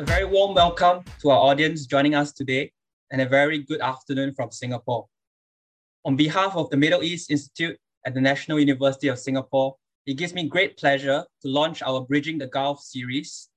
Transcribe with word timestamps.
A 0.00 0.02
very 0.02 0.24
warm 0.24 0.54
welcome 0.54 1.04
to 1.20 1.28
our 1.28 1.36
audience 1.36 1.84
joining 1.84 2.14
us 2.14 2.32
today, 2.32 2.72
and 3.10 3.20
a 3.20 3.28
very 3.28 3.58
good 3.58 3.82
afternoon 3.82 4.32
from 4.32 4.50
Singapore. 4.50 5.06
On 6.06 6.16
behalf 6.16 6.56
of 6.56 6.70
the 6.70 6.78
Middle 6.78 7.02
East 7.02 7.30
Institute 7.30 7.78
at 8.06 8.14
the 8.14 8.20
National 8.22 8.58
University 8.58 9.08
of 9.08 9.18
Singapore, 9.18 9.76
it 10.06 10.14
gives 10.14 10.32
me 10.32 10.48
great 10.48 10.78
pleasure 10.78 11.26
to 11.42 11.48
launch 11.48 11.82
our 11.82 12.00
Bridging 12.00 12.38
the 12.38 12.46
Gulf 12.46 12.80
series 12.80 13.50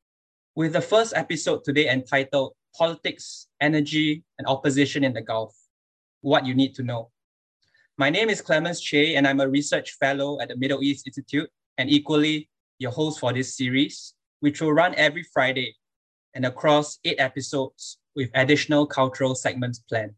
with 0.54 0.73
the 0.73 0.82
first 0.82 1.14
episode 1.16 1.64
today 1.64 1.88
entitled 1.88 2.52
Politics, 2.78 3.48
Energy, 3.62 4.25
and 4.38 4.46
Opposition 4.46 5.05
in 5.05 5.14
the 5.14 5.21
Gulf 5.21 5.55
What 6.20 6.46
You 6.46 6.55
Need 6.55 6.75
to 6.75 6.84
Know. 6.84 7.10
My 7.98 8.10
name 8.10 8.30
is 8.30 8.41
Clemens 8.41 8.81
Chay, 8.81 9.16
and 9.16 9.25
I'm 9.25 9.39
a 9.39 9.48
research 9.48 9.91
fellow 9.91 10.41
at 10.41 10.50
the 10.50 10.58
Middle 10.58 10.84
East 10.84 11.08
Institute, 11.08 11.50
and 11.78 11.89
equally 11.89 12.50
your 12.80 12.91
host 12.91 13.22
for 13.22 13.31
this 13.31 13.55
series, 13.55 14.14
which 14.41 14.59
will 14.59 14.73
run 14.73 14.94
every 14.95 15.23
Friday 15.34 15.78
and 16.34 16.46
across 16.46 17.00
eight 17.05 17.20
episodes 17.20 18.00
with 18.16 18.30
additional 18.34 18.86
cultural 18.86 19.36
segments 19.36 19.80
planned. 19.80 20.14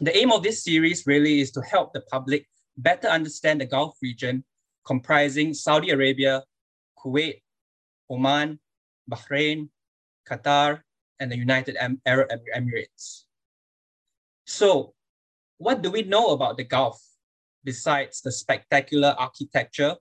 The 0.00 0.16
aim 0.16 0.32
of 0.32 0.42
this 0.42 0.64
series 0.64 1.06
really 1.06 1.40
is 1.40 1.50
to 1.52 1.60
help 1.62 1.92
the 1.92 2.00
public 2.02 2.46
better 2.76 3.08
understand 3.08 3.60
the 3.60 3.66
Gulf 3.66 3.96
region 4.02 4.44
comprising 4.84 5.54
Saudi 5.54 5.90
Arabia, 5.90 6.42
Kuwait, 6.98 7.42
Oman, 8.10 8.58
Bahrain, 9.10 9.68
Qatar, 10.28 10.80
and 11.20 11.30
the 11.30 11.36
United 11.36 11.76
Arab 12.06 12.28
Emirates. 12.54 13.24
So, 14.46 14.94
what 15.58 15.82
do 15.82 15.90
we 15.90 16.02
know 16.02 16.30
about 16.30 16.56
the 16.56 16.64
Gulf 16.64 17.00
besides 17.62 18.20
the 18.20 18.32
spectacular 18.32 19.14
architecture 19.18 19.96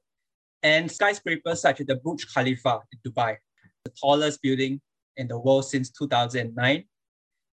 and 0.64 0.92
skyscrapers 0.92 1.62
such 1.62 1.82
as 1.82 1.88
the 1.88 1.96
Burj 1.96 2.26
Khalifa 2.34 2.82
in 2.92 3.12
Dubai, 3.12 3.38
the 3.84 3.92
tallest 3.92 4.42
building 4.42 4.82
in 5.18 5.28
the 5.28 5.40
world 5.40 5.66
since 5.66 5.90
2009? 5.92 6.84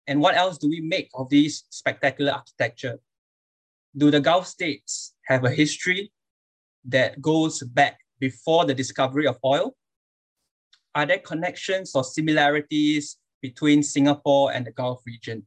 And 0.07 0.21
what 0.21 0.35
else 0.35 0.57
do 0.57 0.69
we 0.69 0.81
make 0.81 1.09
of 1.13 1.29
these 1.29 1.65
spectacular 1.69 2.31
architecture? 2.31 2.99
Do 3.95 4.11
the 4.11 4.21
Gulf 4.21 4.47
states 4.47 5.13
have 5.25 5.43
a 5.43 5.51
history 5.51 6.11
that 6.85 7.21
goes 7.21 7.61
back 7.63 7.99
before 8.19 8.65
the 8.65 8.73
discovery 8.73 9.27
of 9.27 9.37
oil? 9.43 9.75
Are 10.95 11.05
there 11.05 11.19
connections 11.19 11.91
or 11.93 12.03
similarities 12.03 13.17
between 13.41 13.83
Singapore 13.83 14.53
and 14.53 14.65
the 14.65 14.71
Gulf 14.71 15.01
region? 15.05 15.45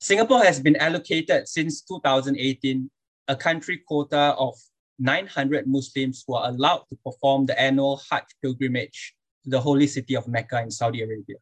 Singapore 0.00 0.44
has 0.44 0.58
been 0.60 0.76
allocated 0.76 1.46
since 1.46 1.82
2018 1.82 2.90
a 3.28 3.36
country 3.36 3.80
quota 3.86 4.34
of 4.36 4.54
900 4.98 5.66
Muslims 5.66 6.24
who 6.26 6.34
are 6.34 6.48
allowed 6.48 6.84
to 6.88 6.96
perform 7.04 7.46
the 7.46 7.58
annual 7.58 8.02
Hajj 8.10 8.24
pilgrimage 8.42 9.14
the 9.44 9.60
holy 9.60 9.86
city 9.86 10.14
of 10.14 10.28
Mecca 10.28 10.60
in 10.62 10.70
Saudi 10.70 11.02
Arabia. 11.02 11.36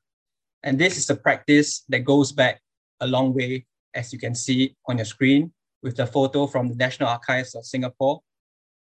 And 0.63 0.79
this 0.79 0.97
is 0.97 1.09
a 1.11 1.17
practice 1.17 1.85
that 1.89 2.01
goes 2.01 2.33
back 2.33 2.61
a 3.01 3.07
long 3.07 3.35
way, 3.35 3.67
as 3.95 4.13
you 4.13 4.19
can 4.19 4.35
see 4.35 4.77
on 4.87 4.99
your 4.99 5.07
screen, 5.07 5.53
with 5.83 5.97
the 5.97 6.07
photo 6.07 6.47
from 6.47 6.69
the 6.69 6.75
National 6.75 7.09
Archives 7.09 7.55
of 7.55 7.65
Singapore, 7.65 8.21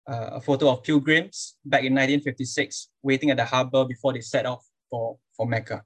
uh, 0.08 0.30
a 0.33 0.41
photo 0.41 0.70
of 0.70 0.83
pilgrims 0.83 1.56
back 1.64 1.80
in 1.80 1.92
1956 1.92 2.89
waiting 3.02 3.30
at 3.30 3.36
the 3.36 3.44
harbor 3.44 3.84
before 3.84 4.12
they 4.12 4.20
set 4.20 4.47
off 4.47 4.64
for, 4.89 5.17
for 5.36 5.47
Mecca. 5.47 5.84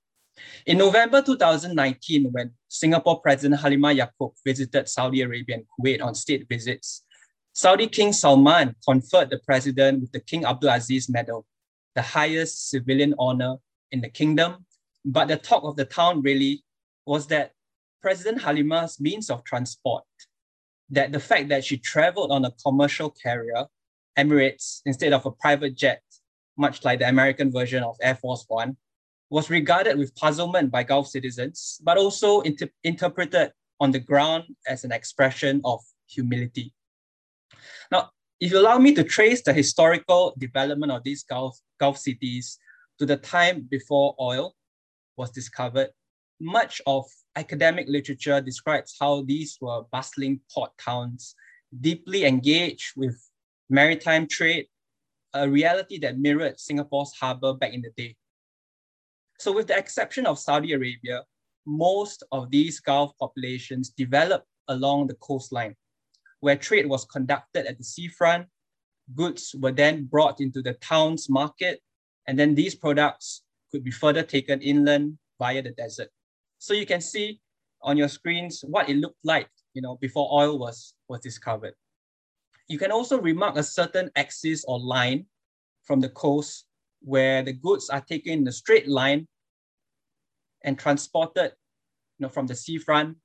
In 0.67 0.79
November 0.79 1.23
2019, 1.23 2.29
when 2.33 2.51
Singapore 2.69 3.21
President 3.21 3.61
Halimah 3.61 3.97
Yacob 3.97 4.33
visited 4.45 4.89
Saudi 4.89 5.21
Arabia 5.21 5.57
and 5.57 5.65
Kuwait 5.79 6.03
on 6.03 6.15
state 6.15 6.47
visits, 6.49 7.05
Saudi 7.53 7.87
King 7.87 8.13
Salman 8.13 8.75
conferred 8.85 9.31
the 9.31 9.39
president 9.47 10.01
with 10.01 10.11
the 10.11 10.21
King 10.21 10.45
Abdul 10.45 10.71
Aziz 10.71 11.09
Medal, 11.09 11.47
the 11.95 12.03
highest 12.03 12.71
civilian 12.71 13.15
honor 13.19 13.57
in 13.93 14.01
the 14.01 14.09
kingdom. 14.09 14.67
But 15.05 15.29
the 15.29 15.37
talk 15.37 15.65
of 15.65 15.77
the 15.77 15.85
town 15.85 16.23
really 16.23 16.65
was 17.07 17.27
that 17.29 17.53
President 18.01 18.43
Halimah's 18.43 19.01
means 19.01 19.31
of 19.31 19.45
transport, 19.45 20.05
that 20.91 21.13
the 21.13 21.21
fact 21.21 21.49
that 21.49 21.65
she 21.65 21.77
traveled 21.79 22.31
on 22.31 22.45
a 22.45 22.53
commercial 22.63 23.11
carrier, 23.11 23.67
Emirates, 24.19 24.81
instead 24.87 25.13
of 25.13 25.27
a 25.27 25.31
private 25.31 25.77
jet, 25.77 26.03
much 26.57 26.85
like 26.85 27.01
the 27.01 27.09
American 27.09 27.51
version 27.51 27.83
of 27.83 27.97
Air 28.01 28.15
Force 28.15 28.45
One, 28.49 28.77
was 29.31 29.51
regarded 29.51 29.99
with 29.99 30.15
puzzlement 30.15 30.71
by 30.71 30.83
Gulf 30.83 31.09
citizens, 31.09 31.81
but 31.83 31.99
also 31.99 32.41
inter- 32.43 32.69
interpreted 32.85 33.51
on 33.81 33.91
the 33.91 33.99
ground 33.99 34.45
as 34.69 34.85
an 34.85 34.93
expression 34.93 35.61
of 35.65 35.81
humility. 36.07 36.73
Now, 37.91 38.11
if 38.41 38.53
you 38.53 38.59
allow 38.59 38.79
me 38.79 38.95
to 38.95 39.05
trace 39.05 39.43
the 39.43 39.53
historical 39.53 40.35
development 40.39 40.93
of 40.93 41.03
these 41.03 41.23
Gulf, 41.23 41.59
Gulf 41.85 41.99
cities 41.99 42.59
to 42.99 43.05
the 43.05 43.19
time 43.19 43.69
before 43.71 44.15
oil 44.19 44.55
was 45.19 45.31
discovered, 45.31 45.91
much 46.41 46.81
of 46.87 47.05
academic 47.37 47.87
literature 47.89 48.41
describes 48.41 48.97
how 48.99 49.23
these 49.23 49.59
were 49.61 49.83
bustling 49.93 50.41
port 50.51 50.73
towns, 50.79 51.35
deeply 51.89 52.25
engaged 52.25 52.93
with 52.97 53.17
maritime 53.69 54.27
trade, 54.27 54.67
a 55.35 55.47
reality 55.47 55.99
that 55.99 56.19
mirrored 56.19 56.59
Singapore's 56.59 57.13
harbor 57.21 57.53
back 57.53 57.75
in 57.75 57.83
the 57.83 57.93
day. 58.03 58.17
So 59.39 59.53
with 59.53 59.67
the 59.67 59.77
exception 59.77 60.25
of 60.25 60.39
Saudi 60.39 60.73
Arabia, 60.73 61.19
most 61.67 62.23
of 62.33 62.51
these 62.51 62.81
Gulf 62.81 63.13
populations 63.21 63.91
developed 63.91 64.49
along 64.69 65.09
the 65.09 65.19
coastline, 65.27 65.75
where 66.41 66.57
trade 66.57 66.87
was 66.87 67.05
conducted 67.05 67.67
at 67.67 67.77
the 67.77 67.85
seafront. 67.85 68.47
Goods 69.15 69.55
were 69.59 69.73
then 69.73 70.05
brought 70.05 70.41
into 70.41 70.63
the 70.63 70.75
town's 70.75 71.29
market, 71.29 71.81
and 72.27 72.39
then 72.39 72.55
these 72.55 72.75
products 72.75 73.43
could 73.71 73.85
be 73.85 73.91
further 73.91 74.23
taken 74.23 74.63
inland 74.63 75.19
via 75.39 75.63
the 75.63 75.71
desert. 75.71 76.09
So 76.59 76.73
you 76.73 76.87
can 76.87 77.01
see 77.01 77.41
on 77.83 77.97
your 77.97 78.09
screens 78.09 78.65
what 78.67 78.89
it 78.89 78.97
looked 78.97 79.25
like 79.25 79.49
you 79.75 79.83
know, 79.83 79.99
before 80.01 80.29
oil 80.33 80.59
was, 80.59 80.95
was 81.09 81.21
discovered. 81.21 81.75
You 82.69 82.79
can 82.79 82.91
also 82.91 83.21
remark 83.21 83.57
a 83.57 83.63
certain 83.63 84.11
axis 84.17 84.65
or 84.67 84.81
line 84.81 85.27
from 85.83 86.01
the 86.01 86.09
coast 86.09 86.65
where 87.01 87.43
the 87.43 87.53
goods 87.53 87.91
are 87.91 88.01
taken 88.01 88.33
in 88.33 88.49
a 88.49 88.53
straight 88.53 88.89
line 88.89 89.29
and 90.63 90.79
transported 90.79 91.53
you 92.19 92.25
know, 92.25 92.29
from 92.31 92.47
the 92.47 92.55
seafront 92.55 93.17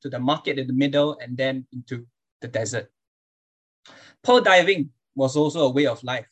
to 0.00 0.08
the 0.08 0.18
market 0.18 0.58
in 0.58 0.66
the 0.66 0.72
middle 0.72 1.18
and 1.20 1.36
then 1.36 1.66
into 1.72 2.06
the 2.40 2.48
desert. 2.48 2.90
Pearl 4.22 4.40
diving 4.40 4.90
was 5.16 5.34
also 5.34 5.66
a 5.66 5.72
way 5.72 5.86
of 5.86 6.04
life, 6.04 6.28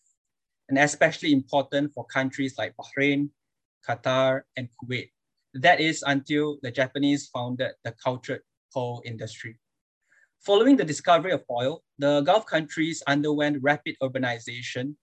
and 0.68 0.78
especially 0.78 1.32
important 1.32 1.92
for 1.92 2.04
countries 2.04 2.54
like 2.56 2.74
Bahrain, 2.76 3.30
Qatar, 3.88 4.42
and 4.56 4.68
Kuwait. 4.76 5.10
That 5.54 5.80
is 5.80 6.04
until 6.06 6.58
the 6.62 6.70
Japanese 6.70 7.28
founded 7.28 7.72
the 7.82 7.92
cultured 7.92 8.42
coal 8.72 9.02
industry. 9.04 9.58
Following 10.40 10.76
the 10.76 10.84
discovery 10.84 11.32
of 11.32 11.42
oil, 11.50 11.82
the 11.98 12.20
Gulf 12.20 12.44
countries 12.44 13.02
underwent 13.06 13.62
rapid 13.62 13.96
urbanization. 14.02 14.94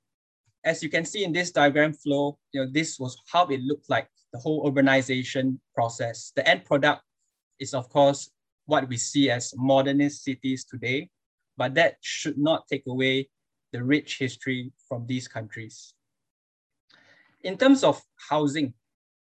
As 0.63 0.83
you 0.83 0.89
can 0.89 1.03
see 1.03 1.23
in 1.23 1.33
this 1.33 1.51
diagram 1.51 1.93
flow, 1.93 2.37
you 2.53 2.63
know, 2.63 2.71
this 2.71 2.99
was 2.99 3.17
how 3.31 3.47
it 3.47 3.61
looked 3.61 3.89
like 3.89 4.07
the 4.33 4.39
whole 4.39 4.69
urbanization 4.71 5.57
process. 5.73 6.31
The 6.35 6.47
end 6.47 6.65
product 6.65 7.01
is, 7.59 7.73
of 7.73 7.89
course, 7.89 8.29
what 8.65 8.87
we 8.87 8.97
see 8.97 9.31
as 9.31 9.53
modernist 9.57 10.23
cities 10.23 10.63
today, 10.65 11.09
but 11.57 11.73
that 11.73 11.95
should 12.01 12.37
not 12.37 12.67
take 12.67 12.83
away 12.87 13.29
the 13.71 13.83
rich 13.83 14.17
history 14.17 14.71
from 14.87 15.05
these 15.07 15.27
countries. 15.27 15.93
In 17.43 17.57
terms 17.57 17.83
of 17.83 18.01
housing, 18.29 18.73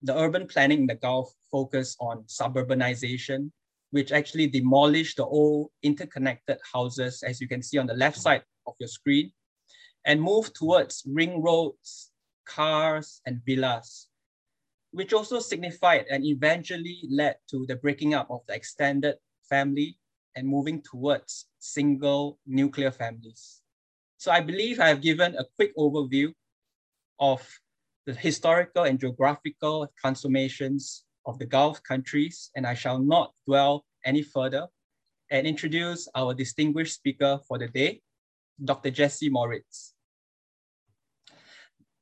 the 0.02 0.16
urban 0.16 0.48
planning 0.48 0.82
in 0.82 0.88
the 0.88 0.96
Gulf 0.96 1.34
focused 1.52 1.98
on 2.00 2.24
suburbanization, 2.24 3.52
which 3.92 4.12
actually 4.12 4.48
demolished 4.48 5.18
the 5.18 5.26
old 5.26 5.72
interconnected 5.84 6.60
houses, 6.72 7.24
as 7.24 7.42
you 7.42 7.48
can 7.48 7.62
see 7.62 7.78
on 7.78 7.88
the 7.88 7.94
left 7.94 8.18
side 8.18 8.44
of 8.66 8.76
your 8.80 8.90
screen, 8.90 9.32
and 10.06 10.22
moved 10.22 10.56
towards 10.56 11.04
ring 11.08 11.42
roads, 11.42 12.12
cars, 12.46 13.22
and 13.26 13.42
villas 13.46 14.08
which 14.92 15.14
also 15.14 15.40
signified 15.40 16.06
and 16.10 16.26
eventually 16.26 17.04
led 17.10 17.36
to 17.48 17.66
the 17.68 17.76
breaking 17.76 18.14
up 18.14 18.30
of 18.32 18.42
the 18.48 18.56
extended 18.56 19.16
family 19.48 19.98
and 20.36 20.48
moving 20.48 20.82
towards 20.82 21.46
single 21.60 22.40
nuclear 22.46 22.92
families. 22.92 23.62
So 24.18 24.32
I 24.32 24.42
believe 24.42 24.80
I 24.80 24.88
have 24.88 25.02
given 25.02 25.36
a 25.36 25.46
quick 25.56 25.76
overview 25.78 26.34
of 27.20 27.48
the 28.08 28.14
historical 28.14 28.84
and 28.84 29.00
geographical 29.00 29.92
transformations 30.00 31.06
of 31.26 31.38
the 31.38 31.46
Gulf 31.46 31.84
countries, 31.84 32.50
and 32.56 32.66
I 32.66 32.74
shall 32.74 32.98
not 32.98 33.34
dwell 33.46 33.86
any 34.06 34.24
further 34.24 34.68
and 35.30 35.46
introduce 35.46 36.08
our 36.16 36.34
distinguished 36.34 36.96
speaker 36.96 37.40
for 37.48 37.60
the 37.60 37.68
day, 37.68 38.02
Dr. 38.64 38.90
Jessie 38.90 39.30
Moritz. 39.30 39.94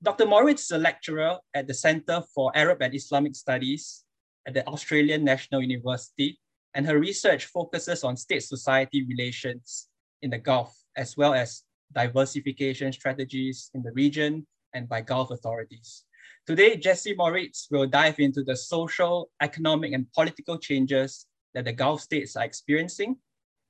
Dr. 0.01 0.25
Moritz 0.25 0.63
is 0.65 0.71
a 0.71 0.77
lecturer 0.77 1.37
at 1.53 1.67
the 1.67 1.73
Center 1.73 2.21
for 2.33 2.51
Arab 2.55 2.81
and 2.81 2.93
Islamic 2.93 3.35
Studies 3.35 4.05
at 4.47 4.53
the 4.53 4.65
Australian 4.67 5.25
National 5.25 5.61
University, 5.61 6.39
and 6.75 6.85
her 6.85 6.99
research 6.99 7.45
focuses 7.45 8.03
on 8.03 8.15
state-society 8.15 9.03
relations 9.03 9.87
in 10.21 10.29
the 10.29 10.37
Gulf, 10.37 10.77
as 10.95 11.17
well 11.17 11.33
as 11.33 11.63
diversification 11.95 12.91
strategies 12.91 13.71
in 13.73 13.81
the 13.81 13.91
region 13.93 14.45
and 14.73 14.87
by 14.87 15.01
Gulf 15.01 15.31
authorities. 15.31 16.03
Today, 16.45 16.75
Jessie 16.75 17.15
Moritz 17.15 17.67
will 17.71 17.87
dive 17.87 18.19
into 18.19 18.43
the 18.43 18.55
social, 18.55 19.29
economic, 19.41 19.93
and 19.93 20.11
political 20.13 20.57
changes 20.57 21.25
that 21.53 21.65
the 21.65 21.73
Gulf 21.73 22.01
states 22.01 22.35
are 22.35 22.43
experiencing. 22.43 23.17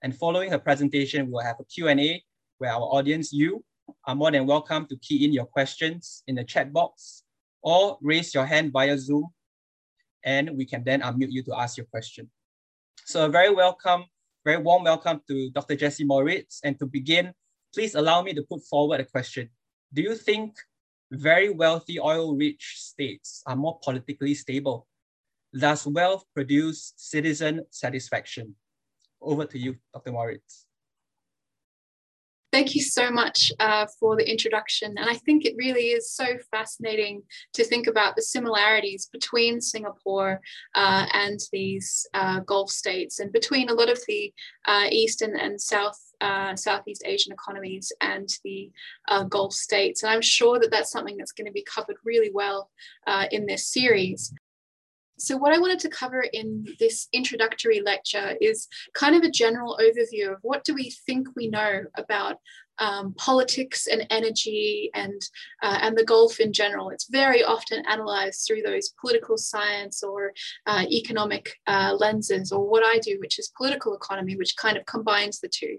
And 0.01 0.15
following 0.15 0.51
her 0.51 0.59
presentation, 0.59 1.31
we'll 1.31 1.45
have 1.45 1.59
a 1.59 1.65
Q&A 1.65 2.23
where 2.57 2.71
our 2.71 2.81
audience, 2.81 3.31
you, 3.31 3.63
are 4.05 4.15
more 4.15 4.31
than 4.31 4.45
welcome 4.45 4.87
to 4.87 4.97
key 4.97 5.23
in 5.23 5.31
your 5.31 5.45
questions 5.45 6.23
in 6.27 6.35
the 6.35 6.43
chat 6.43 6.73
box 6.73 7.23
or 7.61 7.97
raise 8.01 8.33
your 8.33 8.45
hand 8.45 8.71
via 8.71 8.97
Zoom 8.97 9.27
and 10.23 10.49
we 10.57 10.65
can 10.65 10.83
then 10.83 11.01
unmute 11.01 11.31
you 11.31 11.43
to 11.43 11.55
ask 11.55 11.77
your 11.77 11.85
question. 11.85 12.29
So 13.05 13.25
a 13.25 13.29
very 13.29 13.53
welcome, 13.53 14.05
very 14.43 14.57
warm 14.57 14.83
welcome 14.83 15.21
to 15.27 15.51
Dr. 15.51 15.75
Jessie 15.75 16.03
Moritz. 16.03 16.59
And 16.63 16.77
to 16.79 16.87
begin, 16.87 17.31
please 17.75 17.93
allow 17.95 18.21
me 18.21 18.33
to 18.33 18.43
put 18.49 18.61
forward 18.63 18.99
a 19.01 19.05
question. 19.05 19.49
Do 19.93 20.01
you 20.01 20.15
think 20.15 20.55
very 21.11 21.49
wealthy 21.49 21.99
oil-rich 21.99 22.75
states 22.77 23.43
are 23.45 23.55
more 23.55 23.79
politically 23.83 24.33
stable. 24.33 24.87
Does 25.57 25.85
wealth 25.87 26.25
produce 26.33 26.93
citizen 26.97 27.65
satisfaction. 27.69 28.55
Over 29.21 29.45
to 29.45 29.57
you, 29.57 29.75
Dr. 29.93 30.11
Moritz. 30.11 30.65
Thank 32.51 32.73
you 32.73 32.81
so 32.81 33.11
much 33.11 33.51
uh, 33.59 33.85
for 33.99 34.15
the 34.15 34.29
introduction. 34.29 34.95
And 34.97 35.09
I 35.09 35.15
think 35.15 35.43
it 35.43 35.55
really 35.57 35.87
is 35.87 36.09
so 36.11 36.37
fascinating 36.51 37.23
to 37.53 37.65
think 37.65 37.85
about 37.85 38.15
the 38.15 38.21
similarities 38.21 39.09
between 39.11 39.59
Singapore 39.59 40.39
uh, 40.73 41.05
and 41.11 41.39
these 41.51 42.07
uh, 42.13 42.39
Gulf 42.41 42.69
states 42.69 43.19
and 43.19 43.33
between 43.33 43.69
a 43.69 43.73
lot 43.73 43.89
of 43.89 43.99
the 44.07 44.33
uh, 44.65 44.87
Eastern 44.89 45.35
and 45.37 45.59
South 45.59 45.99
uh, 46.21 46.55
Southeast 46.55 47.03
Asian 47.05 47.33
economies 47.33 47.91
and 48.01 48.29
the 48.43 48.71
uh, 49.07 49.23
Gulf 49.23 49.53
states. 49.53 50.03
And 50.03 50.11
I'm 50.11 50.21
sure 50.21 50.59
that 50.59 50.71
that's 50.71 50.91
something 50.91 51.17
that's 51.17 51.31
going 51.31 51.47
to 51.47 51.53
be 51.53 51.63
covered 51.63 51.97
really 52.03 52.31
well 52.33 52.69
uh, 53.07 53.25
in 53.31 53.45
this 53.45 53.67
series. 53.67 54.33
So, 55.17 55.37
what 55.37 55.53
I 55.53 55.59
wanted 55.59 55.79
to 55.79 55.89
cover 55.89 56.25
in 56.33 56.67
this 56.77 57.07
introductory 57.13 57.81
lecture 57.81 58.35
is 58.41 58.67
kind 58.93 59.15
of 59.15 59.23
a 59.23 59.31
general 59.31 59.79
overview 59.81 60.33
of 60.33 60.39
what 60.41 60.65
do 60.65 60.73
we 60.73 60.93
think 61.05 61.29
we 61.35 61.47
know 61.47 61.83
about 61.95 62.37
um, 62.79 63.13
politics 63.13 63.87
and 63.87 64.05
energy 64.09 64.89
and 64.93 65.21
uh, 65.61 65.79
and 65.81 65.97
the 65.97 66.03
Gulf 66.03 66.39
in 66.39 66.53
general. 66.53 66.89
It's 66.89 67.09
very 67.09 67.43
often 67.43 67.83
analysed 67.87 68.47
through 68.47 68.61
those 68.61 68.93
political 68.99 69.37
science 69.37 70.03
or 70.03 70.33
uh, 70.65 70.85
economic 70.89 71.53
uh, 71.67 71.95
lenses, 71.97 72.51
or 72.51 72.67
what 72.67 72.83
I 72.83 72.99
do, 72.99 73.17
which 73.19 73.39
is 73.39 73.51
political 73.57 73.95
economy, 73.95 74.35
which 74.35 74.55
kind 74.57 74.77
of 74.77 74.85
combines 74.85 75.39
the 75.39 75.49
two. 75.49 75.77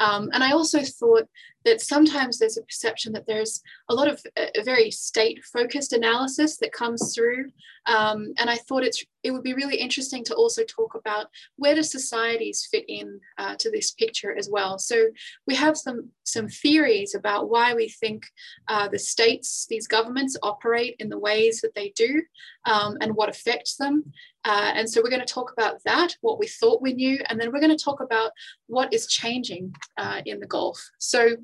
Um, 0.00 0.30
and 0.32 0.42
I 0.42 0.52
also 0.52 0.80
thought 0.82 1.28
that 1.66 1.80
sometimes 1.80 2.38
there's 2.38 2.56
a 2.56 2.62
perception 2.62 3.12
that 3.12 3.26
there's 3.26 3.60
a 3.88 3.94
lot 3.94 4.06
of 4.06 4.22
a, 4.38 4.62
very 4.62 4.90
state 4.90 5.44
focused 5.44 5.92
analysis 5.92 6.56
that 6.58 6.72
comes 6.72 7.12
through. 7.14 7.50
Um, 7.86 8.32
and 8.38 8.48
I 8.48 8.56
thought 8.56 8.84
it's 8.84 9.04
it 9.22 9.32
would 9.32 9.42
be 9.42 9.54
really 9.54 9.76
interesting 9.76 10.22
to 10.24 10.34
also 10.34 10.62
talk 10.62 10.94
about 10.94 11.26
where 11.56 11.74
do 11.74 11.82
societies 11.82 12.68
fit 12.70 12.84
in 12.88 13.20
uh, 13.38 13.56
to 13.56 13.70
this 13.70 13.90
picture 13.90 14.36
as 14.36 14.48
well. 14.50 14.78
So 14.78 15.08
we 15.48 15.56
have 15.56 15.76
some 15.76 16.10
some 16.24 16.48
theories 16.48 17.14
about 17.14 17.50
why 17.50 17.74
we 17.74 17.88
think 17.88 18.26
uh, 18.68 18.88
the 18.88 18.98
states, 18.98 19.66
these 19.68 19.88
governments 19.88 20.36
operate 20.42 20.94
in 21.00 21.08
the 21.08 21.18
ways 21.18 21.60
that 21.60 21.74
they 21.74 21.92
do 21.96 22.22
um, 22.64 22.96
and 23.00 23.16
what 23.16 23.28
affects 23.28 23.76
them. 23.76 24.04
Uh, 24.44 24.72
and 24.76 24.88
so 24.88 25.00
we're 25.02 25.10
going 25.10 25.26
to 25.26 25.34
talk 25.34 25.52
about 25.52 25.82
that, 25.84 26.16
what 26.20 26.38
we 26.38 26.46
thought 26.46 26.80
we 26.80 26.92
knew, 26.92 27.18
and 27.28 27.40
then 27.40 27.50
we're 27.52 27.60
going 27.60 27.76
to 27.76 27.84
talk 27.84 28.00
about 28.00 28.30
what 28.68 28.92
is 28.94 29.08
changing 29.08 29.74
uh, 29.96 30.20
in 30.24 30.38
the 30.38 30.46
Gulf. 30.46 30.78
So 30.98 31.36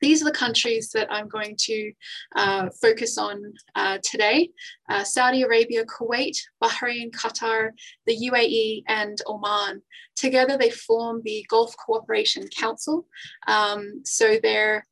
these 0.00 0.22
are 0.22 0.26
the 0.26 0.32
countries 0.32 0.90
that 0.90 1.12
I'm 1.12 1.28
going 1.28 1.56
to 1.60 1.92
uh, 2.36 2.68
focus 2.80 3.18
on 3.18 3.52
uh, 3.74 3.98
today. 4.02 4.50
Uh, 4.88 5.04
Saudi 5.04 5.42
Arabia, 5.42 5.84
Kuwait, 5.84 6.36
Bahrain, 6.62 7.10
Qatar, 7.10 7.70
the 8.06 8.30
UAE, 8.30 8.82
and 8.88 9.18
Oman. 9.26 9.82
Together 10.16 10.56
they 10.56 10.70
form 10.70 11.22
the 11.24 11.44
Gulf 11.48 11.74
Cooperation 11.76 12.48
Council. 12.48 13.06
Um, 13.46 14.02
so 14.04 14.38
they're 14.42 14.86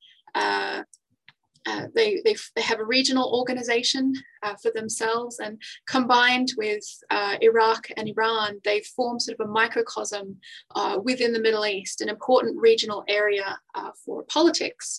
uh, 1.67 1.87
they, 1.94 2.20
they, 2.25 2.35
they 2.56 2.62
have 2.62 2.81
a 2.81 2.85
regional 2.85 3.32
organization 3.35 4.12
uh, 4.43 4.55
for 4.61 4.70
themselves 4.75 5.38
and 5.38 5.61
combined 5.87 6.53
with 6.56 6.85
uh, 7.11 7.37
Iraq 7.41 7.88
and 7.97 8.09
Iran, 8.09 8.59
they 8.64 8.82
form 8.97 9.20
sort 9.20 9.38
of 9.38 9.49
a 9.49 9.53
microcosm 9.53 10.37
uh, 10.75 10.99
within 11.03 11.32
the 11.32 11.41
Middle 11.41 11.67
East, 11.67 12.00
an 12.00 12.09
important 12.09 12.61
regional 12.61 13.05
area 13.09 13.59
uh, 13.75 13.91
for 14.05 14.25
politics. 14.25 14.99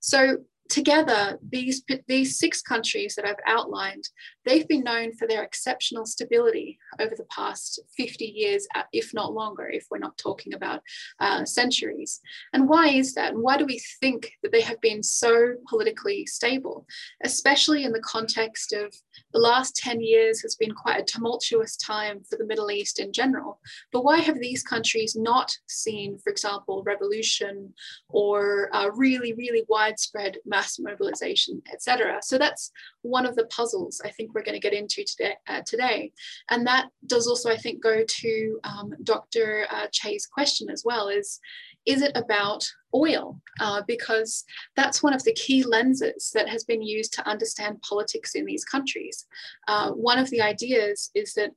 So 0.00 0.38
together, 0.68 1.38
these, 1.46 1.82
these 2.08 2.38
six 2.38 2.62
countries 2.62 3.14
that 3.14 3.26
I've 3.26 3.36
outlined, 3.46 4.04
they've 4.44 4.68
been 4.68 4.82
known 4.82 5.12
for 5.14 5.26
their 5.26 5.42
exceptional 5.42 6.06
stability 6.06 6.78
over 7.00 7.14
the 7.16 7.24
past 7.24 7.80
50 7.96 8.24
years, 8.24 8.66
uh, 8.74 8.82
if 8.92 9.12
not 9.14 9.32
longer, 9.32 9.68
if 9.68 9.86
we're 9.90 9.98
not 9.98 10.18
talking 10.18 10.54
about 10.54 10.82
uh, 11.20 11.44
centuries. 11.44 12.20
And 12.52 12.68
why 12.68 12.88
is 12.88 13.14
that? 13.14 13.32
And 13.32 13.42
why 13.42 13.56
do 13.56 13.64
we 13.64 13.80
think 14.00 14.32
that 14.42 14.52
they 14.52 14.60
have 14.62 14.80
been 14.80 15.02
so 15.02 15.54
politically 15.68 16.26
stable, 16.26 16.86
especially 17.24 17.84
in 17.84 17.92
the 17.92 18.00
context 18.00 18.72
of 18.72 18.94
the 19.32 19.38
last 19.38 19.76
10 19.76 20.00
years 20.00 20.42
has 20.42 20.56
been 20.56 20.72
quite 20.72 21.00
a 21.00 21.04
tumultuous 21.04 21.76
time 21.76 22.22
for 22.28 22.36
the 22.36 22.46
Middle 22.46 22.70
East 22.70 22.98
in 22.98 23.12
general. 23.12 23.60
But 23.92 24.04
why 24.04 24.18
have 24.18 24.38
these 24.38 24.62
countries 24.62 25.16
not 25.16 25.56
seen, 25.68 26.18
for 26.18 26.30
example, 26.30 26.82
revolution 26.84 27.72
or 28.08 28.68
uh, 28.74 28.90
really, 28.94 29.32
really 29.32 29.64
widespread 29.68 30.38
mass 30.44 30.78
mobilization, 30.78 31.62
etc.? 31.72 32.18
So 32.22 32.38
that's 32.38 32.70
one 33.02 33.26
of 33.26 33.36
the 33.36 33.46
puzzles 33.46 34.00
I 34.04 34.10
think 34.10 34.31
we're 34.34 34.42
going 34.42 34.60
to 34.60 34.68
get 34.68 34.72
into 34.72 35.04
today. 35.04 35.34
Uh, 35.46 35.60
today. 35.66 36.12
And 36.50 36.66
that 36.66 36.88
does 37.06 37.26
also, 37.26 37.50
I 37.50 37.56
think, 37.56 37.82
go 37.82 38.04
to 38.06 38.60
um, 38.64 38.94
Dr. 39.02 39.66
Uh, 39.70 39.86
Chay's 39.92 40.26
question 40.26 40.70
as 40.70 40.82
well 40.84 41.08
is, 41.08 41.40
is 41.86 42.02
it 42.02 42.12
about 42.14 42.64
oil? 42.94 43.40
Uh, 43.60 43.82
because 43.86 44.44
that's 44.76 45.02
one 45.02 45.14
of 45.14 45.24
the 45.24 45.32
key 45.34 45.62
lenses 45.64 46.30
that 46.34 46.48
has 46.48 46.64
been 46.64 46.82
used 46.82 47.12
to 47.14 47.28
understand 47.28 47.82
politics 47.82 48.34
in 48.34 48.44
these 48.44 48.64
countries. 48.64 49.26
Uh, 49.68 49.90
one 49.90 50.18
of 50.18 50.30
the 50.30 50.40
ideas 50.40 51.10
is 51.14 51.34
that 51.34 51.50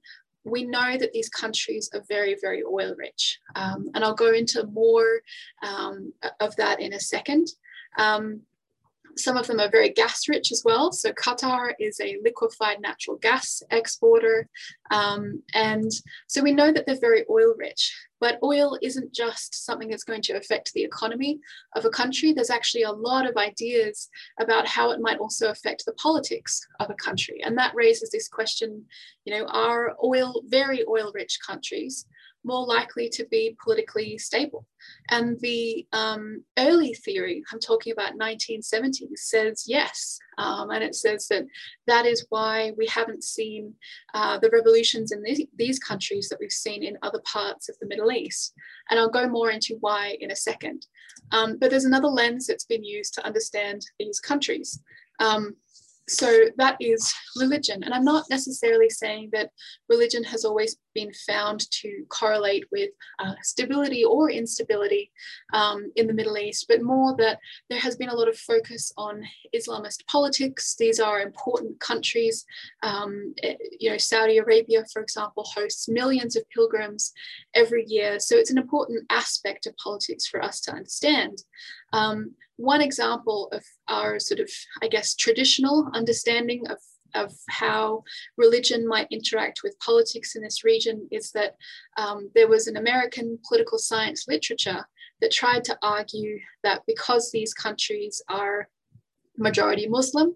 we 0.45 0.63
know 0.63 0.97
that 0.97 1.11
these 1.11 1.29
countries 1.29 1.89
are 1.93 2.03
very, 2.07 2.37
very 2.39 2.63
oil 2.63 2.95
rich. 2.97 3.39
Um, 3.55 3.89
and 3.93 4.03
I'll 4.03 4.13
go 4.13 4.31
into 4.31 4.65
more 4.67 5.21
um, 5.63 6.13
of 6.39 6.55
that 6.57 6.79
in 6.79 6.93
a 6.93 6.99
second. 6.99 7.47
Um, 7.97 8.41
some 9.17 9.37
of 9.37 9.47
them 9.47 9.59
are 9.59 9.69
very 9.69 9.89
gas 9.89 10.27
rich 10.27 10.51
as 10.51 10.63
well. 10.65 10.91
So 10.91 11.11
Qatar 11.13 11.73
is 11.79 11.99
a 11.99 12.17
liquefied 12.23 12.81
natural 12.81 13.17
gas 13.17 13.63
exporter. 13.71 14.47
Um, 14.91 15.41
and 15.53 15.91
so 16.27 16.41
we 16.41 16.51
know 16.51 16.71
that 16.71 16.85
they're 16.85 16.99
very 16.99 17.23
oil 17.29 17.55
rich, 17.57 17.95
but 18.19 18.39
oil 18.43 18.77
isn't 18.81 19.13
just 19.13 19.65
something 19.65 19.89
that's 19.89 20.03
going 20.03 20.21
to 20.23 20.33
affect 20.33 20.73
the 20.73 20.83
economy 20.83 21.39
of 21.75 21.85
a 21.85 21.89
country. 21.89 22.33
There's 22.33 22.49
actually 22.49 22.83
a 22.83 22.91
lot 22.91 23.27
of 23.27 23.37
ideas 23.37 24.09
about 24.39 24.67
how 24.67 24.91
it 24.91 24.99
might 24.99 25.19
also 25.19 25.49
affect 25.49 25.85
the 25.85 25.93
politics 25.93 26.65
of 26.79 26.89
a 26.89 26.95
country. 26.95 27.41
And 27.43 27.57
that 27.57 27.75
raises 27.75 28.09
this 28.09 28.27
question, 28.27 28.85
you 29.25 29.33
know, 29.33 29.45
are 29.47 29.95
oil, 30.03 30.41
very 30.47 30.83
oil 30.87 31.11
rich 31.13 31.39
countries 31.45 32.05
more 32.45 32.65
likely 32.65 33.09
to 33.09 33.25
be 33.25 33.57
politically 33.61 34.17
stable. 34.17 34.65
And 35.09 35.39
the 35.41 35.85
um, 35.91 36.43
early 36.59 36.93
theory, 36.93 37.43
I'm 37.51 37.59
talking 37.59 37.91
about 37.91 38.17
1970s, 38.19 39.17
says 39.17 39.65
yes. 39.67 40.19
Um, 40.37 40.69
and 40.69 40.83
it 40.83 40.93
says 40.93 41.27
that 41.29 41.45
that 41.87 42.05
is 42.05 42.25
why 42.29 42.71
we 42.77 42.85
haven't 42.85 43.23
seen 43.23 43.73
uh, 44.13 44.37
the 44.37 44.51
revolutions 44.51 45.11
in 45.11 45.23
these, 45.23 45.41
these 45.57 45.79
countries 45.79 46.29
that 46.29 46.39
we've 46.39 46.51
seen 46.51 46.83
in 46.83 46.97
other 47.01 47.21
parts 47.25 47.67
of 47.67 47.75
the 47.79 47.87
Middle 47.87 48.11
East. 48.11 48.53
And 48.89 48.99
I'll 48.99 49.09
go 49.09 49.27
more 49.27 49.49
into 49.49 49.77
why 49.79 50.15
in 50.21 50.31
a 50.31 50.35
second. 50.35 50.85
Um, 51.31 51.57
but 51.57 51.71
there's 51.71 51.85
another 51.85 52.07
lens 52.07 52.45
that's 52.45 52.65
been 52.65 52.83
used 52.83 53.15
to 53.15 53.25
understand 53.25 53.81
these 53.97 54.19
countries. 54.19 54.79
Um, 55.19 55.55
so 56.07 56.31
that 56.57 56.77
is 56.79 57.11
religion. 57.35 57.83
And 57.83 57.93
I'm 57.93 58.03
not 58.03 58.25
necessarily 58.29 58.89
saying 58.89 59.29
that 59.33 59.51
religion 59.89 60.23
has 60.25 60.45
always 60.45 60.77
been 60.93 61.11
found 61.27 61.69
to 61.71 62.05
correlate 62.09 62.65
with 62.71 62.89
uh, 63.19 63.33
stability 63.43 64.03
or 64.03 64.31
instability 64.31 65.11
um, 65.53 65.91
in 65.95 66.07
the 66.07 66.13
Middle 66.13 66.37
East, 66.37 66.65
but 66.67 66.81
more 66.81 67.15
that 67.17 67.39
there 67.69 67.79
has 67.79 67.95
been 67.95 68.09
a 68.09 68.15
lot 68.15 68.29
of 68.29 68.37
focus 68.37 68.91
on 68.97 69.23
Islamist 69.53 70.05
politics. 70.07 70.75
These 70.77 70.99
are 70.99 71.19
important 71.21 71.79
countries. 71.79 72.45
Um, 72.83 73.33
eh, 73.43 73.55
you 73.79 73.89
know, 73.89 73.97
Saudi 73.97 74.37
Arabia, 74.37 74.85
for 74.91 75.01
example, 75.01 75.45
hosts 75.53 75.89
millions 75.89 76.35
of 76.35 76.49
pilgrims 76.49 77.11
every 77.53 77.85
year. 77.87 78.19
So 78.19 78.37
it's 78.37 78.51
an 78.51 78.57
important 78.57 79.05
aspect 79.09 79.65
of 79.65 79.75
politics 79.77 80.25
for 80.25 80.41
us 80.41 80.61
to 80.61 80.71
understand. 80.71 81.43
Um, 81.93 82.35
one 82.57 82.81
example 82.81 83.49
of 83.51 83.63
our 83.87 84.19
sort 84.19 84.39
of, 84.39 84.49
I 84.81 84.87
guess, 84.87 85.15
traditional 85.15 85.89
understanding 85.93 86.67
of, 86.67 86.77
of 87.15 87.33
how 87.49 88.03
religion 88.37 88.87
might 88.87 89.07
interact 89.11 89.61
with 89.63 89.79
politics 89.79 90.35
in 90.35 90.41
this 90.41 90.63
region 90.63 91.07
is 91.11 91.31
that 91.31 91.55
um, 91.97 92.29
there 92.35 92.47
was 92.47 92.67
an 92.67 92.77
American 92.77 93.39
political 93.47 93.77
science 93.77 94.25
literature 94.27 94.85
that 95.21 95.31
tried 95.31 95.63
to 95.63 95.77
argue 95.81 96.39
that 96.63 96.81
because 96.87 97.31
these 97.31 97.53
countries 97.53 98.21
are 98.29 98.67
majority 99.37 99.87
Muslim. 99.87 100.35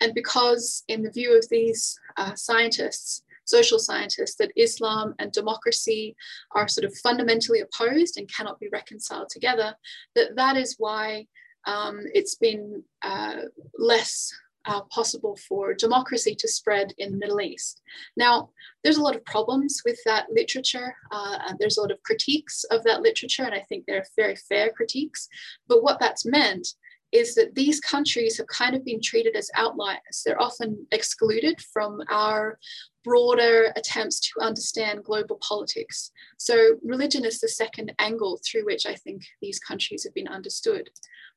And 0.00 0.14
because, 0.14 0.82
in 0.88 1.02
the 1.02 1.10
view 1.10 1.36
of 1.36 1.48
these 1.50 1.98
uh, 2.16 2.34
scientists, 2.34 3.22
social 3.44 3.78
scientists, 3.78 4.36
that 4.36 4.52
Islam 4.56 5.14
and 5.18 5.32
democracy 5.32 6.14
are 6.52 6.68
sort 6.68 6.84
of 6.84 6.96
fundamentally 6.98 7.60
opposed 7.60 8.16
and 8.16 8.32
cannot 8.32 8.60
be 8.60 8.68
reconciled 8.72 9.28
together, 9.28 9.74
that 10.14 10.36
that 10.36 10.56
is 10.56 10.76
why 10.78 11.26
um, 11.66 12.00
it's 12.14 12.36
been 12.36 12.82
uh, 13.02 13.42
less 13.78 14.32
uh, 14.66 14.82
possible 14.90 15.38
for 15.48 15.74
democracy 15.74 16.34
to 16.34 16.48
spread 16.48 16.92
in 16.98 17.12
the 17.12 17.18
Middle 17.18 17.40
East. 17.40 17.80
Now, 18.16 18.50
there's 18.84 18.98
a 18.98 19.02
lot 19.02 19.16
of 19.16 19.24
problems 19.24 19.82
with 19.84 19.98
that 20.04 20.26
literature. 20.30 20.94
Uh, 21.10 21.54
there's 21.58 21.78
a 21.78 21.80
lot 21.80 21.90
of 21.90 22.02
critiques 22.02 22.64
of 22.64 22.84
that 22.84 23.02
literature, 23.02 23.44
and 23.44 23.54
I 23.54 23.60
think 23.68 23.84
they're 23.86 24.04
very 24.16 24.36
fair 24.36 24.70
critiques. 24.70 25.28
But 25.68 25.82
what 25.82 25.98
that's 26.00 26.26
meant 26.26 26.68
is 27.12 27.34
that 27.34 27.54
these 27.54 27.80
countries 27.80 28.36
have 28.36 28.46
kind 28.46 28.76
of 28.76 28.84
been 28.84 29.00
treated 29.02 29.34
as 29.34 29.50
outliers. 29.56 30.22
They're 30.24 30.40
often 30.40 30.86
excluded 30.92 31.60
from 31.72 32.00
our 32.08 32.58
broader 33.02 33.72
attempts 33.76 34.20
to 34.20 34.40
understand 34.40 35.04
global 35.04 35.38
politics. 35.46 36.12
So, 36.38 36.76
religion 36.84 37.24
is 37.24 37.40
the 37.40 37.48
second 37.48 37.92
angle 37.98 38.40
through 38.44 38.64
which 38.64 38.86
I 38.86 38.94
think 38.94 39.22
these 39.40 39.58
countries 39.58 40.04
have 40.04 40.14
been 40.14 40.28
understood. 40.28 40.90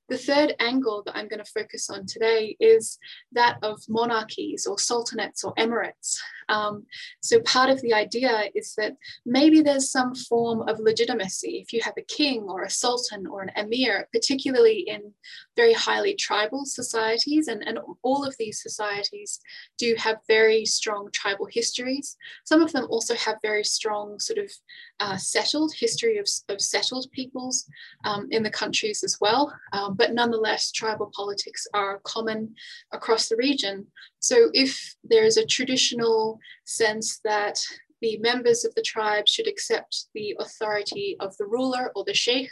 The 0.09 0.17
third 0.17 0.53
angle 0.59 1.01
that 1.05 1.15
I'm 1.15 1.27
going 1.27 1.43
to 1.43 1.51
focus 1.51 1.89
on 1.89 2.05
today 2.05 2.57
is 2.59 2.99
that 3.31 3.57
of 3.63 3.81
monarchies 3.87 4.67
or 4.67 4.75
sultanates 4.75 5.43
or 5.43 5.53
emirates. 5.55 6.19
Um, 6.49 6.85
so, 7.21 7.39
part 7.41 7.69
of 7.69 7.81
the 7.81 7.93
idea 7.93 8.49
is 8.55 8.73
that 8.77 8.95
maybe 9.25 9.61
there's 9.61 9.91
some 9.91 10.15
form 10.15 10.67
of 10.67 10.79
legitimacy 10.79 11.61
if 11.61 11.73
you 11.73 11.81
have 11.81 11.95
a 11.97 12.03
king 12.03 12.43
or 12.43 12.63
a 12.63 12.69
sultan 12.69 13.27
or 13.27 13.41
an 13.41 13.51
emir, 13.55 14.07
particularly 14.11 14.79
in 14.87 15.13
very 15.55 15.73
highly 15.73 16.15
tribal 16.15 16.65
societies. 16.65 17.47
And, 17.47 17.63
and 17.67 17.79
all 18.01 18.25
of 18.25 18.35
these 18.37 18.61
societies 18.61 19.39
do 19.77 19.95
have 19.97 20.17
very 20.27 20.65
strong 20.65 21.09
tribal 21.13 21.45
histories. 21.45 22.17
Some 22.45 22.61
of 22.61 22.71
them 22.71 22.87
also 22.89 23.15
have 23.15 23.37
very 23.41 23.63
strong, 23.63 24.19
sort 24.19 24.39
of 24.39 24.51
uh, 24.99 25.17
settled 25.17 25.73
history 25.75 26.17
of, 26.17 26.27
of 26.49 26.61
settled 26.61 27.07
peoples 27.11 27.65
um, 28.05 28.27
in 28.31 28.43
the 28.43 28.49
countries 28.49 29.03
as 29.03 29.17
well. 29.19 29.53
Um, 29.71 29.95
but 29.95 30.13
nonetheless, 30.13 30.71
tribal 30.71 31.11
politics 31.15 31.67
are 31.73 31.99
common 32.03 32.55
across 32.91 33.27
the 33.29 33.35
region. 33.35 33.87
So 34.19 34.49
if 34.53 34.95
there's 35.03 35.37
a 35.37 35.45
traditional 35.45 36.32
sense 36.65 37.19
that 37.23 37.59
the 38.01 38.17
members 38.17 38.65
of 38.65 38.75
the 38.75 38.81
tribe 38.81 39.27
should 39.27 39.47
accept 39.47 40.07
the 40.13 40.35
authority 40.39 41.15
of 41.19 41.35
the 41.37 41.45
ruler 41.45 41.91
or 41.95 42.03
the 42.03 42.13
sheikh 42.13 42.49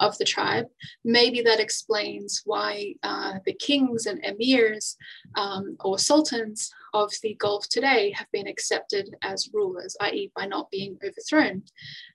of 0.00 0.16
the 0.18 0.24
tribe. 0.24 0.66
Maybe 1.04 1.40
that 1.42 1.60
explains 1.60 2.42
why 2.44 2.94
uh, 3.02 3.34
the 3.44 3.54
kings 3.54 4.06
and 4.06 4.22
emirs 4.24 4.96
um, 5.36 5.76
or 5.84 5.98
sultans 5.98 6.70
of 6.92 7.12
the 7.22 7.34
Gulf 7.34 7.68
today 7.68 8.12
have 8.16 8.30
been 8.32 8.46
accepted 8.46 9.14
as 9.22 9.50
rulers, 9.52 9.96
i.e., 10.00 10.30
by 10.36 10.46
not 10.46 10.70
being 10.70 10.96
overthrown. 11.04 11.62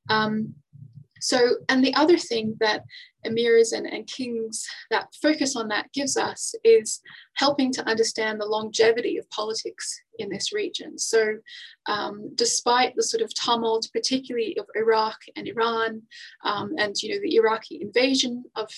Um, 0.10 0.56
so, 1.20 1.58
and 1.68 1.84
the 1.84 1.94
other 1.96 2.18
thing 2.18 2.56
that 2.60 2.84
emirs 3.26 3.74
and, 3.74 3.86
and 3.86 4.08
kings 4.08 4.66
that 4.92 5.14
focus 5.22 5.56
on 5.56 5.68
that 5.68 5.92
gives 5.94 6.16
us 6.16 6.56
is 6.64 7.02
helping 7.36 7.72
to 7.74 7.88
understand 7.88 8.40
the 8.40 8.46
longevity 8.46 9.18
of 9.18 9.30
politics 9.30 10.02
in 10.18 10.30
this 10.30 10.54
region. 10.54 10.98
So, 10.98 11.36
um, 11.88 12.32
despite 12.36 12.96
the 12.96 13.04
sort 13.04 13.22
of 13.22 13.34
tumult, 13.34 13.90
particularly 13.94 14.58
of 14.58 14.66
Iraq 14.76 15.18
and 15.36 15.48
Iran, 15.48 16.02
um, 16.46 16.74
and 16.78 16.96
you 17.02 17.14
know 17.14 17.22
the 17.22 17.36
Iraqi 17.36 17.80
invasion 17.82 18.44
of 18.56 18.70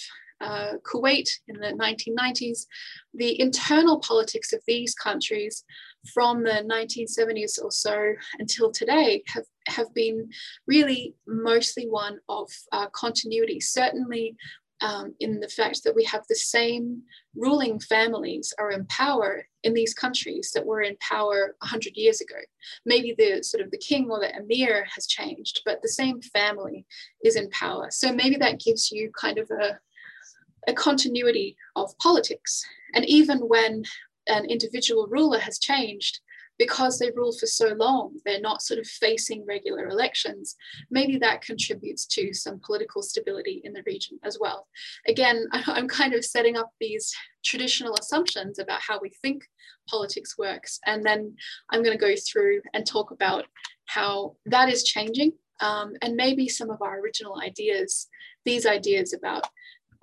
uh, 0.42 0.74
Kuwait 0.84 1.30
in 1.48 1.60
the 1.60 1.74
1990s, 1.74 2.66
the 3.14 3.40
internal 3.40 4.00
politics 4.00 4.54
of 4.54 4.62
these 4.68 4.94
countries 4.96 5.64
from 6.14 6.44
the 6.44 6.66
1970s 6.68 7.64
or 7.64 7.72
so 7.72 8.14
until 8.40 8.72
today 8.72 9.24
have, 9.28 9.46
have 9.68 9.94
been 9.94 10.30
really 10.68 11.16
mostly 11.28 11.88
one 11.88 12.20
of 12.30 12.50
uh, 12.72 12.88
continuity, 12.88 13.60
certainly 13.60 14.36
um, 14.82 15.14
in 15.20 15.40
the 15.40 15.48
fact 15.48 15.84
that 15.84 15.96
we 15.96 16.04
have 16.06 16.26
the 16.28 16.36
same 16.36 17.04
ruling 17.36 17.80
families 17.80 18.54
are 18.58 18.72
in 18.72 18.86
power 18.88 19.46
in 19.64 19.74
these 19.74 19.94
countries 19.94 20.52
that 20.54 20.66
were 20.66 20.82
in 20.82 20.98
power 20.98 21.56
100 21.60 21.96
years 21.96 22.20
ago. 22.20 22.38
Maybe 22.86 23.14
the 23.16 23.44
sort 23.44 23.64
of 23.64 23.70
the 23.72 23.78
king 23.78 24.10
or 24.10 24.20
the 24.20 24.36
emir 24.36 24.86
has 24.94 25.06
changed, 25.06 25.62
but 25.66 25.82
the 25.82 25.90
same 25.90 26.22
family 26.22 26.86
is 27.24 27.36
in 27.36 27.50
power. 27.52 27.90
So 27.92 28.12
maybe 28.12 28.38
that 28.38 28.60
gives 28.60 28.92
you 28.92 29.12
kind 29.16 29.38
of 29.38 29.50
a, 29.52 29.80
a 30.68 30.74
continuity 30.74 31.56
of 31.76 31.96
politics. 32.00 32.64
And 32.96 33.06
even 33.06 33.40
when 33.40 33.84
an 34.28 34.46
individual 34.46 35.08
ruler 35.08 35.40
has 35.40 35.60
changed 35.60 36.20
because 36.62 37.00
they 37.00 37.10
rule 37.16 37.32
for 37.32 37.48
so 37.48 37.70
long, 37.70 38.14
they're 38.24 38.40
not 38.40 38.62
sort 38.62 38.80
of 38.80 38.86
facing 38.86 39.44
regular 39.48 39.88
elections. 39.88 40.56
Maybe 40.92 41.18
that 41.18 41.42
contributes 41.42 42.06
to 42.06 42.36
some 42.36 42.62
political 42.64 43.02
stability 43.02 43.62
in 43.64 43.74
the 43.74 43.82
region 43.88 44.20
as 44.24 44.38
well. 44.40 44.68
Again, 45.08 45.48
I'm 45.54 45.88
kind 45.88 46.14
of 46.14 46.24
setting 46.24 46.58
up 46.58 46.70
these 46.80 47.12
traditional 47.44 47.96
assumptions 47.96 48.60
about 48.60 48.80
how 48.80 49.00
we 49.02 49.10
think 49.24 49.42
politics 49.90 50.38
works. 50.38 50.80
And 50.86 51.04
then 51.04 51.36
I'm 51.72 51.82
going 51.82 51.98
to 51.98 52.06
go 52.06 52.14
through 52.16 52.62
and 52.76 52.86
talk 52.86 53.10
about 53.10 53.46
how 53.86 54.36
that 54.46 54.70
is 54.70 54.84
changing 54.84 55.32
um, 55.62 55.94
and 56.04 56.16
maybe 56.16 56.48
some 56.48 56.70
of 56.70 56.84
our 56.84 57.00
original 57.00 57.42
ideas, 57.42 58.08
these 58.46 58.68
ideas 58.68 59.14
about 59.14 59.48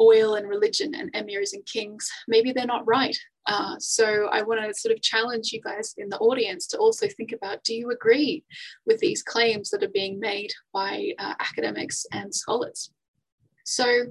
oil 0.00 0.34
and 0.34 0.48
religion 0.48 0.92
and 0.96 1.12
emirs 1.12 1.52
and 1.52 1.64
kings, 1.66 2.10
maybe 2.26 2.50
they're 2.50 2.66
not 2.66 2.86
right. 2.86 3.16
Uh, 3.48 3.76
so 3.78 4.28
I 4.30 4.42
want 4.42 4.62
to 4.62 4.78
sort 4.78 4.94
of 4.94 5.00
challenge 5.00 5.52
you 5.52 5.60
guys 5.62 5.94
in 5.96 6.10
the 6.10 6.18
audience 6.18 6.66
to 6.68 6.78
also 6.78 7.08
think 7.08 7.32
about 7.32 7.64
do 7.64 7.74
you 7.74 7.90
agree 7.90 8.44
with 8.86 9.00
these 9.00 9.22
claims 9.22 9.70
that 9.70 9.82
are 9.82 9.88
being 9.88 10.20
made 10.20 10.52
by 10.72 11.12
uh, 11.18 11.34
academics 11.40 12.06
and 12.12 12.32
scholars? 12.32 12.90
So 13.64 14.04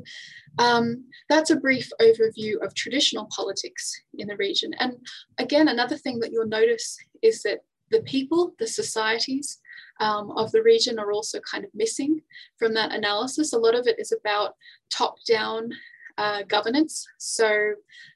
um, 0.57 1.05
that's 1.29 1.51
a 1.51 1.55
brief 1.55 1.89
overview 2.01 2.63
of 2.63 2.73
traditional 2.73 3.27
politics 3.35 3.93
in 4.17 4.27
the 4.27 4.37
region. 4.37 4.73
And 4.79 4.97
again, 5.37 5.67
another 5.67 5.97
thing 5.97 6.19
that 6.19 6.31
you'll 6.31 6.47
notice 6.47 6.97
is 7.21 7.43
that 7.43 7.59
the 7.91 8.01
people, 8.01 8.53
the 8.59 8.67
societies 8.67 9.59
um, 9.99 10.31
of 10.31 10.51
the 10.51 10.63
region 10.63 10.99
are 10.99 11.11
also 11.11 11.39
kind 11.39 11.63
of 11.63 11.71
missing 11.73 12.21
from 12.57 12.73
that 12.73 12.91
analysis. 12.91 13.53
A 13.53 13.57
lot 13.57 13.75
of 13.75 13.87
it 13.87 13.99
is 13.99 14.11
about 14.11 14.55
top 14.91 15.15
down 15.27 15.71
uh, 16.17 16.43
governance. 16.43 17.07
So 17.17 17.73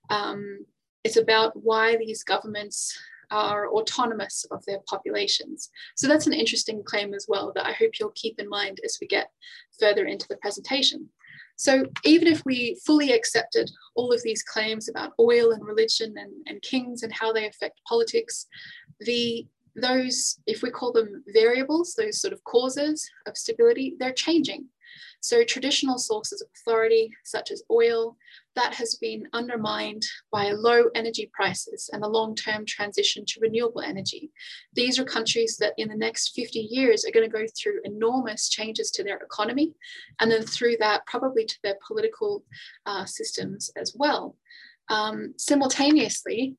um, 0.09 0.65
it's 1.03 1.17
about 1.17 1.51
why 1.55 1.98
these 1.98 2.24
governments 2.24 2.98
are 3.31 3.70
autonomous 3.70 4.46
of 4.51 4.63
their 4.65 4.79
populations. 4.88 5.70
So 5.96 6.08
that's 6.08 6.27
an 6.27 6.34
interesting 6.34 6.84
claim 6.84 7.13
as 7.13 7.25
well 7.29 7.51
that 7.55 7.65
I 7.65 7.72
hope 7.72 7.91
you'll 8.00 8.12
keep 8.12 8.39
in 8.39 8.50
mind 8.50 8.79
as 8.84 8.98
we 9.00 9.08
get 9.08 9.31
further 9.79 10.05
into 10.05 10.27
the 10.27 10.38
presentation. 10.38 11.10
So 11.55 11.86
even 12.03 12.27
if 12.27 12.43
we 12.43 12.79
fully 12.86 13.13
accepted 13.13 13.70
all 13.96 14.12
of 14.12 14.22
these 14.24 14.43
claims 14.43 14.89
about 14.89 15.13
oil 15.20 15.51
and 15.51 15.63
religion 15.63 16.15
and, 16.17 16.31
and 16.48 16.62
kings 16.62 17.03
and 17.03 17.13
how 17.13 17.31
they 17.31 17.48
affect 17.48 17.81
politics, 17.88 18.48
the 19.00 19.46
those, 19.75 20.39
if 20.48 20.63
we 20.63 20.70
call 20.70 20.91
them 20.91 21.24
variables, 21.34 21.96
those 21.96 22.20
sort 22.20 22.34
of 22.34 22.43
causes 22.43 23.10
of 23.25 23.38
stability, 23.38 23.96
they're 24.00 24.12
changing. 24.12 24.65
So 25.22 25.43
traditional 25.43 25.98
sources 25.98 26.41
of 26.41 26.48
authority, 26.55 27.12
such 27.24 27.51
as 27.51 27.63
oil, 27.70 28.17
that 28.55 28.74
has 28.74 28.96
been 28.96 29.27
undermined 29.34 30.03
by 30.31 30.51
low 30.51 30.86
energy 30.96 31.29
prices 31.34 31.89
and 31.93 32.03
the 32.03 32.08
long-term 32.08 32.65
transition 32.65 33.25
to 33.25 33.39
renewable 33.39 33.81
energy. 33.81 34.31
These 34.74 35.00
are 35.00 35.05
countries 35.05 35.58
that 35.58 35.74
in 35.77 35.88
the 35.88 35.96
next 35.96 36.36
50 36.36 36.60
years 36.60 37.05
are 37.05 37.12
going 37.12 37.29
to 37.29 37.38
go 37.38 37.46
through 37.58 37.81
enormous 37.84 38.50
changes 38.50 38.91
to 38.91 39.03
their 39.03 39.17
economy, 39.17 39.74
and 40.20 40.29
then 40.29 40.43
through 40.43 40.77
that, 40.79 41.05
probably 41.05 41.46
to 41.46 41.60
their 41.63 41.77
political 41.86 42.43
uh, 42.86 43.05
systems 43.05 43.72
as 43.77 43.96
well. 43.98 44.36
Um, 44.89 45.34
simultaneously, 45.38 46.58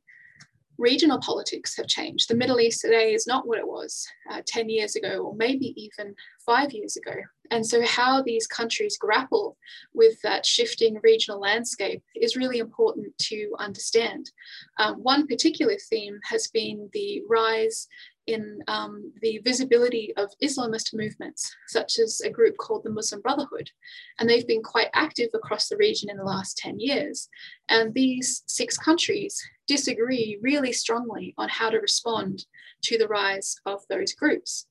regional 0.82 1.20
politics 1.20 1.76
have 1.76 1.86
changed. 1.86 2.28
The 2.28 2.34
Middle 2.34 2.58
East 2.58 2.80
today 2.80 3.14
is 3.14 3.26
not 3.26 3.46
what 3.46 3.58
it 3.58 3.66
was 3.66 4.04
uh, 4.30 4.42
10 4.44 4.68
years 4.68 4.96
ago, 4.96 5.18
or 5.20 5.34
maybe 5.36 5.72
even 5.80 6.14
five 6.44 6.72
years 6.72 6.96
ago. 6.96 7.14
And 7.52 7.64
so, 7.64 7.86
how 7.86 8.22
these 8.22 8.46
countries 8.46 8.98
grapple 8.98 9.56
with 9.94 10.20
that 10.22 10.44
shifting 10.44 10.98
regional 11.02 11.38
landscape 11.38 12.02
is 12.16 12.36
really 12.36 12.58
important 12.58 13.16
to 13.30 13.52
understand. 13.58 14.30
Um, 14.78 14.96
one 14.96 15.26
particular 15.26 15.76
theme 15.88 16.18
has 16.24 16.48
been 16.48 16.90
the 16.92 17.22
rise 17.28 17.86
in 18.26 18.62
um, 18.68 19.12
the 19.20 19.38
visibility 19.44 20.12
of 20.16 20.30
Islamist 20.42 20.94
movements, 20.94 21.54
such 21.68 21.98
as 21.98 22.20
a 22.20 22.30
group 22.30 22.56
called 22.56 22.84
the 22.84 22.90
Muslim 22.90 23.20
Brotherhood. 23.20 23.70
And 24.18 24.28
they've 24.28 24.46
been 24.46 24.62
quite 24.62 24.88
active 24.94 25.30
across 25.34 25.68
the 25.68 25.76
region 25.76 26.10
in 26.10 26.16
the 26.16 26.24
last 26.24 26.56
10 26.58 26.78
years. 26.78 27.28
And 27.68 27.92
these 27.94 28.42
six 28.46 28.78
countries 28.78 29.40
disagree 29.66 30.38
really 30.40 30.72
strongly 30.72 31.34
on 31.38 31.48
how 31.48 31.70
to 31.70 31.78
respond 31.78 32.44
to 32.84 32.98
the 32.98 33.08
rise 33.08 33.56
of 33.66 33.80
those 33.88 34.12
groups. 34.12 34.66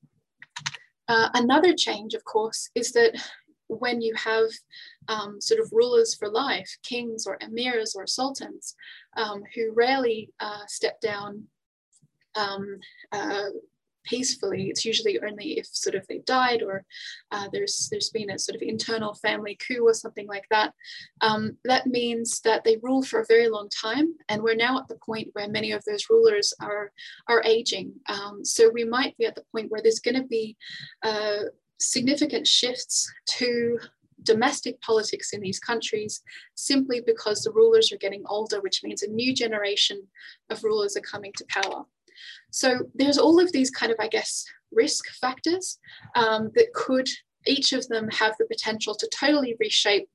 Uh, 1.08 1.28
another 1.34 1.74
change, 1.74 2.14
of 2.14 2.24
course, 2.24 2.70
is 2.74 2.92
that 2.92 3.14
when 3.68 4.00
you 4.00 4.14
have 4.14 4.48
um, 5.08 5.40
sort 5.40 5.60
of 5.60 5.72
rulers 5.72 6.14
for 6.14 6.28
life, 6.28 6.78
kings 6.82 7.26
or 7.26 7.38
emirs 7.38 7.94
or 7.96 8.06
sultans, 8.06 8.74
um, 9.16 9.42
who 9.54 9.72
rarely 9.72 10.30
uh, 10.40 10.64
step 10.66 11.00
down 11.00 11.44
um, 12.34 12.78
uh, 13.12 13.50
peacefully. 14.04 14.68
It's 14.68 14.84
usually 14.84 15.20
only 15.20 15.58
if 15.58 15.66
sort 15.66 15.94
of 15.94 16.06
they've 16.06 16.24
died 16.24 16.62
or 16.62 16.84
uh, 17.30 17.48
there's 17.52 17.88
there's 17.90 18.10
been 18.10 18.30
a 18.30 18.38
sort 18.38 18.56
of 18.56 18.62
internal 18.62 19.14
family 19.14 19.56
coup 19.66 19.86
or 19.86 19.94
something 19.94 20.26
like 20.26 20.46
that. 20.50 20.74
Um, 21.20 21.56
that 21.64 21.86
means 21.86 22.40
that 22.40 22.64
they 22.64 22.78
rule 22.82 23.02
for 23.02 23.20
a 23.20 23.26
very 23.28 23.48
long 23.48 23.68
time, 23.68 24.14
and 24.28 24.42
we're 24.42 24.54
now 24.54 24.78
at 24.78 24.88
the 24.88 24.98
point 25.04 25.28
where 25.32 25.48
many 25.48 25.72
of 25.72 25.84
those 25.84 26.10
rulers 26.10 26.52
are 26.60 26.92
are 27.28 27.42
aging. 27.44 27.92
Um, 28.08 28.44
so 28.44 28.70
we 28.70 28.84
might 28.84 29.16
be 29.18 29.26
at 29.26 29.34
the 29.34 29.44
point 29.52 29.70
where 29.70 29.82
there's 29.82 30.00
going 30.00 30.20
to 30.20 30.26
be 30.26 30.56
uh, 31.02 31.44
significant 31.78 32.46
shifts 32.46 33.12
to 33.26 33.78
domestic 34.24 34.80
politics 34.82 35.32
in 35.32 35.40
these 35.40 35.58
countries 35.58 36.22
simply 36.54 37.02
because 37.04 37.42
the 37.42 37.50
rulers 37.50 37.90
are 37.92 37.96
getting 37.96 38.22
older, 38.26 38.60
which 38.60 38.84
means 38.84 39.02
a 39.02 39.08
new 39.08 39.34
generation 39.34 40.00
of 40.48 40.62
rulers 40.62 40.96
are 40.96 41.00
coming 41.00 41.32
to 41.36 41.44
power. 41.48 41.84
So 42.50 42.80
there's 42.94 43.18
all 43.18 43.40
of 43.40 43.52
these 43.52 43.70
kind 43.70 43.92
of, 43.92 43.98
I 44.00 44.08
guess, 44.08 44.44
risk 44.70 45.04
factors 45.20 45.78
um, 46.14 46.50
that 46.54 46.72
could, 46.74 47.08
each 47.46 47.72
of 47.72 47.86
them 47.88 48.08
have 48.10 48.34
the 48.38 48.46
potential 48.46 48.94
to 48.94 49.08
totally 49.08 49.56
reshape 49.58 50.08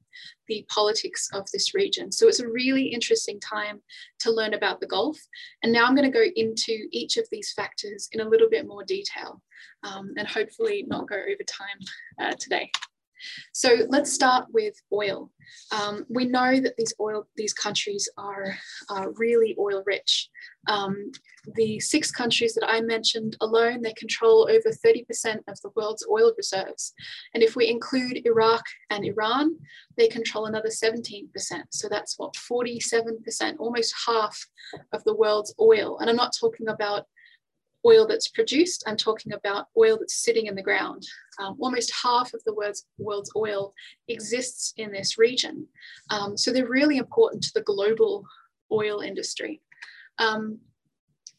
the 0.47 0.65
politics 0.69 1.29
of 1.33 1.45
this 1.51 1.73
region. 1.73 2.11
So 2.11 2.27
it's 2.27 2.39
a 2.39 2.47
really 2.47 2.87
interesting 2.87 3.39
time 3.39 3.81
to 4.19 4.31
learn 4.31 4.53
about 4.53 4.79
the 4.79 4.87
Gulf. 4.87 5.17
And 5.61 5.71
now 5.71 5.85
I'm 5.85 5.95
going 5.95 6.11
to 6.11 6.17
go 6.17 6.25
into 6.35 6.87
each 6.91 7.17
of 7.17 7.27
these 7.31 7.53
factors 7.53 8.09
in 8.11 8.21
a 8.21 8.27
little 8.27 8.49
bit 8.49 8.67
more 8.67 8.83
detail 8.83 9.41
um, 9.83 10.13
and 10.17 10.27
hopefully 10.27 10.85
not 10.87 11.07
go 11.07 11.15
over 11.15 11.43
time 11.45 11.79
uh, 12.19 12.33
today. 12.39 12.71
So 13.53 13.85
let's 13.89 14.11
start 14.11 14.47
with 14.51 14.75
oil. 14.93 15.31
Um, 15.71 16.05
we 16.09 16.25
know 16.25 16.59
that 16.59 16.75
these 16.77 16.93
oil, 16.99 17.27
these 17.35 17.53
countries 17.53 18.09
are 18.17 18.55
uh, 18.89 19.07
really 19.15 19.55
oil 19.59 19.83
rich. 19.85 20.29
Um, 20.67 21.11
the 21.55 21.79
six 21.79 22.11
countries 22.11 22.53
that 22.55 22.67
I 22.67 22.81
mentioned 22.81 23.37
alone, 23.39 23.81
they 23.81 23.93
control 23.93 24.49
over 24.49 24.69
30% 24.69 25.37
of 25.47 25.59
the 25.61 25.71
world's 25.75 26.05
oil 26.11 26.33
reserves. 26.35 26.93
And 27.33 27.41
if 27.41 27.55
we 27.55 27.69
include 27.69 28.25
Iraq 28.25 28.63
and 28.89 29.05
Iran, 29.05 29.55
they 29.97 30.07
control 30.07 30.45
another 30.45 30.69
17%. 30.69 31.29
So 31.71 31.87
that's 31.89 32.19
what, 32.19 32.33
47%, 32.33 33.55
almost 33.59 33.93
half 34.05 34.37
of 34.91 35.03
the 35.05 35.15
world's 35.15 35.55
oil. 35.59 35.99
And 35.99 36.09
I'm 36.09 36.15
not 36.17 36.35
talking 36.37 36.67
about 36.67 37.05
oil 37.87 38.05
that's 38.05 38.27
produced, 38.27 38.83
I'm 38.85 38.97
talking 38.97 39.33
about 39.33 39.67
oil 39.77 39.97
that's 39.97 40.23
sitting 40.23 40.47
in 40.47 40.55
the 40.55 40.61
ground. 40.61 41.03
Um, 41.39 41.55
almost 41.59 41.93
half 42.03 42.33
of 42.33 42.41
the 42.45 42.53
world's, 42.53 42.85
world's 42.97 43.31
oil 43.35 43.73
exists 44.07 44.73
in 44.77 44.91
this 44.91 45.17
region. 45.17 45.67
Um, 46.09 46.37
so 46.37 46.51
they're 46.51 46.67
really 46.67 46.97
important 46.97 47.43
to 47.43 47.51
the 47.55 47.61
global 47.61 48.25
oil 48.71 48.99
industry. 48.99 49.61
Um, 50.19 50.59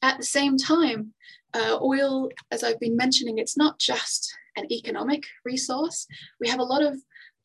at 0.02 0.16
the 0.18 0.24
same 0.24 0.56
time, 0.56 1.12
uh, 1.54 1.78
oil, 1.82 2.28
as 2.50 2.62
I've 2.62 2.80
been 2.80 2.96
mentioning, 2.96 3.38
it's 3.38 3.56
not 3.56 3.78
just 3.78 4.32
an 4.56 4.72
economic 4.72 5.24
resource. 5.44 6.06
We 6.40 6.48
have 6.48 6.60
a 6.60 6.64
lot 6.64 6.82
of 6.82 6.96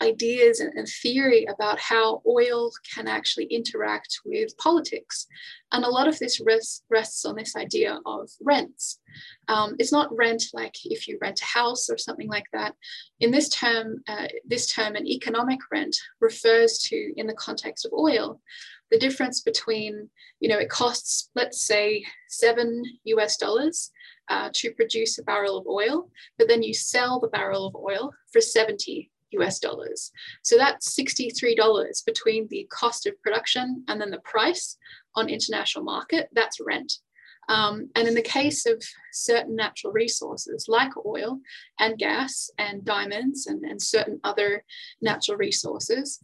ideas 0.02 0.60
and, 0.60 0.88
theory 1.02 1.46
about 1.46 1.80
how 1.80 2.22
oil 2.28 2.72
can 2.94 3.08
actually 3.08 3.46
interact 3.46 4.20
with 4.26 4.58
politics. 4.58 5.28
And 5.72 5.84
a 5.84 5.90
lot 5.90 6.08
of 6.08 6.20
this 6.20 6.42
rests, 6.42 6.84
rests 6.90 7.26
on 7.26 7.36
this 7.36 7.56
idea 7.56 8.00
of 8.06 8.30
rents. 8.42 9.00
Um, 9.48 9.76
it's 9.80 9.92
not 9.92 10.16
rent 10.16 10.46
like 10.54 10.76
if 10.86 11.08
you 11.08 11.18
rent 11.22 11.42
a 11.42 11.46
house 11.46 11.90
or 11.90 11.98
something 11.98 12.28
like 12.28 12.46
that. 12.54 12.76
In 13.20 13.32
this 13.32 13.50
term, 13.50 14.04
uh, 14.08 14.28
this 14.46 14.72
term, 14.72 14.96
an 14.96 15.08
economic 15.08 15.60
rent 15.72 15.96
refers 16.20 16.80
to, 16.90 17.14
in 17.16 17.28
the 17.28 17.34
context 17.34 17.86
of 17.86 17.94
oil, 17.94 18.42
the 18.92 19.00
difference 19.00 19.42
between, 19.42 20.10
you 20.40 20.50
know, 20.50 20.60
it 20.60 20.70
costs, 20.70 21.30
let's 21.36 21.66
say, 21.66 22.06
seven 22.30 22.84
US 23.06 23.38
dollars 23.38 23.92
uh, 24.30 24.50
to 24.54 24.72
produce 24.72 25.18
a 25.18 25.24
barrel 25.24 25.58
of 25.58 25.68
oil, 25.68 26.10
but 26.38 26.48
then 26.48 26.64
you 26.64 26.74
sell 26.74 27.20
the 27.20 27.28
barrel 27.28 27.68
of 27.68 27.76
oil 27.76 28.14
for 28.32 28.42
70 28.42 29.10
US 29.40 29.60
dollars. 29.60 30.12
So 30.44 30.58
that's 30.58 30.98
$63 30.98 32.06
between 32.06 32.48
the 32.48 32.68
cost 32.72 33.06
of 33.06 33.22
production 33.22 33.84
and 33.88 34.00
then 34.00 34.12
the 34.12 34.20
price 34.20 34.78
on 35.16 35.30
international 35.30 35.84
market, 35.84 36.30
that's 36.34 36.60
rent. 36.60 36.94
Um, 37.50 37.90
and 37.96 38.08
in 38.08 38.14
the 38.14 38.22
case 38.22 38.66
of 38.66 38.82
certain 39.12 39.56
natural 39.56 39.92
resources 39.92 40.68
like 40.70 40.92
oil 41.06 41.40
and 41.80 41.98
gas 41.98 42.50
and 42.58 42.86
diamonds 42.86 43.48
and, 43.48 43.64
and 43.66 43.82
certain 43.82 44.20
other 44.24 44.64
natural 45.02 45.38
resources, 45.38 46.20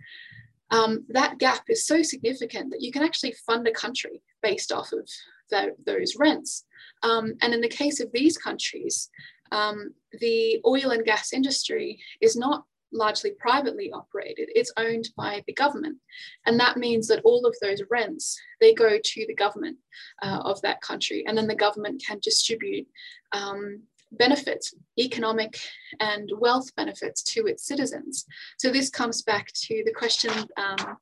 um, 0.72 1.06
that 1.10 1.38
gap 1.39 1.63
is 1.67 1.86
so 1.86 2.02
significant 2.02 2.72
that 2.72 2.82
you 2.82 2.91
can 2.91 3.04
actually 3.04 3.34
fund 3.45 3.67
a 3.67 3.72
country 3.72 4.22
based 4.41 4.72
off 4.72 4.93
of 4.93 5.10
the, 5.50 5.76
those 5.86 6.15
rents. 6.17 6.65
Um, 7.04 7.34
and 7.41 7.54
in 7.54 7.62
the 7.62 7.67
case 7.67 8.00
of 8.00 8.12
these 8.13 8.38
countries, 8.38 9.10
um, 9.52 9.93
the 10.19 10.62
oil 10.65 10.91
and 10.91 11.06
gas 11.06 11.34
industry 11.34 12.00
is 12.22 12.36
not 12.36 12.65
largely 12.91 13.32
privately 13.39 13.91
operated. 13.91 14.49
It's 14.56 14.71
owned 14.78 15.10
by 15.15 15.43
the 15.47 15.54
government. 15.54 15.97
And 16.45 16.60
that 16.60 16.78
means 16.78 17.08
that 17.08 17.21
all 17.23 17.45
of 17.45 17.56
those 17.62 17.82
rents 17.89 18.39
they 18.60 18.73
go 18.73 18.97
to 19.04 19.25
the 19.28 19.36
government 19.36 19.78
uh, 20.21 20.41
of 20.43 20.62
that 20.62 20.82
country. 20.82 21.23
And 21.28 21.38
then 21.38 21.47
the 21.47 21.56
government 21.56 22.04
can 22.06 22.19
distribute 22.21 22.88
um, 23.32 23.84
benefits 24.12 24.73
economic 24.97 25.60
and 25.99 26.32
wealth 26.39 26.75
benefits 26.75 27.21
to 27.23 27.45
its 27.45 27.65
citizens. 27.65 28.25
So 28.58 28.71
this 28.71 28.89
comes 28.89 29.21
back 29.21 29.52
to 29.54 29.84
the 29.86 29.93
question 29.93 30.32
um, 30.58 30.97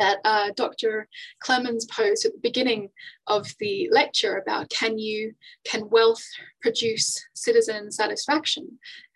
that 0.00 0.18
uh, 0.24 0.50
Dr. 0.56 1.06
Clemens 1.40 1.86
posed 1.86 2.24
at 2.24 2.32
the 2.32 2.40
beginning 2.42 2.88
of 3.26 3.46
the 3.60 3.88
lecture 3.92 4.38
about 4.38 4.70
can 4.70 4.98
you 4.98 5.34
can 5.64 5.88
wealth 5.90 6.24
produce 6.62 7.22
citizen 7.34 7.92
satisfaction 7.92 8.66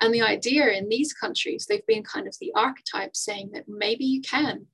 and 0.01 0.15
the 0.15 0.23
idea 0.23 0.69
in 0.69 0.89
these 0.89 1.13
countries 1.13 1.67
they've 1.69 1.87
been 1.87 2.05
kind 2.05 2.29
of 2.29 2.37
the 2.41 2.53
archetype 2.55 3.17
saying 3.17 3.51
that 3.53 3.65
maybe 3.67 4.05
you 4.05 4.21
can 4.21 4.67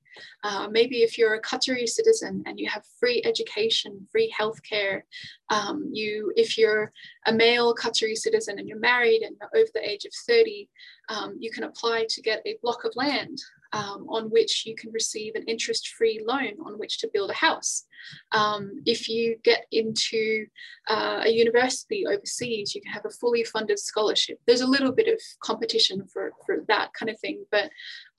uh, 0.43 0.67
maybe 0.69 0.97
if 0.97 1.17
you're 1.17 1.35
a 1.35 1.41
Qatari 1.41 1.87
citizen 1.87 2.43
and 2.45 2.59
you 2.59 2.67
have 2.69 2.83
free 2.99 3.21
education, 3.23 4.05
free 4.11 4.33
healthcare, 4.37 5.03
um, 5.49 5.89
you 5.93 6.33
if 6.35 6.57
you're 6.57 6.91
a 7.27 7.31
male 7.33 7.73
Qatari 7.73 8.17
citizen 8.17 8.59
and 8.59 8.67
you're 8.67 8.79
married 8.79 9.21
and 9.21 9.37
you're 9.39 9.61
over 9.61 9.71
the 9.73 9.89
age 9.89 10.03
of 10.03 10.11
30, 10.27 10.69
um, 11.07 11.37
you 11.39 11.49
can 11.49 11.63
apply 11.63 12.05
to 12.09 12.21
get 12.21 12.41
a 12.45 12.57
block 12.61 12.83
of 12.83 12.91
land 12.95 13.37
um, 13.73 14.05
on 14.09 14.29
which 14.29 14.65
you 14.65 14.75
can 14.75 14.91
receive 14.91 15.35
an 15.35 15.43
interest-free 15.43 16.21
loan 16.25 16.53
on 16.65 16.77
which 16.77 16.99
to 16.99 17.09
build 17.13 17.29
a 17.29 17.33
house. 17.33 17.85
Um, 18.31 18.81
if 18.85 19.07
you 19.07 19.37
get 19.43 19.65
into 19.71 20.45
uh, 20.89 21.21
a 21.23 21.29
university 21.29 22.05
overseas, 22.05 22.73
you 22.73 22.81
can 22.81 22.91
have 22.91 23.05
a 23.05 23.09
fully 23.09 23.43
funded 23.43 23.79
scholarship. 23.79 24.39
There's 24.45 24.61
a 24.61 24.67
little 24.67 24.91
bit 24.91 25.07
of 25.07 25.21
competition 25.41 26.07
for, 26.11 26.31
for 26.45 26.65
that 26.67 26.93
kind 26.93 27.09
of 27.09 27.19
thing, 27.19 27.45
but 27.51 27.69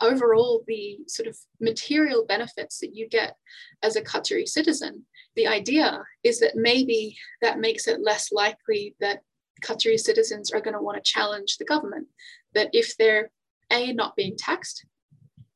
overall, 0.01 0.63
the 0.67 0.99
sort 1.09 1.29
of 1.29 1.37
material 1.61 2.25
benefits 2.27 2.79
that 2.79 2.95
you 2.95 3.09
get 3.09 3.37
as 3.83 3.97
a 3.97 4.03
Qatari 4.03 4.49
citizen, 4.49 5.05
the 5.37 5.47
idea 5.47 6.03
is 6.23 6.41
that 6.41 6.57
maybe 6.57 7.17
that 7.41 7.59
makes 7.59 7.89
it 7.89 8.01
less 8.03 8.33
likely 8.33 8.95
that 9.01 9.21
Qatari 9.65 9.99
citizens 9.99 10.51
are 10.51 10.61
going 10.61 10.75
to 10.75 10.83
want 10.83 10.97
to 11.03 11.11
challenge 11.11 11.57
the 11.57 11.65
government. 11.65 12.07
That 12.55 12.71
if 12.73 12.97
they're 12.97 13.31
A, 13.71 13.93
not 13.93 14.17
being 14.17 14.37
taxed, 14.37 14.85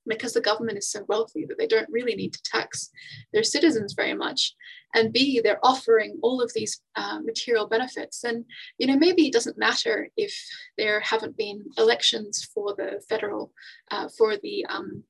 because 0.07 0.33
the 0.33 0.40
government 0.40 0.79
is 0.79 0.90
so 0.90 1.05
wealthy 1.09 1.45
that 1.45 1.59
they 1.59 1.66
don't 1.66 1.88
really 1.90 2.14
need 2.14 2.33
to 2.33 2.42
tax 2.42 2.90
their 3.33 3.42
citizens 3.42 3.95
very 3.95 4.14
much 4.14 4.55
and 4.95 5.12
b 5.12 5.40
they're 5.42 5.64
offering 5.64 6.19
all 6.23 6.40
of 6.40 6.53
these 6.55 6.81
uh, 6.97 7.21
material 7.21 7.66
benefits 7.66 8.25
and 8.25 8.45
you 8.79 8.87
know 8.87 8.97
maybe 8.97 9.27
it 9.27 9.33
doesn't 9.33 9.59
matter 9.59 10.09
if 10.16 10.35
there 10.79 11.01
haven't 11.01 11.37
been 11.37 11.64
elections 11.79 12.49
for 12.55 12.75
the 12.77 13.01
federal 13.09 13.53
uh, 13.90 14.09
for 14.16 14.37
the 14.38 14.64
um, 14.66 15.03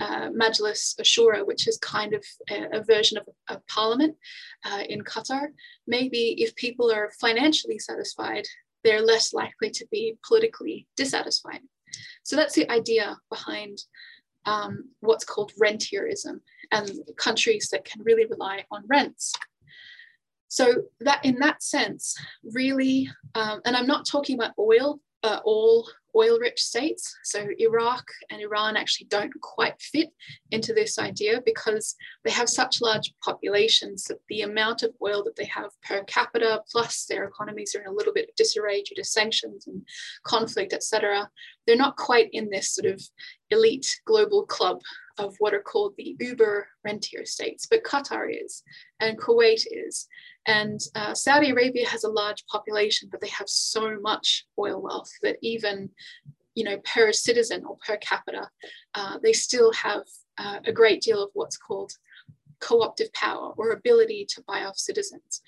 uh, 0.00 0.28
Majlis 0.30 0.96
Ashura, 1.00 1.46
which 1.46 1.68
is 1.68 1.78
kind 1.78 2.14
of 2.14 2.24
a, 2.50 2.78
a 2.78 2.82
version 2.82 3.16
of 3.16 3.28
a, 3.48 3.60
parliament 3.68 4.16
uh, 4.64 4.82
in 4.88 5.02
Qatar. 5.02 5.48
Maybe 5.86 6.34
if 6.42 6.54
people 6.56 6.90
are 6.90 7.12
financially 7.20 7.78
satisfied, 7.78 8.44
they're 8.82 9.04
less 9.04 9.32
likely 9.32 9.70
to 9.70 9.86
be 9.90 10.16
politically 10.26 10.86
dissatisfied. 10.96 11.60
So 12.22 12.36
that's 12.36 12.54
the 12.54 12.70
idea 12.70 13.16
behind 13.30 13.78
um, 14.46 14.90
what's 15.00 15.24
called 15.24 15.52
rentierism 15.58 16.40
and 16.72 16.90
countries 17.16 17.68
that 17.70 17.84
can 17.84 18.02
really 18.02 18.26
rely 18.26 18.64
on 18.70 18.84
rents. 18.86 19.32
So 20.48 20.84
that 21.00 21.24
in 21.24 21.38
that 21.40 21.62
sense, 21.62 22.16
really, 22.44 23.08
um, 23.34 23.60
and 23.64 23.76
I'm 23.76 23.86
not 23.86 24.06
talking 24.06 24.38
about 24.38 24.52
oil, 24.58 25.00
uh, 25.22 25.40
all 25.44 25.88
oil 26.16 26.38
rich 26.38 26.60
states. 26.60 27.14
So 27.24 27.46
Iraq 27.58 28.04
and 28.30 28.40
Iran 28.40 28.76
actually 28.76 29.06
don't 29.08 29.32
quite 29.40 29.80
fit 29.80 30.10
into 30.50 30.72
this 30.72 30.98
idea 30.98 31.40
because 31.44 31.94
they 32.24 32.30
have 32.30 32.48
such 32.48 32.80
large 32.80 33.12
populations 33.22 34.04
that 34.04 34.18
the 34.28 34.42
amount 34.42 34.82
of 34.82 34.94
oil 35.02 35.22
that 35.24 35.36
they 35.36 35.46
have 35.46 35.70
per 35.82 36.04
capita, 36.04 36.62
plus 36.70 37.06
their 37.06 37.24
economies 37.24 37.74
are 37.74 37.80
in 37.80 37.88
a 37.88 37.92
little 37.92 38.12
bit 38.12 38.28
of 38.28 38.34
disarray 38.36 38.82
due 38.82 38.94
to 38.96 39.04
sanctions 39.04 39.66
and 39.66 39.82
conflict, 40.24 40.72
etc. 40.72 41.28
They're 41.66 41.76
not 41.76 41.96
quite 41.96 42.30
in 42.32 42.50
this 42.50 42.74
sort 42.74 42.92
of 42.92 43.02
elite 43.50 44.00
global 44.06 44.44
club 44.46 44.80
of 45.18 45.34
what 45.38 45.54
are 45.54 45.62
called 45.62 45.94
the 45.96 46.16
uber 46.20 46.66
rentier 46.84 47.24
states, 47.24 47.66
but 47.70 47.84
Qatar 47.84 48.28
is, 48.30 48.62
and 49.00 49.18
Kuwait 49.18 49.64
is, 49.70 50.08
and 50.46 50.80
uh, 50.94 51.14
Saudi 51.14 51.50
Arabia 51.50 51.88
has 51.88 52.04
a 52.04 52.10
large 52.10 52.44
population, 52.46 53.08
but 53.10 53.20
they 53.20 53.28
have 53.28 53.48
so 53.48 53.98
much 54.00 54.46
oil 54.58 54.80
wealth 54.80 55.10
that 55.22 55.38
even, 55.42 55.90
you 56.54 56.64
know, 56.64 56.78
per 56.84 57.12
citizen 57.12 57.64
or 57.64 57.76
per 57.86 57.96
capita, 57.96 58.48
uh, 58.94 59.18
they 59.22 59.32
still 59.32 59.72
have 59.72 60.02
uh, 60.38 60.58
a 60.66 60.72
great 60.72 61.00
deal 61.00 61.22
of 61.22 61.30
what's 61.32 61.56
called 61.56 61.92
co-optive 62.60 63.12
power 63.12 63.52
or 63.56 63.70
ability 63.70 64.26
to 64.30 64.42
buy 64.46 64.64
off 64.64 64.76
citizens. 64.76 65.42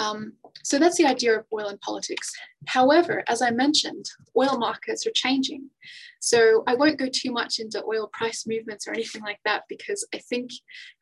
Um, 0.00 0.32
so 0.62 0.78
that's 0.78 0.96
the 0.96 1.06
idea 1.06 1.38
of 1.38 1.44
oil 1.52 1.68
and 1.68 1.80
politics. 1.80 2.32
However, 2.66 3.22
as 3.28 3.42
I 3.42 3.50
mentioned, 3.50 4.06
oil 4.36 4.56
markets 4.58 5.06
are 5.06 5.12
changing. 5.14 5.68
So 6.20 6.62
I 6.66 6.74
won't 6.74 6.98
go 6.98 7.08
too 7.12 7.32
much 7.32 7.58
into 7.58 7.84
oil 7.84 8.10
price 8.12 8.46
movements 8.46 8.86
or 8.86 8.92
anything 8.92 9.22
like 9.22 9.40
that 9.44 9.64
because 9.68 10.06
I 10.14 10.18
think 10.18 10.50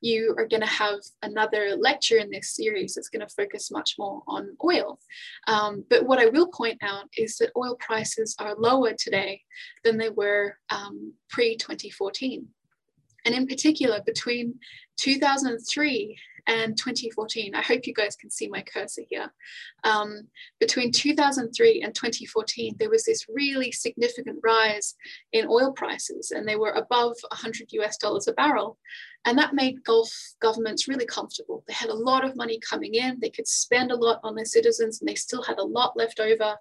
you 0.00 0.34
are 0.36 0.46
going 0.46 0.62
to 0.62 0.66
have 0.66 0.98
another 1.22 1.76
lecture 1.76 2.18
in 2.18 2.30
this 2.30 2.54
series 2.54 2.94
that's 2.94 3.08
going 3.08 3.26
to 3.26 3.34
focus 3.34 3.70
much 3.70 3.94
more 3.98 4.22
on 4.26 4.56
oil. 4.64 4.98
Um, 5.46 5.84
but 5.88 6.04
what 6.04 6.18
I 6.18 6.26
will 6.26 6.48
point 6.48 6.78
out 6.82 7.04
is 7.16 7.36
that 7.38 7.52
oil 7.56 7.76
prices 7.80 8.34
are 8.40 8.56
lower 8.56 8.94
today 8.98 9.42
than 9.84 9.96
they 9.96 10.10
were 10.10 10.56
um, 10.70 11.12
pre 11.30 11.56
2014. 11.56 12.46
And 13.24 13.34
in 13.34 13.46
particular, 13.46 14.00
between 14.06 14.54
2003 14.98 16.16
and 16.48 16.76
2014. 16.76 17.54
I 17.54 17.62
hope 17.62 17.86
you 17.86 17.92
guys 17.92 18.16
can 18.16 18.30
see 18.30 18.48
my 18.48 18.62
cursor 18.62 19.02
here. 19.08 19.32
Um, 19.84 20.26
between 20.58 20.90
2003 20.90 21.82
and 21.82 21.94
2014, 21.94 22.76
there 22.78 22.90
was 22.90 23.04
this 23.04 23.26
really 23.28 23.70
significant 23.70 24.38
rise 24.42 24.96
in 25.32 25.46
oil 25.46 25.72
prices, 25.72 26.32
and 26.32 26.48
they 26.48 26.56
were 26.56 26.70
above 26.70 27.16
100 27.30 27.68
US 27.72 27.98
dollars 27.98 28.26
a 28.26 28.32
barrel. 28.32 28.78
And 29.26 29.36
that 29.38 29.54
made 29.54 29.84
Gulf 29.84 30.10
governments 30.40 30.88
really 30.88 31.04
comfortable. 31.04 31.62
They 31.68 31.74
had 31.74 31.90
a 31.90 31.94
lot 31.94 32.24
of 32.24 32.34
money 32.34 32.58
coming 32.58 32.94
in, 32.94 33.18
they 33.20 33.30
could 33.30 33.46
spend 33.46 33.92
a 33.92 33.96
lot 33.96 34.20
on 34.24 34.34
their 34.34 34.46
citizens, 34.46 35.00
and 35.00 35.08
they 35.08 35.14
still 35.14 35.42
had 35.42 35.58
a 35.58 35.64
lot 35.64 35.96
left 35.96 36.18
over 36.18 36.56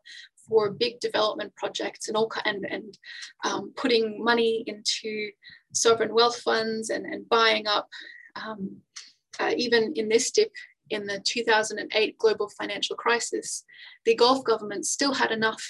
for 0.49 0.71
big 0.71 0.99
development 0.99 1.55
projects 1.55 2.07
and 2.07 2.17
all 2.17 2.31
and, 2.45 2.65
and 2.69 2.97
um, 3.45 3.73
putting 3.75 4.23
money 4.23 4.63
into 4.67 5.29
sovereign 5.73 6.13
wealth 6.13 6.39
funds 6.39 6.89
and, 6.89 7.05
and 7.05 7.27
buying 7.29 7.67
up 7.67 7.87
um, 8.35 8.77
uh, 9.39 9.53
even 9.55 9.93
in 9.95 10.09
this 10.09 10.31
dip 10.31 10.51
in 10.89 11.05
the 11.05 11.19
2008 11.19 12.17
global 12.17 12.49
financial 12.49 12.95
crisis, 12.95 13.63
the 14.05 14.15
Gulf 14.15 14.43
governments 14.43 14.89
still 14.89 15.13
had 15.13 15.31
enough 15.31 15.61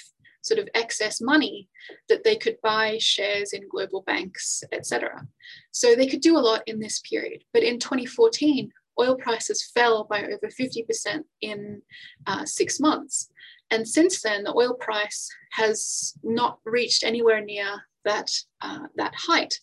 sort 0.42 0.60
of 0.60 0.68
excess 0.74 1.20
money 1.20 1.68
that 2.08 2.24
they 2.24 2.36
could 2.36 2.56
buy 2.62 2.96
shares 2.98 3.52
in 3.52 3.68
global 3.68 4.02
banks, 4.02 4.62
etc. 4.72 5.26
So 5.72 5.94
they 5.94 6.06
could 6.06 6.20
do 6.20 6.36
a 6.36 6.40
lot 6.40 6.62
in 6.66 6.78
this 6.78 7.00
period. 7.00 7.44
But 7.52 7.62
in 7.62 7.78
2014, 7.78 8.70
oil 9.00 9.16
prices 9.16 9.70
fell 9.74 10.04
by 10.04 10.24
over 10.24 10.48
50% 10.48 11.22
in 11.40 11.82
uh, 12.26 12.44
six 12.44 12.80
months. 12.80 13.30
And 13.70 13.86
since 13.86 14.22
then, 14.22 14.44
the 14.44 14.54
oil 14.54 14.74
price 14.74 15.28
has 15.52 16.14
not 16.22 16.58
reached 16.64 17.04
anywhere 17.04 17.44
near 17.44 17.82
that, 18.04 18.30
uh, 18.60 18.86
that 18.96 19.14
height. 19.14 19.60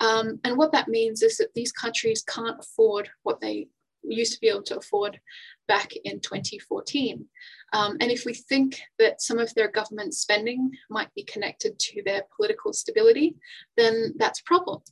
Um, 0.00 0.40
and 0.44 0.56
what 0.56 0.72
that 0.72 0.88
means 0.88 1.22
is 1.22 1.36
that 1.38 1.54
these 1.54 1.72
countries 1.72 2.22
can't 2.22 2.58
afford 2.58 3.10
what 3.22 3.40
they 3.40 3.68
used 4.02 4.34
to 4.34 4.40
be 4.40 4.48
able 4.48 4.62
to 4.62 4.78
afford 4.78 5.20
back 5.66 5.92
in 6.04 6.20
2014. 6.20 7.24
Um, 7.72 7.96
and 8.00 8.10
if 8.10 8.24
we 8.24 8.34
think 8.34 8.80
that 8.98 9.20
some 9.20 9.38
of 9.38 9.52
their 9.54 9.68
government 9.70 10.14
spending 10.14 10.70
might 10.90 11.12
be 11.14 11.24
connected 11.24 11.78
to 11.78 12.02
their 12.04 12.22
political 12.36 12.72
stability, 12.72 13.36
then 13.76 14.14
that's 14.16 14.40
a 14.40 14.44
problem. 14.44 14.82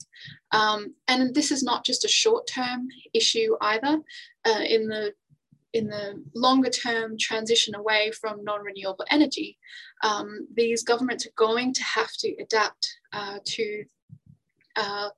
Um, 0.50 0.94
and 1.08 1.34
this 1.34 1.50
is 1.50 1.62
not 1.62 1.84
just 1.84 2.04
a 2.04 2.08
short-term 2.08 2.88
issue 3.12 3.56
either. 3.60 3.98
Uh, 4.44 4.62
in 4.66 4.88
the 4.88 5.12
in 5.72 5.88
the 5.88 6.22
longer 6.34 6.68
term 6.68 7.16
transition 7.18 7.74
away 7.74 8.10
from 8.20 8.44
non-renewable 8.44 9.06
energy, 9.10 9.58
um, 10.02 10.46
these 10.54 10.82
governments 10.82 11.24
are 11.26 11.32
going 11.34 11.72
to 11.72 11.82
have 11.82 12.12
to 12.18 12.34
adapt 12.42 12.94
uh, 13.14 13.38
to 13.46 13.84
uh, 14.76 15.08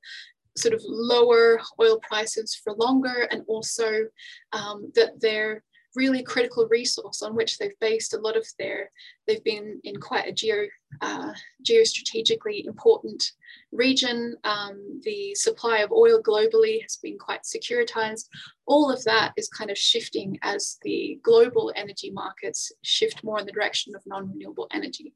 sort 0.56 0.74
of 0.74 0.82
lower 0.86 1.60
oil 1.80 1.98
prices 2.00 2.54
for 2.62 2.74
longer 2.74 3.28
and 3.30 3.42
also 3.48 4.04
um, 4.52 4.92
that 4.94 5.20
they're 5.20 5.62
really 5.96 6.22
critical 6.22 6.66
resource 6.68 7.22
on 7.22 7.34
which 7.34 7.58
they've 7.58 7.78
based 7.80 8.14
a 8.14 8.18
lot 8.18 8.36
of 8.36 8.46
their, 8.58 8.90
they've 9.26 9.44
been 9.44 9.80
in 9.84 9.96
quite 9.96 10.26
a 10.28 10.32
geo, 10.32 10.66
uh, 11.00 11.32
geostrategically 11.68 12.66
important 12.66 13.32
region. 13.72 14.36
Um, 14.44 15.00
the 15.02 15.34
supply 15.34 15.78
of 15.78 15.92
oil 15.92 16.22
globally 16.22 16.80
has 16.82 16.96
been 16.96 17.18
quite 17.18 17.42
securitized. 17.42 18.28
All 18.66 18.90
of 18.90 19.02
that 19.04 19.32
is 19.36 19.48
kind 19.48 19.70
of 19.70 19.76
shifting 19.76 20.38
as 20.42 20.78
the 20.82 21.18
global 21.22 21.72
energy 21.76 22.10
markets 22.10 22.72
shift 22.82 23.22
more 23.22 23.38
in 23.38 23.46
the 23.46 23.52
direction 23.52 23.94
of 23.94 24.02
non-renewable 24.06 24.68
energy. 24.72 25.12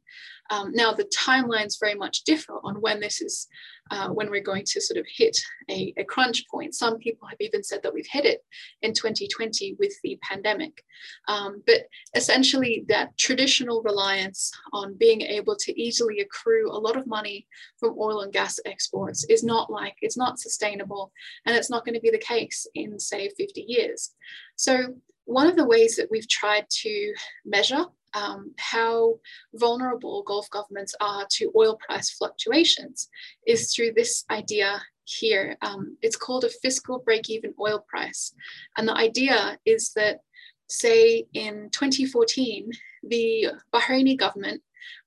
Um, 0.51 0.73
now 0.73 0.93
the 0.93 1.05
timelines 1.05 1.81
very 1.81 1.95
much 1.95 2.25
differ 2.25 2.59
on 2.63 2.81
when 2.81 3.01
this 3.01 3.21
is, 3.21 3.47
uh, 3.91 4.09
when 4.09 4.31
we're 4.31 4.43
going 4.43 4.65
to 4.67 4.81
sort 4.81 4.99
of 4.99 5.07
hit 5.09 5.39
a, 5.71 5.95
a 5.97 6.05
crunch 6.05 6.47
point. 6.49 6.75
Some 6.75 6.99
people 6.99 7.29
have 7.29 7.41
even 7.41 7.63
said 7.63 7.83
that 7.83 7.95
we've 7.95 8.07
hit 8.11 8.27
it 8.27 8.45
in 8.83 8.93
2020 8.93 9.77
with 9.79 9.93
the 10.03 10.19
pandemic. 10.23 10.83
Um, 11.27 11.63
but 11.67 11.87
essentially 12.15 12.85
that 12.89 13.17
traditional 13.17 13.83
reliance 13.83 14.53
on 14.73 14.97
being 14.99 15.23
able 15.23 15.57
to 15.57 15.81
easily 15.81 16.21
accrue 16.21 16.71
a 16.71 16.79
lot 16.79 16.97
of 16.97 17.07
money 17.07 17.47
from 17.79 17.97
oil 17.99 18.23
and 18.23 18.28
gas 18.31 18.59
exports 18.65 19.25
is 19.29 19.43
not 19.43 19.71
like, 19.71 19.97
it's 20.01 20.17
not 20.17 20.39
sustainable 20.39 21.13
and 21.47 21.57
it's 21.57 21.71
not 21.71 21.85
going 21.85 21.95
to 21.95 22.01
be 22.01 22.11
the 22.11 22.19
case 22.19 22.67
in 22.75 22.99
say 22.99 23.29
50 23.31 23.65
years. 23.67 24.15
So 24.57 24.95
one 25.25 25.47
of 25.47 25.57
the 25.57 25.67
ways 25.67 25.97
that 25.97 26.11
we've 26.11 26.29
tried 26.29 26.67
to 26.71 27.15
measure 27.45 27.85
um, 28.15 28.55
how 28.59 29.19
vulnerable 29.55 30.23
Gulf 30.23 30.49
governments 30.51 30.95
are 31.01 31.27
to 31.33 31.53
oil 31.57 31.77
price 31.77 32.11
fluctuations 32.11 33.09
is 33.47 33.75
through 33.75 33.93
this 33.93 34.25
idea 34.31 34.81
here. 35.05 35.57
Um, 35.63 35.97
it's 36.03 36.17
called 36.17 36.45
a 36.45 36.49
fiscal 36.49 36.99
break-even 36.99 37.55
oil 37.61 37.85
price. 37.89 38.33
And 38.77 38.89
the 38.89 38.95
idea 38.95 39.59
is 39.65 39.93
that, 39.97 40.21
say, 40.69 41.27
in 41.35 41.71
2014, 41.73 42.71
the 43.03 43.49
Bahraini 43.73 44.19
government, 44.19 44.63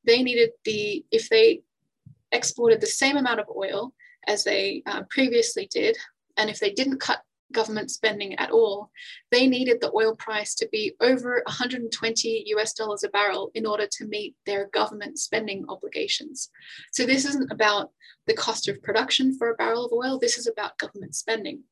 they 0.05 0.23
needed 0.23 0.51
the, 0.65 1.05
if 1.11 1.29
they 1.29 1.61
exported 2.31 2.81
the 2.81 2.87
same 2.87 3.17
amount 3.17 3.39
of 3.39 3.47
oil 3.55 3.93
as 4.27 4.43
they 4.43 4.83
uh, 4.85 5.03
previously 5.09 5.67
did, 5.71 5.97
and 6.37 6.49
if 6.49 6.59
they 6.59 6.71
didn't 6.71 6.99
cut 6.99 7.21
government 7.51 7.91
spending 7.91 8.35
at 8.35 8.51
all, 8.51 8.89
they 9.29 9.45
needed 9.47 9.79
the 9.81 9.91
oil 9.93 10.15
price 10.15 10.55
to 10.55 10.67
be 10.71 10.93
over 11.01 11.41
120 11.45 12.43
US 12.55 12.73
dollars 12.73 13.03
a 13.03 13.09
barrel 13.09 13.51
in 13.53 13.65
order 13.65 13.87
to 13.91 14.05
meet 14.05 14.35
their 14.45 14.69
government 14.69 15.19
spending 15.19 15.65
obligations. 15.69 16.49
So 16.91 17.05
this 17.05 17.25
isn't 17.25 17.51
about 17.51 17.91
the 18.27 18.33
cost 18.33 18.67
of 18.67 18.81
production 18.81 19.37
for 19.37 19.51
a 19.51 19.55
barrel 19.55 19.85
of 19.85 19.93
oil, 19.93 20.19
this 20.19 20.37
is 20.37 20.47
about 20.47 20.77
government 20.77 21.15
spending. 21.15 21.63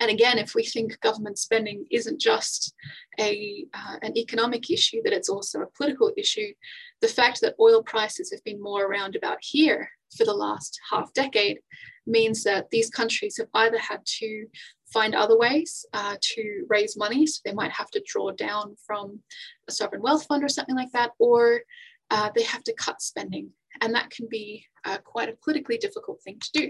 And 0.00 0.10
again, 0.10 0.38
if 0.38 0.54
we 0.54 0.64
think 0.64 1.00
government 1.00 1.38
spending 1.38 1.86
isn't 1.90 2.20
just 2.20 2.74
a, 3.18 3.64
uh, 3.72 3.96
an 4.02 4.16
economic 4.18 4.70
issue, 4.70 5.00
that 5.04 5.12
it's 5.12 5.30
also 5.30 5.60
a 5.60 5.70
political 5.76 6.12
issue, 6.16 6.52
the 7.00 7.08
fact 7.08 7.40
that 7.40 7.54
oil 7.58 7.82
prices 7.82 8.30
have 8.30 8.44
been 8.44 8.62
more 8.62 8.84
around 8.84 9.16
about 9.16 9.38
here 9.40 9.90
for 10.16 10.24
the 10.24 10.34
last 10.34 10.78
half 10.90 11.12
decade 11.14 11.58
means 12.06 12.42
that 12.44 12.70
these 12.70 12.90
countries 12.90 13.36
have 13.38 13.48
either 13.54 13.78
had 13.78 14.00
to 14.04 14.46
find 14.92 15.14
other 15.14 15.38
ways 15.38 15.84
uh, 15.92 16.16
to 16.20 16.64
raise 16.68 16.96
money. 16.96 17.26
So 17.26 17.40
they 17.44 17.52
might 17.52 17.72
have 17.72 17.90
to 17.90 18.02
draw 18.06 18.30
down 18.32 18.76
from 18.86 19.20
a 19.68 19.72
sovereign 19.72 20.02
wealth 20.02 20.26
fund 20.26 20.42
or 20.42 20.48
something 20.48 20.76
like 20.76 20.92
that, 20.92 21.12
or 21.18 21.60
uh, 22.10 22.30
they 22.34 22.42
have 22.42 22.64
to 22.64 22.74
cut 22.74 23.02
spending. 23.02 23.50
And 23.80 23.94
that 23.94 24.10
can 24.10 24.26
be 24.30 24.64
uh, 24.84 24.98
quite 25.04 25.28
a 25.28 25.36
politically 25.44 25.76
difficult 25.78 26.22
thing 26.22 26.40
to 26.40 26.50
do. 26.52 26.68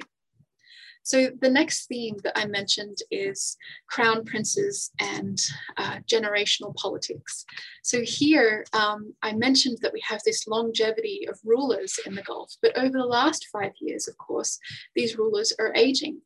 So 1.02 1.30
the 1.40 1.50
next 1.50 1.86
theme 1.86 2.16
that 2.24 2.38
I 2.38 2.46
mentioned 2.46 2.98
is 3.10 3.56
crown 3.88 4.24
princes 4.24 4.90
and 5.00 5.38
uh, 5.76 5.98
generational 6.10 6.74
politics. 6.76 7.44
So 7.82 8.02
here 8.02 8.64
um, 8.72 9.14
I 9.22 9.32
mentioned 9.32 9.78
that 9.82 9.92
we 9.92 10.02
have 10.06 10.20
this 10.24 10.46
longevity 10.46 11.26
of 11.28 11.38
rulers 11.44 11.98
in 12.06 12.14
the 12.14 12.22
Gulf, 12.22 12.52
but 12.62 12.76
over 12.76 12.98
the 12.98 13.04
last 13.04 13.46
five 13.52 13.72
years, 13.80 14.08
of 14.08 14.16
course, 14.18 14.58
these 14.94 15.16
rulers 15.16 15.52
are 15.58 15.72
aging. 15.74 16.20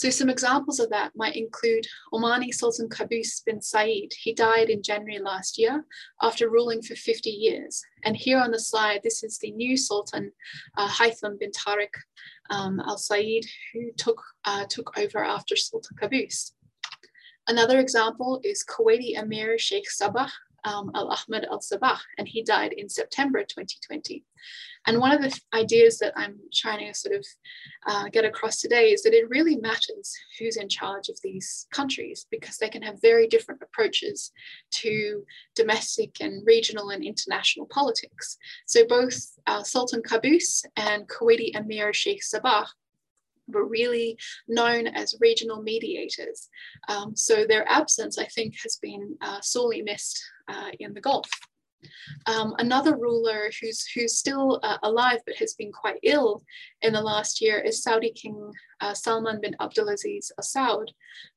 So 0.00 0.08
some 0.08 0.30
examples 0.30 0.80
of 0.80 0.88
that 0.90 1.12
might 1.14 1.36
include 1.36 1.86
Omani 2.10 2.54
Sultan 2.54 2.88
Qaboos 2.88 3.44
bin 3.44 3.60
Said. 3.60 4.08
He 4.16 4.32
died 4.32 4.70
in 4.70 4.82
January 4.82 5.18
last 5.18 5.58
year 5.58 5.84
after 6.22 6.48
ruling 6.48 6.80
for 6.80 6.94
50 6.94 7.28
years. 7.28 7.82
And 8.02 8.16
here 8.16 8.38
on 8.38 8.50
the 8.50 8.58
slide, 8.58 9.00
this 9.02 9.22
is 9.22 9.36
the 9.38 9.50
new 9.50 9.76
Sultan, 9.76 10.32
uh, 10.78 10.88
Haytham 10.88 11.38
bin 11.38 11.50
Tariq 11.50 11.90
um, 12.50 12.80
al 12.80 12.98
Said, 12.98 13.44
who 13.72 13.92
took, 13.96 14.22
uh, 14.44 14.64
took 14.68 14.96
over 14.98 15.24
after 15.24 15.56
Sultan 15.56 15.96
Qaboos. 16.00 16.52
Another 17.48 17.80
example 17.80 18.40
is 18.44 18.64
Kuwaiti 18.64 19.16
Emir 19.18 19.58
Sheikh 19.58 19.86
Sabah 19.88 20.30
um, 20.64 20.90
Al 20.94 21.08
Ahmed 21.08 21.46
Al 21.50 21.60
Sabah, 21.60 21.98
and 22.18 22.28
he 22.28 22.42
died 22.42 22.72
in 22.72 22.88
September 22.88 23.40
2020. 23.40 24.24
And 24.86 24.98
one 24.98 25.12
of 25.12 25.20
the 25.20 25.38
ideas 25.54 25.98
that 25.98 26.14
I'm 26.16 26.38
trying 26.54 26.86
to 26.86 26.98
sort 26.98 27.14
of 27.14 27.26
uh, 27.86 28.08
get 28.08 28.24
across 28.24 28.60
today 28.60 28.92
is 28.92 29.02
that 29.02 29.12
it 29.12 29.28
really 29.28 29.56
matters 29.56 30.14
who's 30.38 30.56
in 30.56 30.68
charge 30.68 31.08
of 31.08 31.18
these 31.22 31.66
countries 31.70 32.26
because 32.30 32.56
they 32.56 32.68
can 32.68 32.82
have 32.82 33.00
very 33.02 33.26
different 33.26 33.62
approaches 33.62 34.32
to 34.72 35.22
domestic 35.54 36.16
and 36.20 36.46
regional 36.46 36.90
and 36.90 37.04
international 37.04 37.66
politics. 37.66 38.38
So 38.66 38.86
both 38.86 39.18
uh, 39.46 39.62
Sultan 39.62 40.02
Qaboos 40.02 40.64
and 40.76 41.06
Kuwaiti 41.08 41.54
Emir 41.54 41.92
Sheikh 41.92 42.22
Sabah 42.22 42.66
were 43.52 43.66
really 43.66 44.16
known 44.48 44.86
as 44.86 45.14
regional 45.20 45.62
mediators. 45.62 46.48
Um, 46.88 47.14
so 47.16 47.44
their 47.46 47.68
absence, 47.68 48.18
I 48.18 48.26
think, 48.26 48.54
has 48.62 48.76
been 48.76 49.16
uh, 49.20 49.40
sorely 49.40 49.82
missed 49.82 50.22
uh, 50.50 50.70
in 50.78 50.94
the 50.94 51.00
Gulf. 51.00 51.28
Um, 52.26 52.54
another 52.58 52.96
ruler 52.96 53.50
who's 53.60 53.86
who's 53.86 54.18
still 54.18 54.60
uh, 54.62 54.78
alive 54.82 55.20
but 55.26 55.36
has 55.36 55.54
been 55.54 55.72
quite 55.72 55.98
ill 56.02 56.42
in 56.82 56.92
the 56.92 57.00
last 57.00 57.40
year 57.40 57.58
is 57.58 57.82
Saudi 57.82 58.10
King 58.10 58.52
uh, 58.80 58.94
Salman 58.94 59.40
bin 59.40 59.56
Abdulaziz 59.60 60.30
Al 60.38 60.44
Saud. 60.44 60.88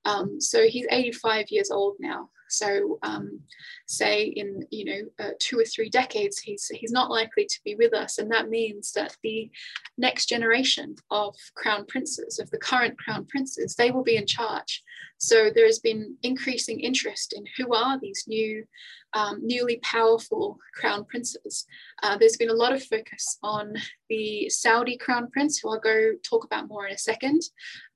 Um, 0.05 0.41
so 0.41 0.67
he's 0.67 0.87
85 0.91 1.45
years 1.49 1.71
old 1.71 1.95
now. 1.99 2.29
So 2.53 2.99
um, 3.03 3.39
say 3.87 4.25
in 4.25 4.65
you 4.69 4.85
know 4.85 5.25
uh, 5.25 5.31
two 5.39 5.59
or 5.59 5.65
three 5.65 5.89
decades, 5.89 6.39
he's 6.39 6.67
he's 6.69 6.91
not 6.91 7.09
likely 7.09 7.45
to 7.45 7.59
be 7.65 7.75
with 7.75 7.93
us, 7.93 8.17
and 8.17 8.31
that 8.31 8.49
means 8.49 8.91
that 8.93 9.17
the 9.23 9.49
next 9.97 10.27
generation 10.27 10.95
of 11.09 11.35
crown 11.55 11.85
princes, 11.85 12.39
of 12.39 12.49
the 12.51 12.57
current 12.57 12.97
crown 12.97 13.25
princes, 13.25 13.75
they 13.75 13.91
will 13.91 14.03
be 14.03 14.17
in 14.17 14.27
charge. 14.27 14.83
So 15.17 15.49
there 15.53 15.65
has 15.65 15.79
been 15.79 16.17
increasing 16.21 16.79
interest 16.79 17.33
in 17.33 17.45
who 17.57 17.73
are 17.73 17.99
these 17.99 18.25
new 18.27 18.65
um, 19.13 19.39
newly 19.41 19.77
powerful 19.77 20.59
crown 20.73 21.05
princes. 21.05 21.65
Uh, 22.01 22.17
there's 22.17 22.37
been 22.37 22.49
a 22.49 22.53
lot 22.53 22.73
of 22.73 22.83
focus 22.83 23.37
on 23.43 23.75
the 24.13 24.47
Saudi 24.47 24.95
crown 24.95 25.31
prince, 25.31 25.57
who 25.57 25.71
I'll 25.71 25.79
go 25.79 26.11
talk 26.21 26.43
about 26.45 26.67
more 26.67 26.85
in 26.85 26.93
a 26.93 26.97
second, 26.97 27.41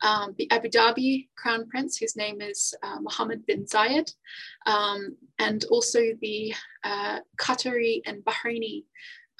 um, 0.01 0.34
the 0.39 0.49
Abu 0.49 0.67
Dhabi 0.67 1.27
crown 1.38 1.67
prince, 1.69 1.97
whose 1.97 2.15
name 2.15 2.41
is 2.41 2.73
uh, 2.82 2.99
Mohammed 2.99 3.45
bin 3.45 3.65
Zayed, 3.65 4.12
um, 4.65 5.15
and 5.38 5.63
also 5.65 5.99
the 6.21 6.56
uh, 6.84 7.19
Qatari 7.38 8.01
and 8.08 8.25
Bahraini, 8.25 8.86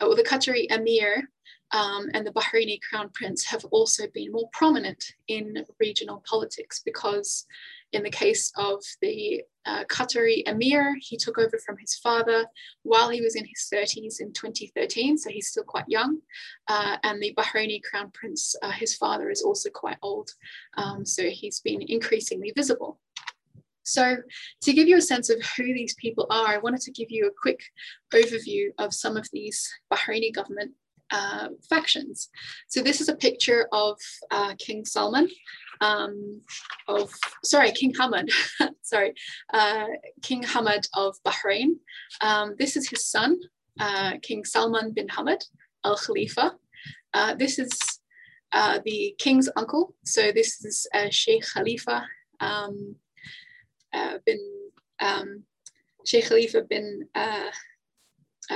or 0.02 0.14
the 0.16 0.30
Qatari 0.32 0.68
emir. 0.70 1.32
Um, 1.72 2.10
and 2.14 2.26
the 2.26 2.32
Bahraini 2.32 2.80
crown 2.90 3.10
prince 3.14 3.46
have 3.46 3.66
also 3.66 4.06
been 4.14 4.32
more 4.32 4.50
prominent 4.54 5.04
in 5.28 5.66
regional 5.80 6.24
politics 6.30 6.82
because 6.86 7.46
in 7.94 8.04
the 8.04 8.10
case 8.10 8.52
of 8.58 8.84
the 9.02 9.42
uh, 9.66 9.84
Qatari 9.86 10.44
emir, 10.46 10.96
he 11.00 11.18
took 11.18 11.38
over 11.38 11.58
from 11.66 11.78
his 11.78 11.96
father 11.96 12.46
while 12.84 13.10
he 13.10 13.22
was 13.22 13.36
in 13.36 13.46
his 13.46 13.70
30s 13.74 14.20
in 14.20 14.34
2013, 14.34 15.18
so 15.18 15.30
he's 15.30 15.48
still 15.48 15.64
quite 15.64 15.86
young. 15.88 16.20
Uh, 16.68 16.98
and 17.04 17.22
the 17.22 17.34
Bahraini 17.38 17.82
crown 17.84 18.12
prince, 18.14 18.56
uh, 18.62 18.72
his 18.72 18.96
father 18.96 19.30
is 19.30 19.42
also 19.42 19.70
quite 19.70 19.98
old, 20.02 20.30
um, 20.78 21.06
so 21.06 21.24
he's 21.30 21.62
been 21.62 21.82
increasingly 21.82 22.52
visible. 22.56 23.00
So 23.84 24.18
to 24.64 24.74
give 24.74 24.90
you 24.90 24.98
a 24.98 25.02
sense 25.02 25.30
of 25.30 25.42
who 25.56 25.64
these 25.64 25.96
people 25.96 26.28
are, 26.30 26.48
I 26.48 26.58
wanted 26.58 26.82
to 26.82 26.92
give 26.92 27.10
you 27.10 27.26
a 27.28 27.42
quick 27.42 27.62
overview 28.14 28.68
of 28.78 28.94
some 28.94 29.16
of 29.16 29.30
these 29.32 29.74
Bahraini 29.92 30.34
government 30.34 30.74
uh, 31.12 31.50
factions. 31.70 32.30
So 32.68 32.82
this 32.82 33.02
is 33.02 33.10
a 33.10 33.16
picture 33.16 33.68
of 33.72 34.00
uh, 34.32 34.54
King 34.58 34.86
Salman, 34.86 35.30
um, 35.82 36.42
of, 36.88 37.12
sorry, 37.44 37.72
King 37.72 37.94
Hamad, 37.94 38.30
sorry, 38.82 39.14
uh, 39.54 39.86
King 40.22 40.44
Hamad 40.44 40.88
of 40.94 41.16
Bahrain. 41.26 41.78
Um, 42.22 42.56
this 42.58 42.76
is 42.76 42.90
his 42.90 43.06
son, 43.06 43.40
uh, 43.80 44.14
King 44.22 44.44
Salman 44.46 44.92
bin 44.94 45.08
Hamad 45.08 45.44
Al 45.84 45.98
Khalifa. 45.98 46.56
Uh, 47.14 47.36
this 47.36 47.60
is 47.60 47.72
uh, 48.54 48.80
the 48.86 49.16
king's 49.18 49.50
uncle. 49.56 49.96
So 50.06 50.32
this 50.32 50.64
is 50.64 50.88
Sheikh 51.12 51.44
Khalifa 51.54 52.06
um, 52.40 52.96
bin 54.26 54.40
um, 55.00 55.44
Sheikh 56.06 56.26
Khalifa 56.26 56.62
bin 56.62 57.08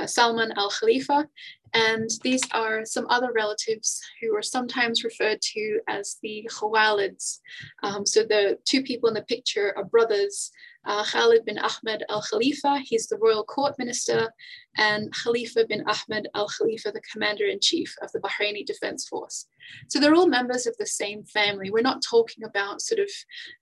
Salman 0.06 0.52
Al 0.56 0.70
Khalifa, 0.70 1.28
and 1.74 2.10
these 2.22 2.42
are 2.52 2.84
some 2.84 3.06
other 3.08 3.32
relatives 3.34 4.00
who 4.20 4.36
are 4.36 4.42
sometimes 4.42 5.04
referred 5.04 5.40
to 5.40 5.80
as 5.88 6.18
the 6.22 6.48
Khawalids. 6.50 7.40
Um, 7.82 8.04
so 8.04 8.22
the 8.22 8.58
two 8.64 8.82
people 8.82 9.08
in 9.08 9.14
the 9.14 9.22
picture 9.22 9.72
are 9.76 9.84
brothers 9.84 10.50
uh, 10.84 11.04
Khalid 11.04 11.44
bin 11.44 11.58
Ahmed 11.58 12.04
al 12.08 12.22
Khalifa, 12.22 12.78
he's 12.84 13.06
the 13.08 13.18
royal 13.18 13.44
court 13.44 13.74
minister, 13.78 14.32
and 14.76 15.12
Khalifa 15.12 15.66
bin 15.66 15.84
Ahmed 15.86 16.28
al 16.34 16.48
Khalifa, 16.48 16.90
the 16.92 17.00
commander 17.12 17.44
in 17.46 17.60
chief 17.60 17.94
of 18.02 18.10
the 18.12 18.20
Bahraini 18.20 18.64
Defense 18.64 19.06
Force. 19.06 19.46
So 19.88 20.00
they're 20.00 20.14
all 20.14 20.26
members 20.28 20.66
of 20.66 20.76
the 20.78 20.86
same 20.86 21.24
family. 21.24 21.70
We're 21.70 21.82
not 21.82 22.02
talking 22.02 22.44
about 22.44 22.80
sort 22.80 23.00
of 23.00 23.10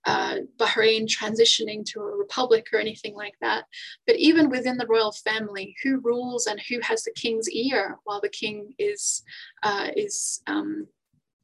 uh, 0.05 0.35
Bahrain 0.57 1.07
transitioning 1.07 1.85
to 1.87 1.99
a 1.99 2.17
republic 2.17 2.67
or 2.73 2.79
anything 2.79 3.15
like 3.15 3.35
that. 3.41 3.65
But 4.07 4.15
even 4.17 4.49
within 4.49 4.77
the 4.77 4.87
royal 4.87 5.11
family, 5.11 5.75
who 5.83 5.99
rules 5.99 6.47
and 6.47 6.59
who 6.69 6.79
has 6.81 7.03
the 7.03 7.11
king's 7.11 7.49
ear 7.49 7.97
while 8.03 8.21
the 8.21 8.29
king 8.29 8.73
is 8.79 9.23
uh, 9.63 9.89
is 9.95 10.41
um, 10.47 10.87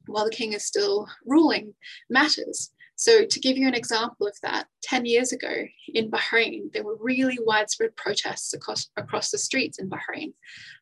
while 0.06 0.24
the 0.24 0.30
king 0.30 0.54
is 0.54 0.64
still 0.64 1.08
ruling 1.24 1.74
matters. 2.10 2.72
So, 2.98 3.24
to 3.24 3.38
give 3.38 3.56
you 3.56 3.68
an 3.68 3.76
example 3.76 4.26
of 4.26 4.36
that, 4.42 4.66
10 4.82 5.06
years 5.06 5.32
ago 5.32 5.64
in 5.94 6.10
Bahrain, 6.10 6.72
there 6.72 6.82
were 6.82 6.96
really 6.98 7.38
widespread 7.40 7.94
protests 7.94 8.52
across, 8.54 8.90
across 8.96 9.30
the 9.30 9.38
streets 9.38 9.78
in 9.78 9.88
Bahrain. 9.88 10.32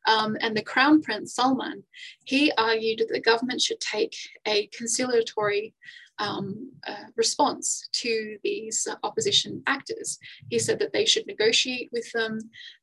Um, 0.08 0.34
and 0.40 0.56
the 0.56 0.62
Crown 0.62 1.02
Prince 1.02 1.34
Salman, 1.34 1.82
he 2.24 2.50
argued 2.56 3.00
that 3.00 3.10
the 3.10 3.20
government 3.20 3.60
should 3.60 3.80
take 3.80 4.16
a 4.46 4.66
conciliatory 4.68 5.74
um, 6.18 6.72
uh, 6.86 7.04
response 7.16 7.86
to 7.92 8.38
these 8.42 8.88
opposition 9.02 9.62
actors. 9.66 10.18
He 10.48 10.58
said 10.58 10.78
that 10.78 10.94
they 10.94 11.04
should 11.04 11.26
negotiate 11.26 11.90
with 11.92 12.10
them 12.12 12.38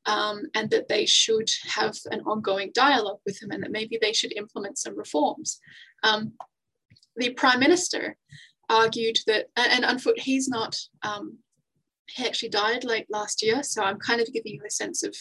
um, 0.06 0.44
and 0.54 0.70
that 0.70 0.90
they 0.90 1.08
should 1.08 1.50
have 1.64 1.98
an 2.12 2.22
ongoing 2.22 2.70
dialogue 2.76 3.22
with 3.26 3.40
them 3.40 3.50
and 3.50 3.64
that 3.64 3.72
maybe 3.72 3.98
they 4.00 4.14
should 4.14 4.34
implement 4.34 4.78
some 4.78 4.96
reforms. 4.96 5.60
Um, 6.04 6.34
the 7.16 7.32
prime 7.32 7.60
minister 7.60 8.18
argued 8.70 9.18
that, 9.28 9.48
and, 9.56 9.86
and 9.86 10.02
he's 10.18 10.48
not 10.48 10.80
um, 11.04 11.38
he 12.14 12.26
actually 12.26 12.50
died 12.50 12.84
late 12.84 13.08
last 13.10 13.42
year. 13.42 13.64
So 13.64 13.84
I'm 13.84 13.98
kind 13.98 14.22
of 14.22 14.32
giving 14.32 14.54
you 14.54 14.62
a 14.66 14.70
sense 14.70 15.04
of, 15.04 15.16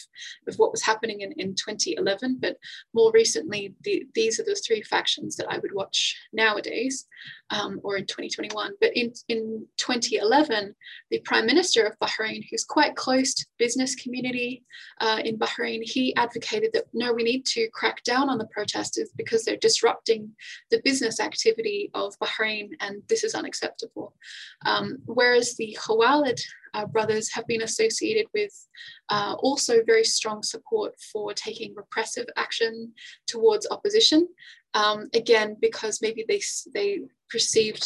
of 0.47 0.55
what 0.55 0.71
was 0.71 0.83
happening 0.83 1.21
in, 1.21 1.31
in 1.33 1.55
2011. 1.55 2.37
But 2.39 2.57
more 2.93 3.11
recently, 3.11 3.73
the, 3.83 4.05
these 4.13 4.39
are 4.39 4.43
the 4.43 4.55
three 4.55 4.83
factions 4.83 5.35
that 5.37 5.51
I 5.51 5.57
would 5.57 5.73
watch 5.73 6.15
nowadays 6.33 7.07
um, 7.49 7.79
or 7.83 7.97
in 7.97 8.05
2021. 8.05 8.73
But 8.79 8.95
in, 8.95 9.11
in 9.27 9.65
2011, 9.77 10.75
the 11.09 11.19
Prime 11.19 11.47
Minister 11.47 11.83
of 11.83 11.97
Bahrain, 11.99 12.45
who's 12.49 12.63
quite 12.63 12.95
close 12.95 13.33
to 13.33 13.45
the 13.45 13.65
business 13.65 13.95
community 13.95 14.63
uh, 15.01 15.19
in 15.23 15.37
Bahrain, 15.37 15.81
he 15.81 16.15
advocated 16.15 16.71
that 16.73 16.85
no, 16.93 17.11
we 17.11 17.23
need 17.23 17.45
to 17.47 17.69
crack 17.73 18.03
down 18.03 18.29
on 18.29 18.37
the 18.37 18.47
protesters 18.47 19.09
because 19.17 19.43
they're 19.43 19.57
disrupting 19.57 20.29
the 20.69 20.81
business 20.83 21.19
activity 21.19 21.89
of 21.95 22.17
Bahrain 22.19 22.69
and 22.81 23.01
this 23.09 23.23
is 23.23 23.33
unacceptable. 23.33 24.13
Um, 24.65 24.99
whereas 25.05 25.55
the 25.55 25.75
Khawalid 25.79 26.39
uh, 26.73 26.85
brothers 26.85 27.31
have 27.33 27.45
been 27.47 27.61
associated 27.61 28.27
with 28.33 28.53
uh, 29.09 29.35
also 29.39 29.83
very 29.85 30.03
strong 30.03 30.41
support 30.43 30.93
for 31.11 31.33
taking 31.33 31.73
repressive 31.75 32.25
action 32.35 32.93
towards 33.27 33.67
opposition. 33.69 34.27
Um, 34.73 35.09
again, 35.13 35.55
because 35.61 36.01
maybe 36.01 36.25
they, 36.27 36.41
they 36.73 37.01
perceived, 37.29 37.85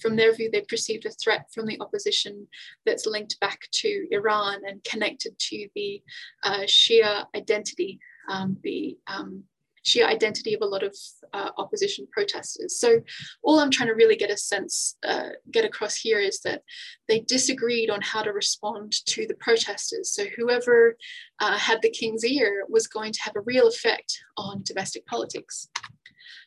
from 0.00 0.14
their 0.14 0.32
view, 0.32 0.50
they 0.52 0.62
perceived 0.62 1.04
a 1.04 1.10
threat 1.10 1.46
from 1.52 1.66
the 1.66 1.80
opposition 1.80 2.46
that's 2.86 3.06
linked 3.06 3.40
back 3.40 3.58
to 3.72 4.06
Iran 4.12 4.60
and 4.66 4.84
connected 4.84 5.36
to 5.38 5.68
the 5.74 6.00
uh, 6.44 6.60
Shia 6.60 7.26
identity, 7.34 7.98
um, 8.30 8.56
the 8.62 8.96
um, 9.08 9.42
Shia 9.84 10.06
identity 10.06 10.54
of 10.54 10.62
a 10.62 10.66
lot 10.66 10.82
of 10.82 10.96
uh, 11.32 11.50
opposition 11.58 12.06
protesters. 12.12 12.78
So 12.78 13.00
all 13.42 13.58
I'm 13.58 13.70
trying 13.70 13.88
to 13.88 13.94
really 13.94 14.16
get 14.16 14.30
a 14.30 14.36
sense, 14.36 14.96
uh, 15.06 15.30
get 15.50 15.64
across 15.64 15.96
here 15.96 16.20
is 16.20 16.40
that 16.40 16.62
they 17.08 17.20
disagreed 17.20 17.90
on 17.90 18.00
how 18.00 18.22
to 18.22 18.32
respond 18.32 18.92
to 19.06 19.26
the 19.26 19.34
protesters. 19.34 20.14
So 20.14 20.24
whoever 20.36 20.96
uh, 21.40 21.56
had 21.56 21.82
the 21.82 21.90
king's 21.90 22.24
ear 22.24 22.64
was 22.68 22.86
going 22.86 23.12
to 23.12 23.22
have 23.22 23.36
a 23.36 23.40
real 23.40 23.66
effect 23.66 24.18
on 24.36 24.62
domestic 24.64 25.06
politics. 25.06 25.68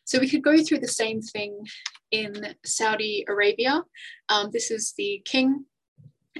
So 0.04 0.20
we 0.20 0.28
could 0.28 0.42
go 0.42 0.62
through 0.62 0.78
the 0.78 0.88
same 0.88 1.20
thing 1.20 1.66
in 2.12 2.54
Saudi 2.64 3.24
Arabia. 3.28 3.82
Um, 4.28 4.50
this 4.52 4.70
is 4.70 4.94
the 4.96 5.20
king 5.24 5.64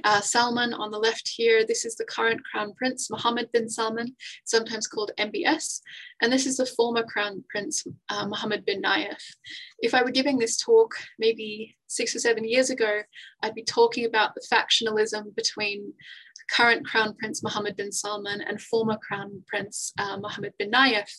uh, 0.03 0.21
Salman 0.21 0.73
on 0.73 0.91
the 0.91 0.97
left 0.97 1.27
here, 1.27 1.65
this 1.65 1.85
is 1.85 1.95
the 1.95 2.05
current 2.05 2.41
Crown 2.43 2.73
Prince, 2.73 3.09
Mohammed 3.09 3.51
bin 3.51 3.69
Salman, 3.69 4.15
sometimes 4.45 4.87
called 4.87 5.11
MBS. 5.19 5.81
And 6.21 6.31
this 6.31 6.45
is 6.45 6.57
the 6.57 6.65
former 6.65 7.03
Crown 7.03 7.43
Prince, 7.49 7.85
uh, 8.09 8.27
Mohammed 8.27 8.65
bin 8.65 8.81
Nayef. 8.81 9.21
If 9.79 9.93
I 9.93 10.03
were 10.03 10.11
giving 10.11 10.37
this 10.37 10.57
talk 10.57 10.95
maybe 11.19 11.75
six 11.87 12.15
or 12.15 12.19
seven 12.19 12.47
years 12.47 12.69
ago, 12.69 13.01
I'd 13.41 13.55
be 13.55 13.63
talking 13.63 14.05
about 14.05 14.35
the 14.35 14.45
factionalism 14.51 15.35
between 15.35 15.93
current 16.51 16.85
Crown 16.85 17.15
Prince 17.19 17.43
Mohammed 17.43 17.75
bin 17.75 17.91
Salman 17.91 18.41
and 18.41 18.61
former 18.61 18.97
Crown 18.97 19.43
Prince 19.47 19.93
uh, 19.97 20.17
Mohammed 20.17 20.53
bin 20.57 20.71
Nayef. 20.71 21.09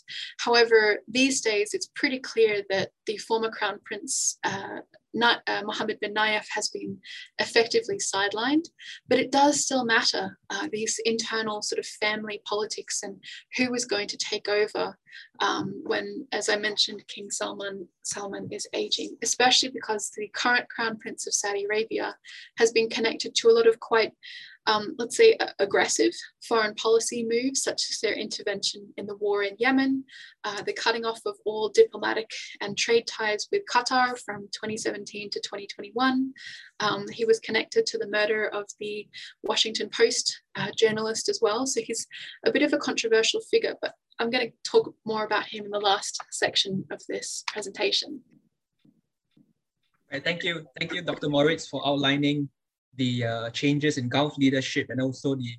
However, 0.40 0.98
these 1.08 1.40
days 1.40 1.70
it's 1.74 1.90
pretty 1.94 2.18
clear 2.18 2.62
that 2.70 2.90
the 3.06 3.18
former 3.18 3.50
Crown 3.50 3.78
Prince 3.84 4.38
uh, 4.44 4.80
not, 5.14 5.40
uh, 5.46 5.62
Mohammed 5.64 6.00
bin 6.00 6.14
Nayef 6.14 6.46
has 6.54 6.68
been 6.68 6.98
effectively 7.38 7.96
sidelined, 7.96 8.66
but 9.08 9.18
it 9.18 9.32
does 9.32 9.64
still 9.64 9.84
matter 9.84 10.38
uh, 10.50 10.68
these 10.70 11.00
internal 11.04 11.62
sort 11.62 11.78
of 11.78 11.86
family 11.86 12.40
politics 12.44 13.02
and 13.02 13.16
who 13.56 13.72
is 13.74 13.84
going 13.84 14.08
to 14.08 14.16
take 14.16 14.48
over 14.48 14.96
um, 15.40 15.82
when, 15.84 16.26
as 16.32 16.48
I 16.48 16.56
mentioned, 16.56 17.06
King 17.08 17.30
Salman 17.30 17.88
Salman 18.02 18.48
is 18.50 18.66
aging, 18.72 19.16
especially 19.22 19.70
because 19.70 20.10
the 20.16 20.28
current 20.34 20.68
Crown 20.68 20.98
Prince 20.98 21.26
of 21.26 21.34
Saudi 21.34 21.64
Arabia 21.64 22.16
has 22.56 22.72
been 22.72 22.88
connected 22.88 23.34
to 23.34 23.48
a 23.48 23.52
lot 23.52 23.66
of 23.66 23.80
quite 23.80 24.12
um, 24.68 24.94
let's 24.98 25.16
say, 25.16 25.36
aggressive 25.58 26.12
foreign 26.46 26.74
policy 26.74 27.24
moves, 27.24 27.62
such 27.62 27.82
as 27.90 28.00
their 28.00 28.12
intervention 28.12 28.92
in 28.98 29.06
the 29.06 29.16
war 29.16 29.42
in 29.42 29.56
Yemen, 29.58 30.04
uh, 30.44 30.62
the 30.62 30.74
cutting 30.74 31.06
off 31.06 31.20
of 31.24 31.36
all 31.46 31.70
diplomatic 31.70 32.30
and 32.60 32.76
trade 32.76 33.06
ties 33.06 33.48
with 33.50 33.62
Qatar 33.72 34.18
from 34.24 34.42
2017 34.52 35.30
to 35.30 35.40
2021. 35.40 36.32
Um, 36.80 37.06
he 37.10 37.24
was 37.24 37.40
connected 37.40 37.86
to 37.86 37.98
the 37.98 38.08
murder 38.08 38.48
of 38.48 38.66
the 38.78 39.08
Washington 39.42 39.88
Post 39.88 40.42
uh, 40.54 40.68
journalist 40.76 41.30
as 41.30 41.40
well. 41.40 41.66
So 41.66 41.80
he's 41.80 42.06
a 42.44 42.52
bit 42.52 42.62
of 42.62 42.74
a 42.74 42.78
controversial 42.78 43.40
figure, 43.40 43.74
but 43.80 43.94
I'm 44.18 44.28
going 44.28 44.50
to 44.50 44.70
talk 44.70 44.92
more 45.06 45.24
about 45.24 45.46
him 45.46 45.64
in 45.64 45.70
the 45.70 45.80
last 45.80 46.22
section 46.30 46.84
of 46.90 47.00
this 47.08 47.42
presentation. 47.50 48.20
Right, 50.12 50.22
thank 50.22 50.44
you. 50.44 50.66
Thank 50.78 50.92
you, 50.92 51.02
Dr. 51.02 51.30
Moritz, 51.30 51.66
for 51.68 51.86
outlining 51.86 52.50
the 52.98 53.24
uh, 53.24 53.50
changes 53.50 53.96
in 53.96 54.08
Gulf 54.08 54.36
leadership 54.36 54.90
and 54.90 55.00
also 55.00 55.34
the 55.34 55.52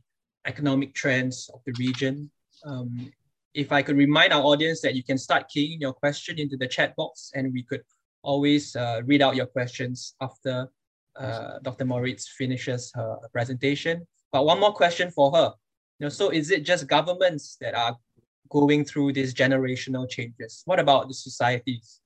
economic 0.45 0.93
trends 0.93 1.49
of 1.53 1.61
the 1.65 1.73
region. 1.79 2.29
Um, 2.65 3.11
if 3.53 3.71
I 3.71 3.81
could 3.81 3.97
remind 3.97 4.31
our 4.31 4.43
audience 4.43 4.81
that 4.81 4.95
you 4.95 5.03
can 5.03 5.17
start 5.17 5.49
keying 5.49 5.81
your 5.81 5.93
question 5.93 6.37
into 6.37 6.57
the 6.57 6.67
chat 6.67 6.95
box 6.95 7.31
and 7.33 7.51
we 7.51 7.63
could 7.63 7.81
always 8.21 8.75
uh, 8.75 9.01
read 9.05 9.21
out 9.21 9.35
your 9.35 9.47
questions 9.47 10.15
after 10.21 10.69
uh, 11.15 11.59
Dr. 11.63 11.85
Moritz 11.85 12.27
finishes 12.27 12.91
her 12.95 13.17
presentation. 13.31 14.05
But 14.31 14.45
one 14.45 14.59
more 14.59 14.73
question 14.73 15.09
for 15.11 15.31
her. 15.31 15.53
You 15.99 16.05
know, 16.05 16.09
so 16.09 16.29
is 16.29 16.51
it 16.51 16.63
just 16.63 16.87
governments 16.87 17.57
that 17.61 17.73
are 17.75 17.97
going 18.49 18.85
through 18.85 19.13
these 19.13 19.33
generational 19.33 20.09
changes? 20.09 20.61
What 20.65 20.79
about 20.79 21.07
the 21.07 21.13
societies? 21.13 22.01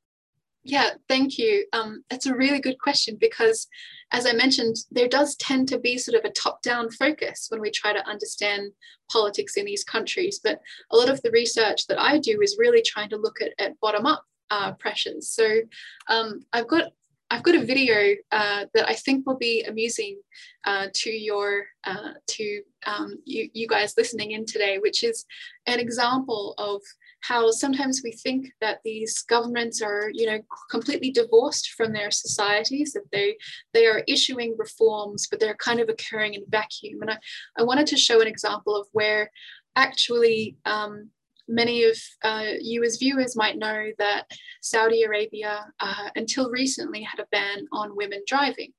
Yeah, 0.65 0.91
thank 1.09 1.37
you. 1.37 1.65
Um, 1.73 2.03
it's 2.09 2.25
a 2.25 2.35
really 2.35 2.59
good 2.61 2.79
question 2.79 3.17
because, 3.19 3.67
as 4.11 4.25
I 4.25 4.31
mentioned, 4.31 4.77
there 4.91 5.09
does 5.09 5.35
tend 5.35 5.67
to 5.69 5.79
be 5.79 5.97
sort 5.97 6.17
of 6.17 6.23
a 6.23 6.33
top 6.33 6.61
down 6.61 6.89
focus 6.89 7.47
when 7.49 7.59
we 7.59 7.69
try 7.69 7.91
to 7.91 8.07
understand 8.07 8.71
politics 9.11 9.57
in 9.57 9.65
these 9.65 9.83
countries. 9.83 10.39
But 10.41 10.61
a 10.91 10.95
lot 10.95 11.09
of 11.09 11.21
the 11.21 11.31
research 11.31 11.87
that 11.87 11.99
I 11.99 12.17
do 12.17 12.39
is 12.41 12.57
really 12.57 12.81
trying 12.81 13.09
to 13.09 13.17
look 13.17 13.41
at, 13.41 13.51
at 13.59 13.79
bottom 13.81 14.05
up 14.05 14.23
uh, 14.51 14.71
pressures. 14.73 15.29
So 15.29 15.61
um, 16.07 16.45
I've 16.53 16.67
got 16.67 16.93
I've 17.29 17.43
got 17.43 17.55
a 17.55 17.65
video 17.65 18.13
uh, 18.31 18.65
that 18.75 18.87
I 18.87 18.93
think 18.93 19.25
will 19.25 19.37
be 19.37 19.63
amusing 19.63 20.21
uh, 20.65 20.87
to 20.93 21.09
your 21.09 21.65
uh, 21.83 22.11
to 22.27 22.61
um, 22.85 23.15
you, 23.25 23.49
you 23.53 23.67
guys 23.67 23.95
listening 23.97 24.31
in 24.31 24.45
today, 24.45 24.77
which 24.77 25.03
is 25.03 25.25
an 25.65 25.79
example 25.79 26.53
of 26.57 26.81
how 27.23 27.49
sometimes 27.51 28.01
we 28.03 28.11
think 28.11 28.51
that 28.59 28.79
these 28.83 29.23
governments 29.23 29.81
are, 29.81 30.09
you 30.13 30.25
know, 30.25 30.39
completely 30.69 31.09
divorced 31.09 31.71
from 31.71 31.93
their 31.93 32.11
societies, 32.11 32.91
that 32.93 33.09
they 33.11 33.37
they 33.73 33.85
are 33.85 34.03
issuing 34.07 34.55
reforms, 34.57 35.27
but 35.29 35.39
they're 35.39 35.55
kind 35.55 35.79
of 35.79 35.89
occurring 35.89 36.33
in 36.33 36.41
a 36.41 36.49
vacuum. 36.49 37.01
And 37.01 37.11
I, 37.11 37.17
I 37.57 37.63
wanted 37.63 37.87
to 37.87 37.97
show 37.97 38.21
an 38.21 38.27
example 38.27 38.75
of 38.75 38.87
where 38.91 39.31
actually 39.75 40.57
um, 40.65 41.09
many 41.47 41.85
of 41.85 41.97
uh, 42.23 42.51
you 42.59 42.83
as 42.83 42.97
viewers 42.97 43.35
might 43.35 43.57
know 43.57 43.91
that 43.99 44.25
Saudi 44.61 45.03
Arabia, 45.03 45.65
uh, 45.79 46.09
until 46.15 46.49
recently, 46.49 47.03
had 47.03 47.19
a 47.19 47.27
ban 47.31 47.65
on 47.71 47.95
women 47.95 48.21
driving. 48.27 48.73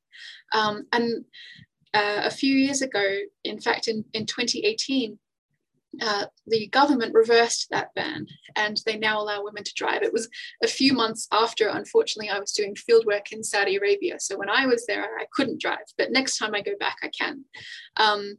Um, 0.53 0.87
and 0.93 1.25
uh, 1.95 2.23
a 2.25 2.31
few 2.31 2.55
years 2.55 2.83
ago, 2.83 3.19
in 3.45 3.61
fact, 3.61 3.89
in, 3.89 4.05
in 4.13 4.27
2018, 4.27 5.19
uh, 6.03 6.27
the 6.47 6.69
government 6.69 7.15
reversed 7.15 7.69
that 7.71 7.95
ban 7.95 8.27
and 8.57 8.81
they 8.87 8.97
now 8.97 9.21
allow 9.21 9.43
women 9.43 9.65
to 9.65 9.75
drive. 9.75 10.03
It 10.03 10.13
was 10.13 10.29
a 10.63 10.69
few 10.69 10.93
months 10.93 11.27
after, 11.33 11.69
unfortunately, 11.69 12.31
I 12.31 12.39
was 12.39 12.53
doing 12.53 12.75
fieldwork 12.75 13.33
in 13.33 13.43
Saudi 13.43 13.77
Arabia. 13.77 14.17
So 14.19 14.37
when 14.37 14.49
I 14.49 14.67
was 14.67 14.87
there, 14.87 15.05
I 15.19 15.27
couldn't 15.33 15.61
drive, 15.61 15.87
but 15.99 16.13
next 16.13 16.39
time 16.39 16.55
I 16.55 16.63
go 16.63 16.77
back, 16.79 16.97
I 17.03 17.09
can. 17.09 17.45
Um, 17.97 18.37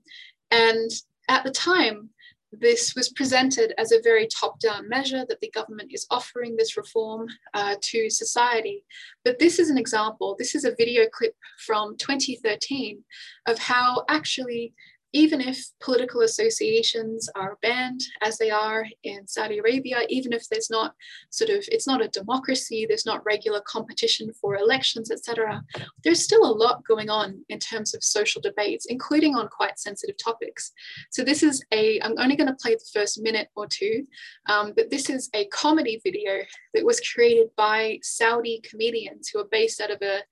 and 0.51 0.91
at 1.29 1.43
the 1.43 1.51
time, 1.51 2.09
this 2.51 2.95
was 2.95 3.09
presented 3.09 3.73
as 3.77 3.91
a 3.91 4.01
very 4.01 4.27
top 4.27 4.59
down 4.59 4.87
measure 4.87 5.25
that 5.27 5.39
the 5.41 5.51
government 5.51 5.91
is 5.93 6.05
offering 6.09 6.55
this 6.55 6.77
reform 6.77 7.27
uh, 7.53 7.75
to 7.81 8.09
society. 8.09 8.83
But 9.23 9.39
this 9.39 9.59
is 9.59 9.69
an 9.69 9.77
example, 9.77 10.35
this 10.37 10.55
is 10.55 10.65
a 10.65 10.75
video 10.75 11.05
clip 11.11 11.35
from 11.65 11.97
2013 11.97 13.03
of 13.47 13.59
how 13.59 14.05
actually 14.09 14.73
even 15.15 15.39
if 15.39 15.65
political 15.79 16.21
associations 16.21 17.29
are 17.35 17.57
banned 17.61 18.01
as 18.21 18.37
they 18.37 18.51
are 18.51 18.85
in 19.03 19.25
Saudi 19.25 19.59
Arabia, 19.59 19.99
even 20.09 20.33
if 20.33 20.49
there's 20.49 20.69
not 20.69 20.93
sort 21.29 21.49
of, 21.49 21.63
it's 21.69 21.87
not 21.87 22.03
a 22.03 22.09
democracy, 22.09 22.85
there's 22.85 23.05
not 23.05 23.25
regular 23.25 23.61
competition 23.65 24.33
for 24.33 24.57
elections, 24.57 25.09
etc., 25.09 25.63
there's 26.03 26.21
still 26.21 26.43
a 26.43 26.57
lot 26.63 26.83
going 26.83 27.09
on 27.09 27.45
in 27.47 27.59
terms 27.59 27.95
of 27.95 28.03
social 28.03 28.41
debates, 28.41 28.87
including 28.87 29.35
on 29.35 29.47
quite 29.47 29.79
sensitive 29.79 30.17
topics. 30.21 30.73
So 31.11 31.23
this 31.23 31.43
is 31.43 31.63
a, 31.71 32.01
I'm 32.01 32.19
only 32.19 32.35
going 32.35 32.49
to 32.49 32.61
play 32.61 32.75
the 32.75 32.91
first 32.93 33.21
minute 33.21 33.47
or 33.55 33.67
two, 33.67 34.05
um, 34.49 34.73
but 34.75 34.89
this 34.89 35.09
is 35.09 35.29
a 35.33 35.45
comedy 35.45 36.01
video 36.03 36.41
that 36.73 36.83
was 36.83 36.99
created 36.99 37.47
by 37.55 37.99
Saudi 38.03 38.61
comedians 38.69 39.29
who 39.29 39.39
are 39.39 39.47
based 39.49 39.79
out 39.79 39.91
of 39.91 40.01
a, 40.01 40.23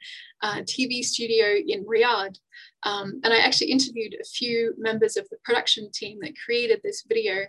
a 0.44 0.62
TV 0.62 1.04
studio 1.04 1.56
in 1.66 1.86
Riyadh. 1.86 2.38
Um, 2.84 3.22
and 3.24 3.34
I 3.34 3.38
actually 3.38 3.72
interviewed 3.72 4.14
a 4.14 4.26
few 4.26 4.74
members 4.78 5.16
of 5.16 5.28
the 5.30 5.38
production 5.44 5.90
team 5.92 6.20
that 6.22 6.34
created 6.44 6.82
this 6.84 7.06
video. 7.08 7.46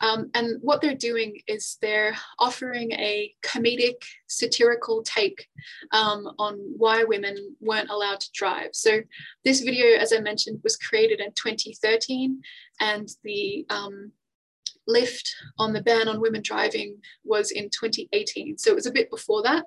Um, 0.00 0.30
and 0.34 0.58
what 0.60 0.82
they're 0.82 0.94
doing 0.94 1.40
is 1.46 1.78
they're 1.80 2.14
offering 2.38 2.92
a 2.92 3.32
comedic, 3.42 4.02
satirical 4.26 5.02
take 5.02 5.48
um, 5.92 6.30
on 6.38 6.58
why 6.76 7.04
women 7.04 7.56
weren't 7.60 7.90
allowed 7.90 8.20
to 8.20 8.32
drive. 8.34 8.70
So 8.72 9.00
this 9.44 9.60
video, 9.60 9.98
as 9.98 10.12
I 10.12 10.20
mentioned, 10.20 10.60
was 10.62 10.76
created 10.76 11.20
in 11.20 11.32
2013, 11.32 12.42
and 12.80 13.08
the 13.22 13.64
um, 13.70 14.12
lift 14.86 15.34
on 15.58 15.72
the 15.72 15.82
ban 15.82 16.08
on 16.08 16.20
women 16.20 16.42
driving 16.42 16.98
was 17.24 17.50
in 17.50 17.70
2018. 17.70 18.58
So 18.58 18.70
it 18.70 18.74
was 18.74 18.86
a 18.86 18.92
bit 18.92 19.10
before 19.10 19.42
that. 19.42 19.64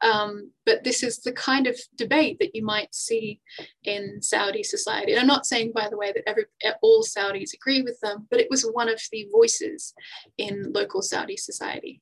Um, 0.00 0.50
but 0.66 0.84
this 0.84 1.02
is 1.02 1.18
the 1.18 1.32
kind 1.32 1.66
of 1.66 1.78
debate 1.96 2.38
that 2.40 2.54
you 2.54 2.64
might 2.64 2.94
see 2.94 3.40
in 3.84 4.22
Saudi 4.22 4.62
society. 4.62 5.12
And 5.12 5.20
I'm 5.20 5.26
not 5.26 5.46
saying, 5.46 5.72
by 5.74 5.88
the 5.88 5.96
way, 5.96 6.12
that 6.12 6.28
every 6.28 6.44
all 6.82 7.02
Saudis 7.02 7.54
agree 7.54 7.82
with 7.82 7.98
them, 8.00 8.26
but 8.30 8.40
it 8.40 8.48
was 8.50 8.62
one 8.62 8.88
of 8.88 9.00
the 9.12 9.26
voices 9.32 9.94
in 10.38 10.72
local 10.72 11.02
Saudi 11.02 11.36
society. 11.36 12.00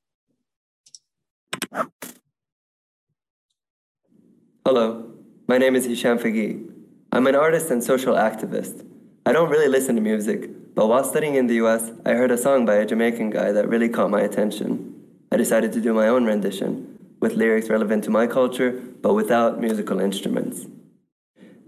Hello, 4.65 5.15
my 5.47 5.59
name 5.59 5.75
is 5.77 5.87
Hisham 5.87 6.19
Fageeh. 6.19 6.71
I'm 7.13 7.27
an 7.27 7.35
artist 7.35 7.71
and 7.71 7.83
social 7.83 8.15
activist. 8.15 8.87
I 9.25 9.33
don't 9.33 9.51
really 9.51 9.69
listen 9.69 9.95
to 9.95 10.01
music, 10.01 10.51
but 10.79 10.87
while 10.87 11.03
studying 11.03 11.35
in 11.35 11.49
the 11.49 11.57
US, 11.57 11.91
I 12.07 12.11
heard 12.11 12.31
a 12.31 12.38
song 12.38 12.64
by 12.64 12.77
a 12.77 12.87
Jamaican 12.87 13.31
guy 13.31 13.51
that 13.51 13.69
really 13.69 13.88
caught 13.88 14.11
my 14.11 14.21
attention. 14.21 14.95
I 15.33 15.37
decided 15.37 15.73
to 15.73 15.81
do 15.81 15.93
my 15.93 16.07
own 16.07 16.25
rendition, 16.25 17.01
with 17.19 17.33
lyrics 17.33 17.69
relevant 17.69 18.05
to 18.05 18.11
my 18.11 18.29
culture, 18.29 18.71
but 19.03 19.14
without 19.14 19.61
musical 19.61 19.99
instruments. 19.99 20.67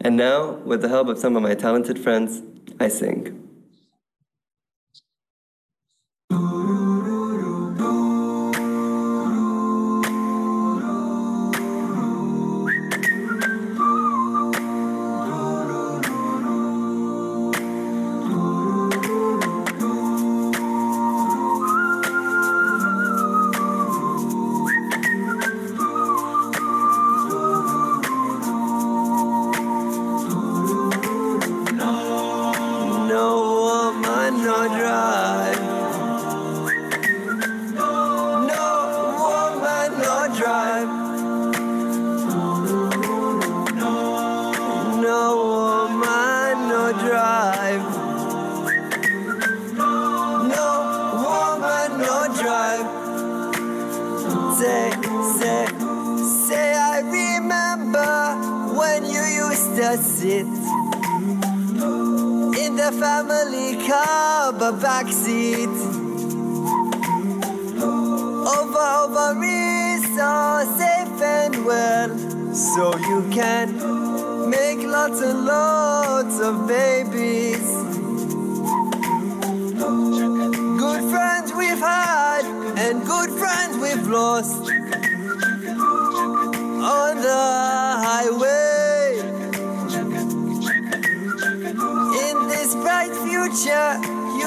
And 0.00 0.16
now, 0.16 0.52
with 0.64 0.80
the 0.80 0.88
help 0.88 1.08
of 1.08 1.18
some 1.18 1.34
of 1.34 1.42
my 1.42 1.56
talented 1.56 1.98
friends, 1.98 2.40
I 2.78 2.86
sing. 2.86 3.49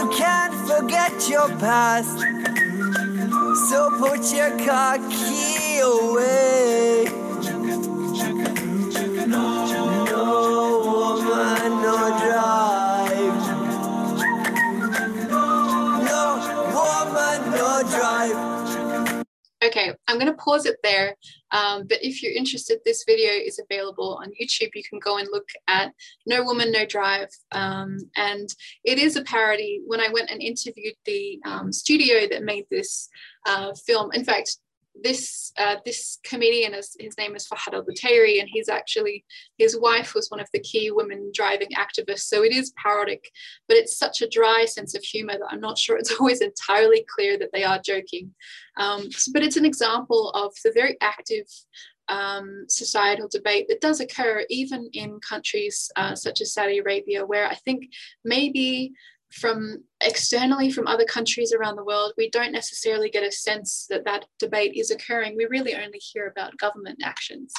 You 0.04 0.10
can't 0.10 0.54
forget 0.68 1.30
your 1.30 1.48
past. 1.60 2.20
So 3.70 3.90
put 3.98 4.34
your 4.34 4.52
car 4.66 4.98
key 5.10 5.80
away. 5.80 7.06
No 9.28 10.82
woman, 10.84 11.72
no 11.82 11.98
drive. 12.24 13.36
No 16.10 16.24
woman, 16.76 17.40
no 17.52 17.72
drive. 17.96 19.24
Okay, 19.64 19.94
I'm 20.08 20.20
going 20.20 20.28
to 20.28 20.34
pause 20.34 20.66
it 20.66 20.78
there. 20.84 21.16
Um, 21.54 21.86
but 21.88 22.04
if 22.04 22.22
you're 22.22 22.34
interested, 22.34 22.80
this 22.84 23.06
video 23.08 23.32
is 23.32 23.60
available 23.60 24.20
on 24.22 24.32
YouTube. 24.32 24.72
You 24.74 24.84
can 24.90 25.00
go 25.00 25.18
and 25.18 25.28
look 25.32 25.48
at 25.68 25.94
No 26.26 26.44
Woman, 26.44 26.72
No 26.72 26.86
Drive. 26.86 27.30
Um, 27.52 28.00
and 28.16 28.50
it 28.84 28.98
is 28.98 29.16
a 29.16 29.24
parody. 29.24 29.82
When 29.86 30.02
I 30.02 30.10
went 30.10 30.30
and 30.30 30.42
interviewed 30.42 30.96
the 31.06 31.40
um, 31.46 31.72
studio 31.72 32.28
that 32.30 32.44
made 32.44 32.66
this 32.70 33.08
uh, 33.46 33.74
film, 33.86 34.12
in 34.14 34.26
fact, 34.26 34.58
this 35.02 35.52
uh, 35.58 35.78
this 35.86 36.20
comedian 36.24 36.74
is 36.74 36.96
his 37.00 37.18
name 37.18 37.36
is 37.36 37.48
Fahad 37.48 37.74
Al 37.74 37.84
Butairi, 37.84 38.40
and 38.40 38.50
he's 38.52 38.70
actually 38.70 39.26
his 39.58 39.78
wife 39.78 40.14
was 40.14 40.30
one 40.30 40.40
of 40.40 40.48
the 40.54 40.60
key 40.60 40.92
women 40.92 41.32
driving 41.34 41.70
activists. 41.76 42.22
So 42.22 42.44
it 42.44 42.52
is 42.52 42.74
parodic, 42.82 43.30
but 43.68 43.78
it's 43.78 43.98
such 43.98 44.22
a 44.22 44.30
dry 44.30 44.66
sense 44.66 44.96
of 44.96 45.04
humor 45.04 45.34
that 45.34 45.50
I'm 45.50 45.62
not 45.62 45.78
sure 45.78 45.98
it's 45.98 46.12
always 46.20 46.42
entirely 46.42 47.06
clear 47.16 47.38
that 47.40 47.50
they 47.54 47.64
are 47.64 47.82
joking. 47.84 48.34
Um, 48.78 49.10
but 49.34 49.44
it's 49.44 49.58
an 49.58 49.66
example 49.66 50.30
of 50.32 50.54
the 50.64 50.72
very 50.74 50.98
active 51.02 51.48
um, 52.10 52.66
societal 52.68 53.28
debate 53.30 53.68
that 53.70 53.82
does 53.82 54.00
occur 54.00 54.46
even 54.50 54.90
in 54.94 55.20
countries 55.20 55.90
uh, 55.96 56.16
such 56.16 56.42
as 56.42 56.54
Saudi 56.54 56.80
Arabia, 56.80 57.26
where 57.26 57.48
I 57.48 57.56
think 57.56 57.86
maybe 58.24 58.94
from 59.34 59.84
externally 60.02 60.72
from 60.72 60.88
other 60.88 61.06
countries 61.06 61.54
around 61.54 61.76
the 61.76 61.84
world, 61.84 62.14
we 62.18 62.30
don't 62.30 62.52
necessarily 62.52 63.10
get 63.10 63.24
a 63.24 63.32
sense 63.32 63.88
that 63.90 64.06
that 64.06 64.26
debate 64.40 64.74
is 64.76 64.92
occurring. 64.92 65.36
We 65.36 65.46
really 65.46 65.76
only 65.76 66.00
hear 66.00 66.28
about 66.28 66.58
government 66.58 67.00
actions. 67.04 67.52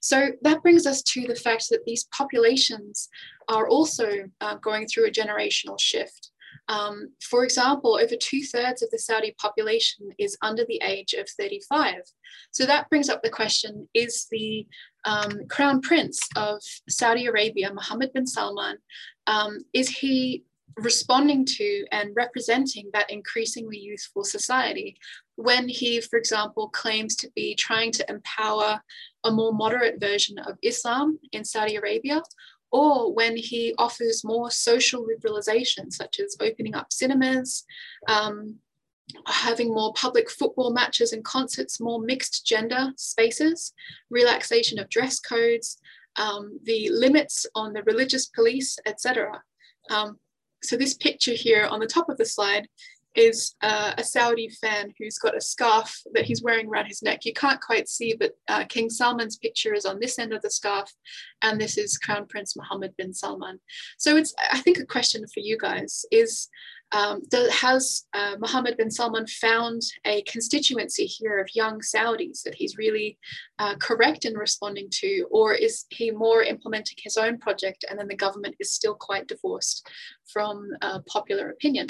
So 0.00 0.30
that 0.42 0.62
brings 0.62 0.86
us 0.86 1.02
to 1.02 1.26
the 1.26 1.34
fact 1.34 1.68
that 1.70 1.84
these 1.86 2.08
populations 2.16 3.08
are 3.48 3.68
also 3.68 4.28
uh, 4.40 4.56
going 4.56 4.86
through 4.86 5.06
a 5.06 5.10
generational 5.10 5.80
shift. 5.80 6.30
Um, 6.68 7.12
for 7.22 7.44
example, 7.44 7.94
over 7.94 8.14
two 8.16 8.42
thirds 8.42 8.82
of 8.82 8.90
the 8.90 8.98
Saudi 8.98 9.34
population 9.38 10.10
is 10.18 10.36
under 10.42 10.64
the 10.66 10.80
age 10.84 11.14
of 11.14 11.28
35. 11.28 12.02
So 12.50 12.66
that 12.66 12.88
brings 12.90 13.08
up 13.08 13.22
the 13.22 13.30
question 13.30 13.88
is 13.94 14.26
the 14.30 14.66
um, 15.04 15.46
crown 15.48 15.80
prince 15.80 16.20
of 16.36 16.60
Saudi 16.88 17.26
Arabia, 17.26 17.72
Mohammed 17.72 18.12
bin 18.12 18.26
Salman, 18.26 18.78
um, 19.26 19.58
is 19.72 19.88
he 19.88 20.44
responding 20.76 21.44
to 21.44 21.84
and 21.92 22.14
representing 22.14 22.90
that 22.92 23.10
increasingly 23.10 23.78
youthful 23.78 24.24
society 24.24 24.96
when 25.36 25.68
he, 25.68 26.00
for 26.00 26.18
example, 26.18 26.68
claims 26.68 27.16
to 27.16 27.30
be 27.34 27.54
trying 27.54 27.90
to 27.92 28.10
empower 28.10 28.80
a 29.24 29.30
more 29.30 29.52
moderate 29.52 30.00
version 30.00 30.38
of 30.38 30.58
Islam 30.62 31.18
in 31.32 31.44
Saudi 31.44 31.76
Arabia, 31.76 32.22
or 32.70 33.12
when 33.12 33.36
he 33.36 33.74
offers 33.78 34.24
more 34.24 34.50
social 34.50 35.06
liberalization, 35.06 35.92
such 35.92 36.20
as 36.20 36.36
opening 36.40 36.74
up 36.74 36.92
cinemas, 36.92 37.64
um, 38.08 38.56
having 39.26 39.68
more 39.68 39.92
public 39.94 40.30
football 40.30 40.72
matches 40.72 41.12
and 41.12 41.24
concerts, 41.24 41.80
more 41.80 42.00
mixed 42.00 42.46
gender 42.46 42.92
spaces, 42.96 43.72
relaxation 44.10 44.78
of 44.78 44.88
dress 44.88 45.18
codes, 45.20 45.78
um, 46.16 46.58
the 46.64 46.88
limits 46.90 47.46
on 47.54 47.72
the 47.72 47.82
religious 47.82 48.26
police, 48.26 48.78
etc. 48.86 49.42
Um, 49.90 50.18
so 50.62 50.76
this 50.76 50.94
picture 50.94 51.32
here 51.32 51.66
on 51.66 51.80
the 51.80 51.86
top 51.86 52.08
of 52.08 52.18
the 52.18 52.24
slide 52.24 52.68
is 53.14 53.54
uh, 53.62 53.92
a 53.98 54.04
Saudi 54.04 54.48
fan 54.48 54.92
who's 54.98 55.18
got 55.18 55.36
a 55.36 55.40
scarf 55.40 56.00
that 56.14 56.24
he's 56.24 56.42
wearing 56.42 56.68
around 56.68 56.86
his 56.86 57.02
neck. 57.02 57.24
You 57.24 57.34
can't 57.34 57.60
quite 57.60 57.88
see, 57.88 58.14
but 58.18 58.32
uh, 58.48 58.64
King 58.64 58.88
Salman's 58.88 59.36
picture 59.36 59.74
is 59.74 59.84
on 59.84 60.00
this 60.00 60.18
end 60.18 60.32
of 60.32 60.42
the 60.42 60.50
scarf, 60.50 60.90
and 61.42 61.60
this 61.60 61.76
is 61.76 61.98
Crown 61.98 62.26
Prince 62.26 62.56
Mohammed 62.56 62.96
bin 62.96 63.12
Salman. 63.12 63.60
So 63.98 64.16
it's, 64.16 64.34
I 64.50 64.60
think, 64.60 64.78
a 64.78 64.86
question 64.86 65.24
for 65.26 65.40
you 65.40 65.58
guys 65.58 66.04
is 66.10 66.48
um, 66.92 67.22
has 67.50 68.04
uh, 68.12 68.36
Mohammed 68.38 68.76
bin 68.76 68.90
Salman 68.90 69.26
found 69.26 69.80
a 70.04 70.22
constituency 70.22 71.06
here 71.06 71.38
of 71.38 71.54
young 71.54 71.80
Saudis 71.80 72.42
that 72.42 72.54
he's 72.54 72.76
really 72.76 73.18
uh, 73.58 73.76
correct 73.76 74.24
in 74.24 74.34
responding 74.34 74.88
to, 75.00 75.26
or 75.30 75.54
is 75.54 75.86
he 75.90 76.10
more 76.10 76.42
implementing 76.42 76.98
his 77.02 77.16
own 77.16 77.38
project 77.38 77.84
and 77.88 77.98
then 77.98 78.08
the 78.08 78.16
government 78.16 78.56
is 78.60 78.72
still 78.72 78.94
quite 78.94 79.26
divorced 79.26 79.88
from 80.32 80.68
uh, 80.82 81.00
popular 81.08 81.50
opinion? 81.50 81.86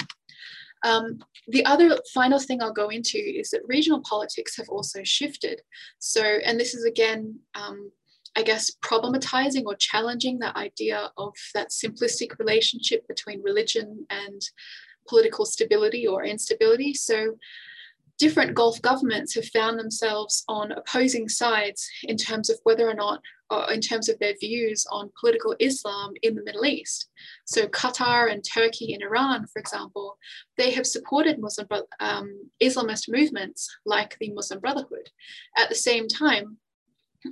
Um, 0.83 1.19
the 1.47 1.65
other 1.65 1.97
final 2.13 2.39
thing 2.39 2.61
I'll 2.61 2.73
go 2.73 2.89
into 2.89 3.17
is 3.17 3.49
that 3.51 3.61
regional 3.67 4.01
politics 4.01 4.57
have 4.57 4.69
also 4.69 5.01
shifted. 5.03 5.61
So, 5.99 6.21
and 6.21 6.59
this 6.59 6.73
is 6.73 6.85
again, 6.85 7.39
um, 7.55 7.91
I 8.35 8.43
guess, 8.43 8.71
problematizing 8.83 9.63
or 9.65 9.75
challenging 9.75 10.39
that 10.39 10.55
idea 10.55 11.11
of 11.17 11.33
that 11.53 11.69
simplistic 11.69 12.37
relationship 12.39 13.07
between 13.07 13.41
religion 13.43 14.05
and 14.09 14.41
political 15.07 15.45
stability 15.45 16.07
or 16.07 16.23
instability. 16.23 16.93
So 16.93 17.37
different 18.19 18.53
Gulf 18.53 18.81
governments 18.81 19.35
have 19.35 19.47
found 19.47 19.79
themselves 19.79 20.43
on 20.47 20.71
opposing 20.71 21.27
sides 21.27 21.87
in 22.03 22.17
terms 22.17 22.49
of 22.49 22.59
whether 22.63 22.89
or 22.89 22.93
not, 22.93 23.21
or 23.49 23.71
in 23.71 23.81
terms 23.81 24.07
of 24.07 24.17
their 24.19 24.35
views 24.39 24.85
on 24.91 25.11
political 25.19 25.55
Islam 25.59 26.13
in 26.21 26.35
the 26.35 26.43
Middle 26.43 26.65
East. 26.65 27.09
So 27.45 27.67
Qatar 27.67 28.31
and 28.31 28.43
Turkey 28.43 28.93
and 28.93 29.03
Iran, 29.03 29.45
for 29.51 29.59
example, 29.59 30.17
they 30.57 30.71
have 30.71 30.87
supported 30.87 31.39
Muslim 31.39 31.67
um, 31.99 32.49
Islamist 32.61 33.09
movements 33.09 33.69
like 33.85 34.17
the 34.19 34.31
Muslim 34.31 34.59
Brotherhood. 34.59 35.09
At 35.57 35.69
the 35.69 35.75
same 35.75 36.07
time, 36.07 36.57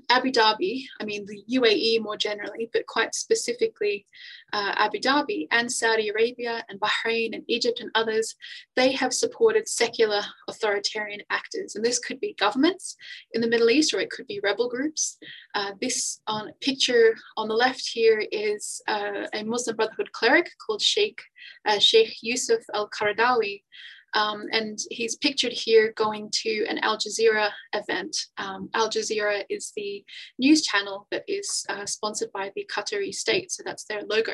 Abu 0.09 0.31
Dhabi, 0.31 0.83
I 0.99 1.05
mean 1.05 1.25
the 1.25 1.43
UAE 1.57 2.01
more 2.01 2.17
generally, 2.17 2.69
but 2.73 2.85
quite 2.87 3.15
specifically 3.15 4.05
uh, 4.53 4.73
Abu 4.77 4.99
Dhabi 4.99 5.47
and 5.51 5.71
Saudi 5.71 6.09
Arabia 6.09 6.63
and 6.69 6.79
Bahrain 6.79 7.33
and 7.33 7.43
Egypt 7.47 7.79
and 7.79 7.91
others, 7.95 8.35
they 8.75 8.91
have 8.91 9.13
supported 9.13 9.67
secular 9.67 10.21
authoritarian 10.47 11.21
actors. 11.29 11.75
And 11.75 11.83
this 11.83 11.99
could 11.99 12.19
be 12.19 12.35
governments 12.39 12.95
in 13.33 13.41
the 13.41 13.47
Middle 13.47 13.69
East 13.69 13.93
or 13.93 13.99
it 13.99 14.09
could 14.09 14.27
be 14.27 14.39
rebel 14.43 14.69
groups. 14.69 15.17
Uh, 15.55 15.71
this 15.81 16.21
on 16.27 16.51
picture 16.61 17.15
on 17.37 17.47
the 17.47 17.53
left 17.55 17.87
here 17.87 18.23
is 18.31 18.81
uh, 18.87 19.27
a 19.33 19.43
Muslim 19.43 19.75
Brotherhood 19.75 20.11
cleric 20.11 20.49
called 20.65 20.81
Sheikh, 20.81 21.21
uh, 21.65 21.79
Sheikh 21.79 22.15
Yusuf 22.21 22.61
al-Qaradawi. 22.73 23.63
Um, 24.13 24.45
and 24.51 24.77
he's 24.89 25.15
pictured 25.15 25.53
here 25.53 25.93
going 25.95 26.29
to 26.43 26.65
an 26.67 26.79
Al 26.79 26.97
Jazeera 26.97 27.49
event. 27.73 28.15
Um, 28.37 28.69
Al 28.73 28.89
Jazeera 28.89 29.43
is 29.49 29.71
the 29.75 30.03
news 30.37 30.63
channel 30.63 31.07
that 31.11 31.23
is 31.27 31.65
uh, 31.69 31.85
sponsored 31.85 32.31
by 32.33 32.51
the 32.55 32.67
Qatari 32.71 33.13
state, 33.13 33.51
so 33.51 33.63
that's 33.65 33.85
their 33.85 34.03
logo 34.03 34.33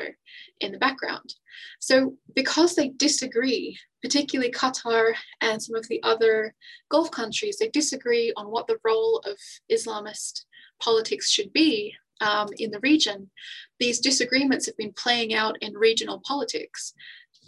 in 0.60 0.72
the 0.72 0.78
background. 0.78 1.34
So, 1.80 2.14
because 2.34 2.74
they 2.74 2.88
disagree, 2.90 3.78
particularly 4.02 4.52
Qatar 4.52 5.14
and 5.40 5.62
some 5.62 5.76
of 5.76 5.86
the 5.88 6.02
other 6.02 6.54
Gulf 6.90 7.10
countries, 7.10 7.58
they 7.58 7.68
disagree 7.68 8.32
on 8.36 8.46
what 8.46 8.66
the 8.66 8.78
role 8.84 9.22
of 9.24 9.36
Islamist 9.70 10.44
politics 10.80 11.30
should 11.30 11.52
be 11.52 11.94
um, 12.20 12.48
in 12.58 12.70
the 12.70 12.80
region. 12.80 13.30
These 13.78 14.00
disagreements 14.00 14.66
have 14.66 14.76
been 14.76 14.92
playing 14.92 15.34
out 15.34 15.56
in 15.60 15.74
regional 15.74 16.20
politics 16.26 16.94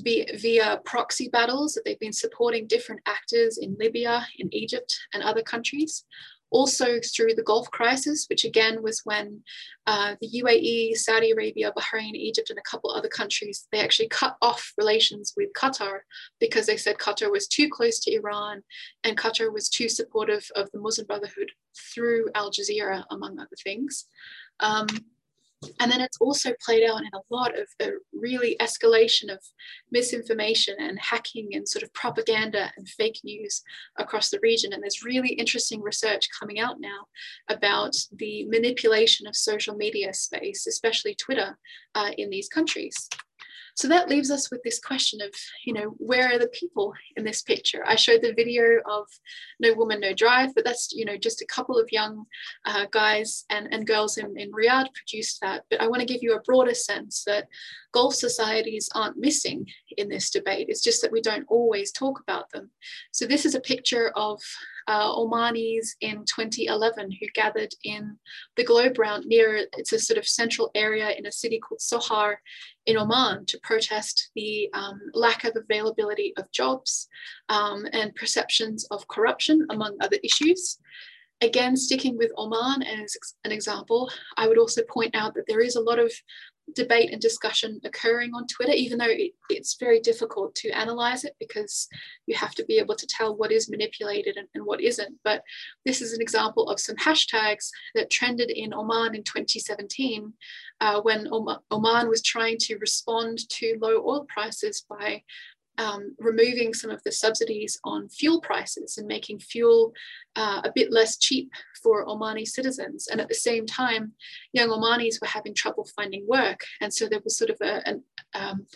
via 0.03 0.81
proxy 0.85 1.29
battles 1.29 1.75
that 1.75 1.85
they've 1.85 1.99
been 2.01 2.13
supporting 2.13 2.67
different 2.67 3.01
actors 3.07 3.59
in 3.59 3.77
Libya, 3.79 4.27
in 4.39 4.53
Egypt, 4.55 4.99
and 5.15 5.23
other 5.23 5.43
countries. 5.43 6.05
Also 6.53 6.99
through 7.15 7.35
the 7.35 7.45
Gulf 7.45 7.71
crisis, 7.71 8.27
which 8.29 8.45
again 8.45 8.83
was 8.83 9.03
when 9.05 9.41
uh, 9.87 10.17
the 10.21 10.43
UAE, 10.43 10.97
Saudi 10.97 11.31
Arabia, 11.31 11.73
Bahrain, 11.79 12.15
Egypt, 12.15 12.51
and 12.51 12.59
a 12.59 12.69
couple 12.69 12.91
other 12.91 13.09
countries, 13.09 13.69
they 13.71 13.79
actually 13.79 14.09
cut 14.09 14.37
off 14.43 14.73
relations 14.77 15.33
with 15.37 15.53
Qatar 15.53 16.01
because 16.41 16.67
they 16.67 16.77
said 16.77 16.99
Qatar 16.99 17.31
was 17.31 17.47
too 17.47 17.69
close 17.71 18.01
to 18.01 18.13
Iran 18.13 18.63
and 19.05 19.17
Qatar 19.17 19.53
was 19.53 19.69
too 19.69 19.89
supportive 19.89 20.45
of 20.57 20.69
the 20.73 20.81
Muslim 20.81 21.07
Brotherhood 21.07 21.53
through 21.95 22.27
Al 22.35 22.51
Jazeera, 22.51 23.05
among 23.11 23.39
other 23.39 23.57
things. 23.63 24.07
Um, 24.59 24.89
and 25.79 25.93
then 25.93 26.01
it's 26.01 26.17
also 26.21 26.53
played 26.65 26.89
out 26.89 27.01
in 27.01 27.11
a 27.13 27.35
lot 27.35 27.59
of 27.59 27.67
a 27.81 27.91
really 28.13 28.57
escalation 28.61 29.31
of 29.31 29.39
misinformation 29.91 30.75
and 30.79 30.99
hacking 30.99 31.51
and 31.53 31.69
sort 31.69 31.83
of 31.83 31.93
propaganda 31.93 32.73
and 32.77 32.89
fake 32.89 33.21
news 33.25 33.63
across 33.99 34.31
the 34.31 34.41
region. 34.43 34.73
And 34.73 34.83
there's 34.83 35.05
really 35.05 35.31
interesting 35.31 35.83
research 35.83 36.29
coming 36.39 36.61
out 36.61 36.81
now 36.81 37.07
about 37.49 37.95
the 38.13 38.47
manipulation 38.47 39.27
of 39.27 39.37
social 39.37 39.75
media 39.75 40.15
space, 40.15 40.67
especially 40.67 41.15
Twitter, 41.15 41.59
uh, 41.95 42.11
in 42.17 42.31
these 42.31 42.49
countries. 42.49 43.09
So 43.77 43.89
that 43.89 44.09
leaves 44.09 44.31
us 44.31 44.51
with 44.51 44.63
this 44.63 44.79
question 44.79 45.21
of, 45.21 45.31
you 45.65 45.73
know, 45.73 45.95
where 45.99 46.33
are 46.33 46.39
the 46.39 46.49
people 46.49 46.93
in 47.17 47.25
this 47.25 47.43
picture? 47.43 47.83
I 47.87 47.97
showed 47.97 48.23
the 48.23 48.35
video 48.35 48.63
of 48.89 49.07
No 49.59 49.75
Woman, 49.75 50.01
No 50.01 50.13
Drive, 50.15 50.55
but 50.55 50.65
that's, 50.65 50.93
you 50.93 51.05
know, 51.05 51.17
just 51.17 51.43
a 51.43 51.47
couple 51.47 51.79
of 51.79 51.93
young 51.93 52.25
uh, 52.67 52.87
guys 52.91 53.45
and, 53.51 53.69
and 53.73 53.87
girls 53.87 54.19
in, 54.19 54.39
in 54.39 54.53
Riyadh 54.53 54.89
produced 54.95 55.41
that. 55.41 55.65
But 55.71 55.81
I 55.81 55.89
want 55.89 56.01
to 56.01 56.13
give 56.13 56.23
you 56.23 56.35
a 56.35 56.43
broader 56.43 56.75
sense 56.75 57.25
that 57.25 57.49
Gulf 57.93 58.15
societies 58.15 58.89
aren't 58.95 59.17
missing 59.17 59.67
in 59.97 60.09
this 60.09 60.31
debate. 60.31 60.67
It's 60.69 60.83
just 60.83 61.03
that 61.03 61.13
we 61.13 61.21
don't 61.21 61.47
always 61.49 61.93
talk 61.93 62.21
about 62.21 62.51
them. 62.53 62.71
So 63.13 63.27
this 63.27 63.45
is 63.45 63.55
a 63.55 63.61
picture 63.61 64.11
of 64.17 64.41
uh, 64.91 65.15
Omanis 65.15 65.91
in 66.01 66.25
2011 66.25 67.13
who 67.13 67.27
gathered 67.33 67.73
in 67.85 68.19
the 68.57 68.65
globe 68.65 68.99
round 68.99 69.25
near, 69.25 69.67
it's 69.77 69.93
a 69.93 70.01
sort 70.01 70.19
of 70.19 70.27
central 70.27 70.69
area 70.75 71.11
in 71.17 71.27
a 71.27 71.33
city 71.33 71.61
called 71.61 71.79
Sohar 71.79 72.35
in 72.87 72.97
Oman 72.97 73.47
to 73.47 73.61
protest 73.63 74.31
the 74.35 74.69
um, 74.75 75.01
lack 75.15 75.45
of 75.45 75.55
availability 75.55 76.33
of 76.37 76.51
jobs 76.51 77.07
um, 77.49 77.87
and 77.93 78.17
perceptions 78.17 78.85
of 78.91 79.07
corruption, 79.07 79.65
among 79.71 79.97
other 80.01 80.19
issues. 80.25 80.79
Again, 81.41 81.77
sticking 81.77 82.19
with 82.19 82.33
Oman 82.37 82.83
as 82.83 83.17
an 83.45 83.53
example, 83.53 84.11
I 84.37 84.49
would 84.49 84.59
also 84.59 84.83
point 84.91 85.15
out 85.15 85.35
that 85.35 85.45
there 85.47 85.61
is 85.61 85.77
a 85.77 85.81
lot 85.81 86.01
of 86.01 86.13
debate 86.75 87.11
and 87.13 87.21
discussion 87.21 87.81
occurring 87.85 88.33
on 88.35 88.47
Twitter, 88.47 88.73
even 88.73 88.99
though 88.99 89.09
it, 89.09 89.33
it's 89.49 89.77
very 89.79 90.01
difficult 90.01 90.55
to 90.57 90.71
analyze 90.71 91.25
it 91.25 91.35
because 91.39 91.89
you 92.27 92.35
have 92.37 92.55
to 92.55 92.65
be 92.65 92.79
able 92.79 92.95
to 92.97 93.07
tell 93.07 93.37
what 93.37 93.53
is 93.53 93.71
manipulated 93.71 94.37
and, 94.37 94.49
and 94.55 94.65
what 94.65 94.81
isn't. 94.81 95.17
But 95.25 95.43
this 95.85 96.01
is 96.01 96.13
an 96.13 96.21
example 96.21 96.69
of 96.69 96.81
some 96.81 96.97
hashtags 96.97 97.71
that 97.95 98.11
trended 98.11 98.51
in 98.51 98.75
Oman 98.75 99.15
in 99.15 99.23
2017 99.23 100.33
uh, 100.81 101.01
when 101.03 101.29
Oman 101.31 102.09
was 102.09 102.23
trying 102.23 102.59
to 102.59 102.79
respond 102.79 103.49
to 103.51 103.79
low 103.81 104.03
oil 104.07 104.27
prices 104.29 104.85
by 104.89 105.23
um, 105.81 106.15
removing 106.19 106.75
some 106.75 106.91
of 106.91 107.03
the 107.05 107.11
subsidies 107.11 107.81
on 107.85 108.09
fuel 108.11 108.41
prices 108.43 108.99
and 108.99 109.09
making 109.09 109.39
fuel 109.39 109.93
uh, 110.37 110.61
a 110.63 110.71
bit 110.75 110.93
less 110.93 111.17
cheap 111.17 111.51
for 111.83 112.05
Omani 112.05 112.47
citizens. 112.47 113.09
And 113.09 113.19
at 113.19 113.29
the 113.29 113.35
same 113.35 113.65
time, 113.65 114.13
young 114.53 114.69
Omanis 114.69 115.21
were 115.21 115.27
having 115.27 115.55
trouble 115.55 115.89
finding 115.97 116.27
work. 116.29 116.61
And 116.83 116.93
so 116.93 117.09
there 117.09 117.23
was 117.25 117.39
sort 117.39 117.49
of 117.49 117.57
a, 117.63 117.89
an 117.89 118.05
um, 118.35 118.67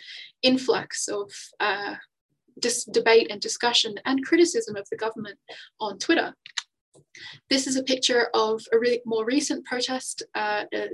influx 0.42 1.06
of 1.08 1.30
uh, 1.60 1.96
dis- 2.58 2.86
debate 2.86 3.30
and 3.30 3.40
discussion 3.40 3.96
and 4.06 4.24
criticism 4.24 4.74
of 4.74 4.88
the 4.88 4.96
government 4.96 5.38
on 5.80 5.98
Twitter. 5.98 6.34
This 7.50 7.66
is 7.66 7.76
a 7.76 7.82
picture 7.82 8.28
of 8.32 8.62
a 8.72 9.00
more 9.04 9.26
recent 9.26 9.66
protest 9.66 10.22
uh, 10.34 10.64
uh 10.74 10.86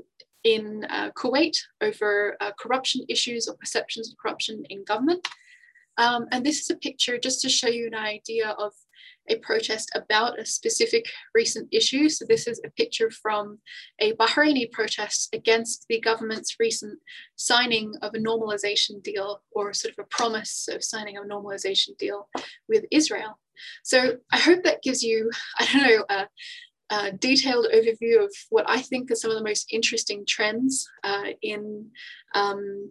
in 0.43 0.87
uh, 0.89 1.11
Kuwait 1.11 1.55
over 1.83 2.35
uh, 2.41 2.51
corruption 2.59 3.05
issues 3.11 3.47
or 3.47 3.55
perceptions 3.57 4.11
of 4.11 4.17
corruption 4.17 4.65
in 4.71 4.83
government. 4.85 5.29
Um, 5.99 6.27
and 6.33 6.45
this 6.45 6.61
is 6.61 6.71
a 6.71 6.77
picture 6.77 7.19
just 7.19 7.41
to 7.43 7.49
show 7.49 7.69
you 7.69 7.87
an 7.87 7.95
idea 7.95 8.51
of 8.51 8.73
a 9.29 9.37
protest 9.37 9.91
about 9.95 10.39
a 10.39 10.45
specific 10.45 11.07
recent 11.35 11.69
issue. 11.73 12.09
So 12.09 12.25
this 12.29 12.47
is 12.47 12.61
a 12.65 12.71
picture 12.71 13.11
from 13.11 13.59
a 14.01 14.13
Bahraini 14.15 14.71
protest 14.73 15.35
against 15.35 15.87
the 15.89 16.01
government's 16.01 16.57
recent 16.59 16.99
signing 17.37 17.95
of 18.03 18.15
a 18.15 18.19
normalization 18.19 19.03
deal 19.03 19.43
or 19.53 19.73
sort 19.73 19.95
of 19.97 20.05
a 20.05 20.09
promise 20.09 20.69
of 20.71 20.83
signing 20.83 21.17
a 21.17 21.21
normalization 21.21 21.97
deal 21.99 22.29
with 22.69 22.85
Israel. 22.91 23.39
So 23.85 24.17
I 24.33 24.39
hope 24.39 24.65
that 24.65 24.83
gives 24.83 25.03
you, 25.03 25.31
I 25.61 25.69
don't 25.73 25.83
know, 25.83 26.05
a, 26.09 26.29
a 26.91 27.13
detailed 27.13 27.67
overview 27.73 28.25
of 28.25 28.35
what 28.49 28.69
I 28.69 28.81
think 28.81 29.11
are 29.11 29.17
some 29.17 29.31
of 29.31 29.37
the 29.37 29.45
most 29.45 29.67
interesting 29.71 30.25
trends 30.27 30.89
uh, 31.05 31.27
in 31.43 31.91
um, 32.35 32.91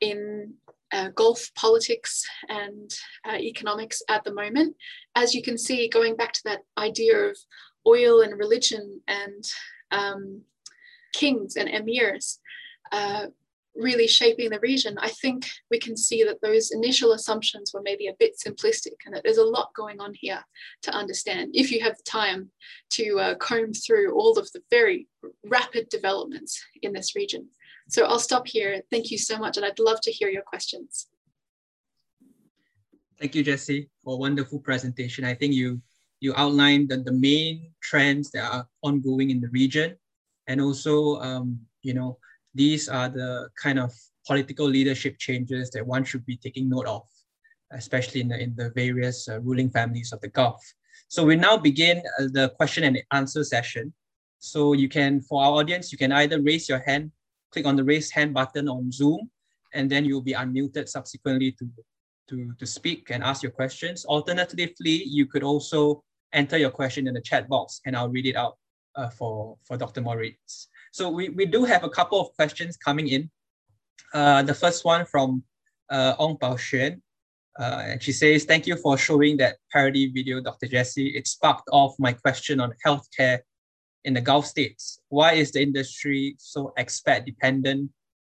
in 0.00 0.54
uh, 0.92 1.08
Gulf 1.14 1.50
politics 1.54 2.24
and 2.48 2.90
uh, 3.28 3.36
economics 3.36 4.02
at 4.08 4.24
the 4.24 4.34
moment. 4.34 4.76
As 5.14 5.34
you 5.34 5.42
can 5.42 5.58
see, 5.58 5.88
going 5.88 6.16
back 6.16 6.32
to 6.34 6.42
that 6.46 6.60
idea 6.76 7.16
of 7.16 7.36
oil 7.86 8.22
and 8.22 8.38
religion 8.38 9.00
and 9.06 9.44
um, 9.90 10.42
kings 11.14 11.56
and 11.56 11.68
emirs 11.68 12.38
uh, 12.92 13.26
really 13.74 14.08
shaping 14.08 14.50
the 14.50 14.60
region, 14.60 14.96
I 14.98 15.08
think 15.08 15.48
we 15.70 15.78
can 15.78 15.96
see 15.96 16.24
that 16.24 16.40
those 16.42 16.72
initial 16.72 17.12
assumptions 17.12 17.72
were 17.72 17.82
maybe 17.82 18.08
a 18.08 18.16
bit 18.18 18.34
simplistic 18.44 18.96
and 19.06 19.14
that 19.14 19.22
there's 19.22 19.38
a 19.38 19.44
lot 19.44 19.72
going 19.74 20.00
on 20.00 20.14
here 20.14 20.42
to 20.82 20.90
understand 20.90 21.50
if 21.54 21.70
you 21.70 21.80
have 21.82 21.96
the 21.96 22.02
time 22.02 22.50
to 22.90 23.20
uh, 23.20 23.34
comb 23.36 23.72
through 23.72 24.14
all 24.14 24.36
of 24.38 24.50
the 24.52 24.62
very 24.70 25.06
rapid 25.44 25.88
developments 25.90 26.60
in 26.82 26.92
this 26.92 27.14
region. 27.14 27.48
So 27.88 28.04
I'll 28.04 28.18
stop 28.18 28.46
here. 28.46 28.82
Thank 28.90 29.10
you 29.10 29.18
so 29.18 29.38
much. 29.38 29.56
And 29.56 29.64
I'd 29.64 29.78
love 29.78 30.00
to 30.02 30.12
hear 30.12 30.28
your 30.28 30.42
questions. 30.42 31.08
Thank 33.18 33.34
you, 33.34 33.42
Jessie, 33.42 33.88
for 34.04 34.14
a 34.14 34.16
wonderful 34.16 34.60
presentation. 34.60 35.24
I 35.24 35.34
think 35.34 35.54
you 35.54 35.80
you 36.20 36.34
outlined 36.36 36.88
the, 36.88 36.98
the 36.98 37.12
main 37.12 37.72
trends 37.80 38.30
that 38.32 38.52
are 38.52 38.66
ongoing 38.82 39.30
in 39.30 39.40
the 39.40 39.48
region. 39.48 39.96
And 40.48 40.60
also, 40.60 41.20
um, 41.20 41.60
you 41.82 41.94
know, 41.94 42.18
these 42.54 42.88
are 42.88 43.08
the 43.08 43.48
kind 43.60 43.78
of 43.78 43.92
political 44.26 44.66
leadership 44.66 45.18
changes 45.18 45.70
that 45.70 45.86
one 45.86 46.04
should 46.04 46.26
be 46.26 46.36
taking 46.36 46.68
note 46.68 46.86
of, 46.86 47.02
especially 47.72 48.20
in 48.20 48.28
the, 48.28 48.42
in 48.42 48.54
the 48.56 48.70
various 48.70 49.28
uh, 49.28 49.40
ruling 49.40 49.70
families 49.70 50.12
of 50.12 50.20
the 50.20 50.28
Gulf. 50.28 50.60
So 51.06 51.24
we 51.24 51.36
now 51.36 51.56
begin 51.56 52.02
uh, 52.18 52.26
the 52.32 52.48
question 52.56 52.82
and 52.82 52.98
answer 53.12 53.44
session. 53.44 53.92
So 54.40 54.72
you 54.72 54.88
can, 54.88 55.20
for 55.20 55.42
our 55.42 55.52
audience, 55.52 55.92
you 55.92 55.98
can 55.98 56.10
either 56.10 56.42
raise 56.42 56.68
your 56.68 56.80
hand 56.80 57.12
click 57.52 57.66
on 57.66 57.76
the 57.76 57.84
raise 57.84 58.10
hand 58.10 58.34
button 58.34 58.68
on 58.68 58.92
Zoom, 58.92 59.30
and 59.74 59.90
then 59.90 60.04
you'll 60.04 60.22
be 60.22 60.34
unmuted 60.34 60.88
subsequently 60.88 61.52
to, 61.52 61.68
to, 62.28 62.52
to 62.58 62.66
speak 62.66 63.10
and 63.10 63.22
ask 63.22 63.42
your 63.42 63.52
questions. 63.52 64.04
Alternatively, 64.04 65.04
you 65.04 65.26
could 65.26 65.42
also 65.42 66.02
enter 66.32 66.56
your 66.58 66.70
question 66.70 67.06
in 67.06 67.14
the 67.14 67.20
chat 67.20 67.48
box 67.48 67.80
and 67.86 67.96
I'll 67.96 68.08
read 68.08 68.26
it 68.26 68.36
out 68.36 68.56
uh, 68.96 69.08
for, 69.08 69.56
for 69.66 69.76
Dr. 69.76 70.00
Moritz. 70.00 70.68
So 70.92 71.08
we, 71.08 71.28
we 71.30 71.46
do 71.46 71.64
have 71.64 71.84
a 71.84 71.88
couple 71.88 72.20
of 72.20 72.34
questions 72.34 72.76
coming 72.76 73.08
in. 73.08 73.30
Uh, 74.14 74.42
the 74.42 74.54
first 74.54 74.84
one 74.84 75.04
from 75.06 75.42
uh, 75.90 76.14
Ong 76.18 76.36
Bao 76.38 76.54
Xuan. 76.54 77.00
Uh, 77.58 77.82
and 77.86 78.02
she 78.02 78.12
says, 78.12 78.44
thank 78.44 78.66
you 78.66 78.76
for 78.76 78.96
showing 78.96 79.36
that 79.36 79.56
parody 79.72 80.10
video, 80.12 80.40
Dr. 80.40 80.66
Jessie. 80.66 81.08
It 81.08 81.26
sparked 81.26 81.68
off 81.72 81.96
my 81.98 82.12
question 82.12 82.60
on 82.60 82.72
healthcare 82.86 83.40
in 84.04 84.14
the 84.14 84.20
Gulf 84.20 84.46
states? 84.46 85.00
Why 85.08 85.34
is 85.34 85.52
the 85.52 85.62
industry 85.62 86.36
so 86.38 86.72
expat 86.78 87.26
dependent, 87.26 87.90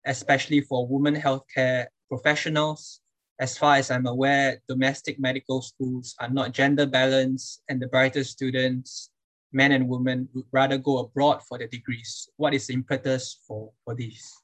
especially 0.07 0.61
for 0.61 0.87
women 0.87 1.15
healthcare 1.15 1.87
professionals? 2.09 3.01
As 3.41 3.57
far 3.57 3.77
as 3.77 3.91
I'm 3.91 4.07
aware, 4.07 4.61
domestic 4.69 5.21
medical 5.21 5.63
schools 5.63 6.15
are 6.19 6.31
not 6.31 6.53
gender 6.53 6.87
balanced, 6.87 7.63
and 7.69 7.81
the 7.81 7.87
brightest 7.87 8.33
students, 8.33 9.11
men 9.53 9.73
and 9.73 9.89
women, 9.89 10.29
would 10.35 10.47
rather 10.51 10.79
go 10.79 10.99
abroad 10.99 11.43
for 11.49 11.59
their 11.59 11.69
degrees. 11.69 12.29
What 12.37 12.55
is 12.55 12.67
the 12.67 12.75
impetus 12.75 13.41
for, 13.47 13.71
for 13.85 13.95
this? 13.95 14.35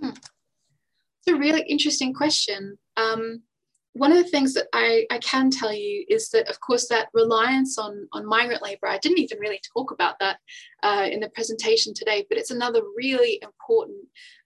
Hmm. 0.00 0.10
It's 0.10 1.28
a 1.28 1.36
really 1.36 1.62
interesting 1.62 2.12
question. 2.12 2.76
Um, 2.96 3.42
one 3.94 4.10
of 4.10 4.18
the 4.18 4.30
things 4.30 4.54
that 4.54 4.68
I, 4.72 5.06
I 5.10 5.18
can 5.18 5.50
tell 5.50 5.72
you 5.72 6.04
is 6.08 6.30
that, 6.30 6.48
of 6.48 6.60
course, 6.60 6.88
that 6.88 7.08
reliance 7.12 7.78
on, 7.78 8.08
on 8.12 8.26
migrant 8.26 8.62
labor, 8.62 8.86
I 8.88 8.98
didn't 8.98 9.20
even 9.20 9.38
really 9.38 9.60
talk 9.74 9.90
about 9.90 10.18
that 10.20 10.38
uh, 10.82 11.08
in 11.10 11.20
the 11.20 11.28
presentation 11.30 11.92
today, 11.92 12.24
but 12.28 12.38
it's 12.38 12.50
another 12.50 12.80
really 12.96 13.38
important 13.42 13.98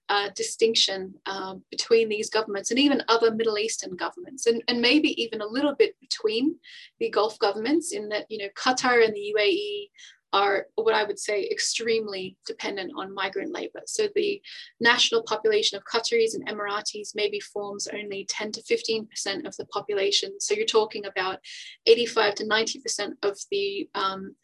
uh, 0.09 0.29
distinction 0.35 1.13
um, 1.25 1.63
between 1.69 2.09
these 2.09 2.29
governments 2.29 2.71
and 2.71 2.79
even 2.79 3.03
other 3.07 3.31
Middle 3.31 3.57
Eastern 3.57 3.95
governments, 3.95 4.47
and, 4.47 4.63
and 4.67 4.81
maybe 4.81 5.21
even 5.21 5.41
a 5.41 5.47
little 5.47 5.75
bit 5.75 5.99
between 5.99 6.55
the 6.99 7.09
Gulf 7.09 7.37
governments, 7.39 7.93
in 7.93 8.09
that, 8.09 8.25
you 8.29 8.37
know, 8.37 8.49
Qatar 8.57 9.03
and 9.03 9.13
the 9.13 9.33
UAE 9.37 9.89
are 10.33 10.67
what 10.75 10.93
I 10.93 11.03
would 11.03 11.19
say 11.19 11.47
extremely 11.49 12.35
dependent 12.45 12.91
on 12.97 13.13
migrant 13.13 13.53
labor. 13.53 13.81
So 13.85 14.07
the 14.13 14.41
national 14.79 15.23
population 15.23 15.77
of 15.77 15.83
Qataris 15.85 16.35
and 16.35 16.47
Emiratis 16.47 17.15
maybe 17.15 17.39
forms 17.39 17.87
only 17.93 18.25
10 18.29 18.51
to 18.53 18.61
15% 18.61 19.47
of 19.47 19.55
the 19.57 19.65
population. 19.65 20.39
So 20.39 20.53
you're 20.53 20.65
talking 20.65 21.05
about 21.05 21.39
85 21.85 22.35
to 22.35 22.45
90% 22.45 23.11
of 23.23 23.37
the 23.51 23.89
um, 23.95 24.35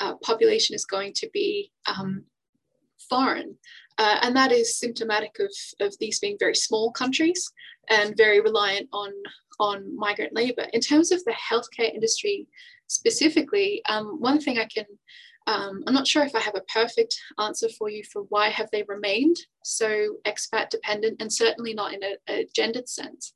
uh, 0.00 0.14
population 0.16 0.74
is 0.74 0.84
going 0.84 1.12
to 1.14 1.28
be 1.32 1.70
um, 1.86 2.24
foreign. 3.08 3.56
Uh, 3.96 4.18
and 4.22 4.36
that 4.36 4.52
is 4.52 4.78
symptomatic 4.78 5.36
of, 5.40 5.50
of 5.80 5.94
these 5.98 6.20
being 6.20 6.36
very 6.38 6.54
small 6.54 6.92
countries 6.92 7.50
and 7.90 8.16
very 8.16 8.40
reliant 8.40 8.88
on, 8.92 9.10
on 9.58 9.96
migrant 9.96 10.34
labor. 10.34 10.66
In 10.72 10.80
terms 10.80 11.10
of 11.10 11.24
the 11.24 11.32
healthcare 11.32 11.92
industry 11.92 12.46
specifically, 12.86 13.82
um, 13.88 14.20
one 14.20 14.40
thing 14.40 14.58
I 14.58 14.66
can 14.66 14.84
um, 15.46 15.82
I'm 15.86 15.94
not 15.94 16.06
sure 16.06 16.24
if 16.24 16.34
I 16.34 16.40
have 16.40 16.56
a 16.56 16.72
perfect 16.72 17.18
answer 17.38 17.68
for 17.70 17.88
you 17.88 18.02
for 18.04 18.22
why 18.28 18.48
have 18.48 18.68
they 18.70 18.84
remained 18.86 19.36
so 19.64 20.16
expat 20.26 20.70
dependent 20.70 21.20
and 21.20 21.32
certainly 21.32 21.72
not 21.72 21.94
in 21.94 22.02
a, 22.02 22.16
a 22.28 22.48
gendered 22.54 22.88
sense. 22.88 23.32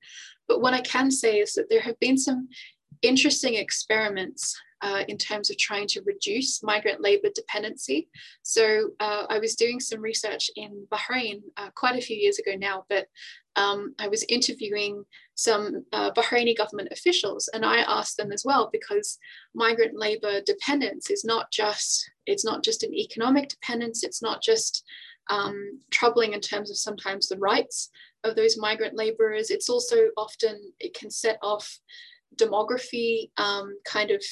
But 0.48 0.60
what 0.60 0.74
I 0.74 0.80
can 0.80 1.10
say 1.10 1.38
is 1.38 1.54
that 1.54 1.70
there 1.70 1.80
have 1.80 1.98
been 2.00 2.18
some 2.18 2.48
interesting 3.00 3.54
experiments 3.54 4.54
uh, 4.82 5.04
in 5.08 5.16
terms 5.16 5.48
of 5.48 5.56
trying 5.58 5.86
to 5.86 6.02
reduce 6.04 6.62
migrant 6.62 7.00
labor 7.00 7.28
dependency. 7.34 8.08
So 8.42 8.90
uh, 9.00 9.26
I 9.30 9.38
was 9.38 9.54
doing 9.54 9.78
some 9.78 10.00
research 10.00 10.50
in 10.56 10.86
Bahrain 10.92 11.40
uh, 11.56 11.70
quite 11.76 11.96
a 11.96 12.02
few 12.02 12.16
years 12.16 12.38
ago 12.38 12.56
now, 12.58 12.84
but 12.88 13.06
um, 13.56 13.94
I 13.98 14.08
was 14.08 14.24
interviewing 14.28 15.04
some 15.34 15.84
uh, 15.92 16.10
Bahraini 16.12 16.56
government 16.56 16.88
officials, 16.90 17.48
and 17.52 17.64
I 17.64 17.78
asked 17.80 18.16
them 18.16 18.32
as 18.32 18.44
well 18.44 18.70
because 18.72 19.18
migrant 19.54 19.98
labor 19.98 20.40
dependence 20.40 21.10
is 21.10 21.24
not 21.24 21.50
just 21.50 22.10
it's 22.26 22.44
not 22.44 22.62
just 22.62 22.82
an 22.82 22.94
economic 22.94 23.48
dependence. 23.48 24.04
It's 24.04 24.22
not 24.22 24.42
just 24.42 24.84
um, 25.30 25.80
troubling 25.90 26.32
in 26.32 26.40
terms 26.40 26.70
of 26.70 26.76
sometimes 26.76 27.28
the 27.28 27.38
rights 27.38 27.90
of 28.24 28.36
those 28.36 28.56
migrant 28.58 28.96
laborers. 28.96 29.50
It's 29.50 29.68
also 29.68 30.08
often 30.16 30.72
it 30.78 30.94
can 30.94 31.10
set 31.10 31.38
off 31.42 31.78
demography 32.36 33.30
um, 33.36 33.76
kind 33.84 34.10
of 34.10 34.22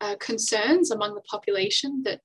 uh, 0.00 0.16
concerns 0.20 0.90
among 0.90 1.14
the 1.14 1.20
population 1.22 2.02
that 2.04 2.20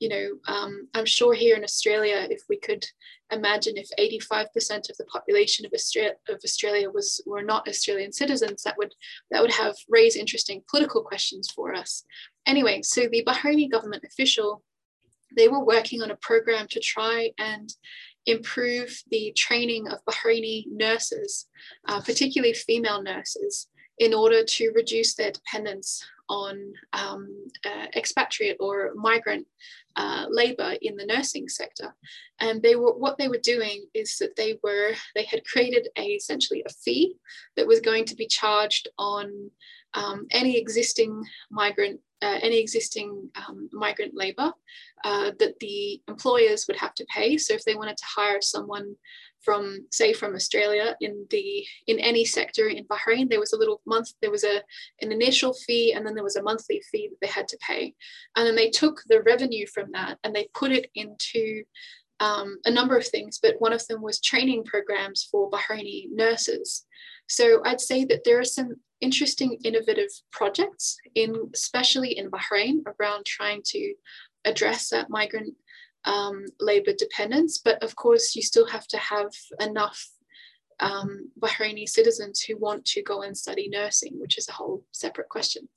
you 0.00 0.08
know 0.08 0.28
um, 0.48 0.88
i'm 0.94 1.06
sure 1.06 1.34
here 1.34 1.56
in 1.56 1.62
australia 1.62 2.26
if 2.30 2.42
we 2.48 2.58
could 2.58 2.84
imagine 3.32 3.74
if 3.76 3.88
85% 3.96 4.90
of 4.90 4.96
the 4.96 5.04
population 5.04 5.64
of 5.64 5.72
australia, 5.72 6.14
of 6.28 6.40
australia 6.42 6.90
was 6.90 7.22
were 7.26 7.42
not 7.42 7.68
australian 7.68 8.12
citizens 8.12 8.62
that 8.64 8.76
would 8.76 8.92
that 9.30 9.40
would 9.40 9.52
have 9.52 9.76
raised 9.88 10.16
interesting 10.16 10.62
political 10.68 11.02
questions 11.02 11.48
for 11.54 11.72
us. 11.74 12.02
Anyway 12.46 12.80
so 12.82 13.02
the 13.02 13.22
bahraini 13.24 13.70
government 13.70 14.04
official 14.04 14.62
they 15.36 15.46
were 15.46 15.64
working 15.64 16.02
on 16.02 16.10
a 16.10 16.16
program 16.16 16.66
to 16.70 16.80
try 16.80 17.30
and 17.38 17.72
improve 18.26 19.00
the 19.10 19.32
training 19.36 19.86
of 19.88 20.04
bahraini 20.04 20.64
nurses 20.68 21.46
uh, 21.86 22.00
particularly 22.00 22.54
female 22.54 23.02
nurses 23.02 23.68
in 23.98 24.14
order 24.14 24.42
to 24.42 24.72
reduce 24.74 25.14
their 25.14 25.30
dependence 25.30 26.02
on 26.30 26.72
um, 26.92 27.28
uh, 27.66 27.86
expatriate 27.94 28.56
or 28.60 28.92
migrant 28.94 29.46
uh, 29.96 30.26
labor 30.30 30.74
in 30.82 30.96
the 30.96 31.06
nursing 31.06 31.48
sector. 31.48 31.94
And 32.40 32.62
they 32.62 32.76
were 32.76 32.96
what 32.96 33.18
they 33.18 33.28
were 33.28 33.38
doing 33.42 33.86
is 33.94 34.16
that 34.18 34.36
they 34.36 34.58
were 34.62 34.92
they 35.14 35.24
had 35.24 35.44
created 35.44 35.88
a 35.96 36.02
essentially 36.02 36.62
a 36.66 36.72
fee 36.72 37.16
that 37.56 37.66
was 37.66 37.80
going 37.80 38.04
to 38.06 38.16
be 38.16 38.26
charged 38.26 38.88
on 38.98 39.50
um, 39.94 40.26
any 40.30 40.56
existing 40.56 41.22
migrant 41.50 42.00
uh, 42.22 42.38
any 42.42 42.58
existing 42.58 43.30
um, 43.34 43.68
migrant 43.72 44.14
labor 44.14 44.52
uh, 45.04 45.32
that 45.38 45.58
the 45.60 46.00
employers 46.08 46.66
would 46.66 46.76
have 46.76 46.94
to 46.94 47.06
pay. 47.06 47.38
So 47.38 47.54
if 47.54 47.64
they 47.64 47.74
wanted 47.74 47.96
to 47.96 48.04
hire 48.16 48.40
someone 48.40 48.96
from 49.42 49.86
say 49.90 50.12
from 50.12 50.34
Australia 50.34 50.96
in 51.00 51.26
the 51.30 51.64
in 51.86 51.98
any 51.98 52.24
sector 52.24 52.68
in 52.68 52.84
Bahrain 52.84 53.28
there 53.28 53.40
was 53.40 53.52
a 53.52 53.56
little 53.56 53.80
month 53.86 54.12
there 54.20 54.30
was 54.30 54.44
a 54.44 54.62
an 55.00 55.12
initial 55.12 55.54
fee 55.54 55.92
and 55.92 56.06
then 56.06 56.14
there 56.14 56.24
was 56.24 56.36
a 56.36 56.42
monthly 56.42 56.82
fee 56.90 57.08
that 57.08 57.16
they 57.20 57.32
had 57.32 57.48
to 57.48 57.58
pay 57.66 57.94
and 58.36 58.46
then 58.46 58.54
they 58.54 58.70
took 58.70 59.02
the 59.06 59.22
revenue 59.22 59.66
from 59.66 59.90
that 59.92 60.18
and 60.24 60.34
they 60.34 60.48
put 60.54 60.72
it 60.72 60.90
into 60.94 61.62
um, 62.20 62.58
a 62.66 62.70
number 62.70 62.96
of 62.96 63.06
things 63.06 63.38
but 63.42 63.60
one 63.60 63.72
of 63.72 63.86
them 63.86 64.02
was 64.02 64.20
training 64.20 64.64
programs 64.64 65.26
for 65.30 65.50
Bahraini 65.50 66.08
nurses 66.10 66.84
so 67.28 67.62
I'd 67.64 67.80
say 67.80 68.04
that 68.06 68.24
there 68.24 68.38
are 68.38 68.44
some 68.44 68.74
interesting 69.00 69.56
innovative 69.64 70.10
projects 70.30 70.98
in 71.14 71.34
especially 71.54 72.18
in 72.18 72.30
Bahrain 72.30 72.82
around 73.00 73.24
trying 73.24 73.62
to 73.64 73.94
address 74.44 74.88
that 74.90 75.10
migrant 75.10 75.54
um, 76.04 76.44
labor 76.60 76.92
dependence, 76.96 77.58
but 77.58 77.82
of 77.82 77.94
course 77.96 78.34
you 78.34 78.42
still 78.42 78.66
have 78.66 78.86
to 78.88 78.98
have 78.98 79.32
enough 79.60 80.10
um, 80.80 81.30
Bahraini 81.38 81.88
citizens 81.88 82.42
who 82.42 82.56
want 82.56 82.84
to 82.86 83.02
go 83.02 83.22
and 83.22 83.36
study 83.36 83.68
nursing, 83.68 84.18
which 84.18 84.38
is 84.38 84.48
a 84.48 84.52
whole 84.52 84.82
separate 84.92 85.28
question. 85.28 85.68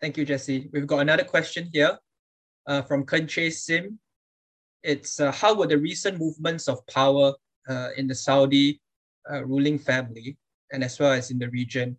Thank 0.00 0.16
you, 0.16 0.24
Jessie. 0.24 0.68
We've 0.72 0.86
got 0.86 1.00
another 1.00 1.24
question 1.24 1.68
here 1.72 1.98
uh, 2.66 2.82
from 2.82 3.04
Kanche 3.04 3.52
Sim. 3.52 3.98
It's 4.82 5.20
uh, 5.20 5.30
how 5.30 5.54
were 5.54 5.68
the 5.68 5.78
recent 5.78 6.18
movements 6.18 6.68
of 6.68 6.84
power 6.88 7.34
uh, 7.68 7.90
in 7.96 8.08
the 8.08 8.14
Saudi 8.14 8.80
uh, 9.30 9.44
ruling 9.44 9.78
family 9.78 10.36
and 10.72 10.82
as 10.82 10.98
well 10.98 11.12
as 11.12 11.30
in 11.30 11.38
the 11.38 11.50
region, 11.50 11.96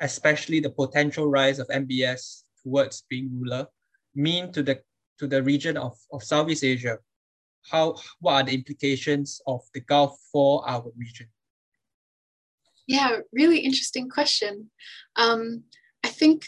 especially 0.00 0.60
the 0.60 0.70
potential 0.70 1.26
rise 1.26 1.58
of 1.58 1.68
MBS 1.68 2.44
towards 2.62 3.04
being 3.10 3.28
ruler, 3.38 3.66
mean 4.14 4.52
to 4.52 4.62
the 4.62 4.80
to 5.18 5.26
the 5.26 5.42
region 5.42 5.76
of, 5.76 5.96
of 6.12 6.22
Southeast 6.24 6.64
Asia, 6.64 6.98
how 7.70 7.96
what 8.20 8.34
are 8.34 8.42
the 8.44 8.54
implications 8.54 9.40
of 9.46 9.60
the 9.74 9.80
Gulf 9.80 10.18
for 10.32 10.68
our 10.68 10.90
region? 10.96 11.28
Yeah, 12.86 13.18
really 13.32 13.58
interesting 13.58 14.08
question. 14.08 14.70
Um, 15.16 15.64
I 16.04 16.08
think 16.08 16.46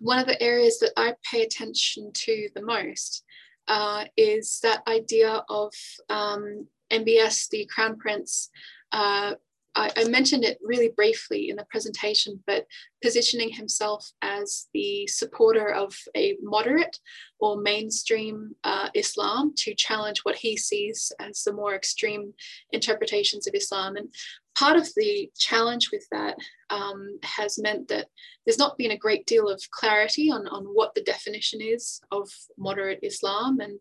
one 0.00 0.18
of 0.18 0.26
the 0.26 0.42
areas 0.42 0.78
that 0.78 0.92
I 0.96 1.14
pay 1.30 1.42
attention 1.42 2.12
to 2.12 2.48
the 2.54 2.62
most 2.62 3.24
uh, 3.68 4.04
is 4.16 4.60
that 4.62 4.82
idea 4.86 5.42
of 5.48 5.72
um, 6.08 6.66
MBS, 6.90 7.48
the 7.48 7.66
Crown 7.66 7.98
Prince, 7.98 8.50
uh, 8.92 9.34
I, 9.74 9.90
I, 9.96 10.04
mentioned 10.04 10.44
it 10.44 10.58
really 10.62 10.90
briefly 10.94 11.50
in 11.50 11.56
the 11.56 11.66
presentation, 11.70 12.42
but 12.46 12.66
positioning 13.02 13.50
himself 13.50 14.08
as 14.22 14.68
the 14.72 15.06
supporter 15.06 15.72
of 15.72 15.96
a 16.16 16.36
moderate 16.42 16.98
or 17.40 17.60
mainstream 17.60 18.54
uh, 18.64 18.88
Islam 18.94 19.52
to 19.58 19.74
challenge 19.74 20.20
what 20.22 20.36
he 20.36 20.56
sees 20.56 21.12
as 21.20 21.42
the 21.42 21.52
more 21.52 21.74
extreme 21.74 22.32
interpretations 22.72 23.46
of 23.46 23.54
Islam. 23.54 23.96
And 23.96 24.14
part 24.54 24.76
of 24.76 24.88
the 24.96 25.30
challenge 25.36 25.90
with 25.92 26.06
that 26.12 26.36
um, 26.70 27.18
has 27.22 27.58
meant 27.58 27.88
that 27.88 28.06
there's 28.46 28.58
not 28.58 28.78
been 28.78 28.92
a 28.92 28.98
great 28.98 29.26
deal 29.26 29.48
of 29.48 29.62
clarity 29.70 30.30
on, 30.30 30.46
on 30.48 30.64
what 30.66 30.94
the 30.94 31.02
definition 31.02 31.60
is 31.60 32.00
of 32.12 32.30
moderate 32.56 33.00
Islam. 33.02 33.58
And 33.60 33.78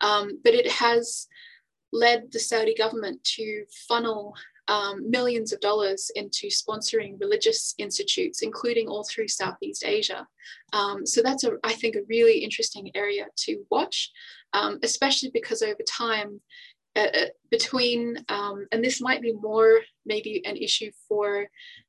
um, 0.00 0.40
but 0.42 0.54
it 0.54 0.70
has 0.70 1.28
led 1.92 2.32
the 2.32 2.40
Saudi 2.40 2.74
government 2.74 3.22
to 3.24 3.64
funnel 3.88 4.34
um, 4.68 5.10
millions 5.10 5.52
of 5.52 5.60
dollars 5.60 6.10
into 6.14 6.48
sponsoring 6.48 7.20
religious 7.20 7.74
institutes, 7.78 8.42
including 8.42 8.88
all 8.88 9.04
through 9.04 9.28
Southeast 9.28 9.84
Asia. 9.84 10.26
Um, 10.72 11.06
so 11.06 11.22
that's, 11.22 11.44
a, 11.44 11.52
I 11.62 11.72
think, 11.72 11.96
a 11.96 12.06
really 12.08 12.38
interesting 12.38 12.90
area 12.94 13.26
to 13.44 13.64
watch, 13.70 14.10
um, 14.52 14.78
especially 14.82 15.30
because 15.32 15.62
over 15.62 15.82
time, 15.88 16.40
uh, 16.96 17.26
between, 17.50 18.16
um, 18.28 18.66
and 18.72 18.82
this 18.82 19.00
might 19.00 19.22
be 19.22 19.32
more 19.32 19.80
maybe 20.06 20.42
an 20.46 20.56
issue 20.56 20.90
for, 21.08 21.46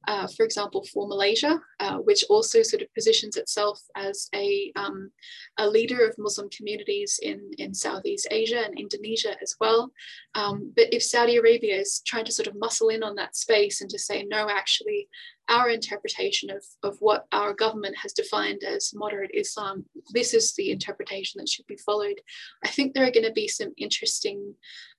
uh, 0.07 0.27
for 0.35 0.43
example, 0.43 0.85
for 0.93 1.07
Malaysia, 1.07 1.59
uh, 1.79 1.97
which 1.97 2.23
also 2.29 2.61
sort 2.61 2.81
of 2.81 2.93
positions 2.93 3.37
itself 3.37 3.79
as 3.95 4.27
a, 4.35 4.71
um, 4.75 5.09
a 5.57 5.67
leader 5.67 6.05
of 6.05 6.15
Muslim 6.17 6.49
communities 6.49 7.19
in, 7.21 7.39
in 7.57 7.73
Southeast 7.73 8.27
Asia 8.31 8.63
and 8.65 8.77
Indonesia 8.77 9.35
as 9.41 9.55
well. 9.59 9.91
Um, 10.35 10.73
but 10.75 10.93
if 10.93 11.03
Saudi 11.03 11.37
Arabia 11.37 11.77
is 11.77 12.01
trying 12.05 12.25
to 12.25 12.31
sort 12.31 12.47
of 12.47 12.59
muscle 12.59 12.89
in 12.89 13.03
on 13.03 13.15
that 13.15 13.35
space 13.35 13.81
and 13.81 13.89
to 13.89 13.99
say, 13.99 14.23
no, 14.23 14.49
actually, 14.49 15.07
our 15.49 15.69
interpretation 15.69 16.49
of, 16.49 16.63
of 16.83 16.97
what 16.99 17.25
our 17.31 17.53
government 17.53 17.95
has 17.97 18.13
defined 18.13 18.63
as 18.63 18.93
moderate 18.93 19.31
Islam, 19.33 19.85
this 20.13 20.33
is 20.33 20.53
the 20.53 20.71
interpretation 20.71 21.39
that 21.39 21.49
should 21.49 21.67
be 21.67 21.77
followed. 21.77 22.19
I 22.63 22.67
think 22.67 22.93
there 22.93 23.05
are 23.05 23.11
going 23.11 23.25
to 23.25 23.31
be 23.31 23.47
some 23.47 23.73
interesting 23.77 24.53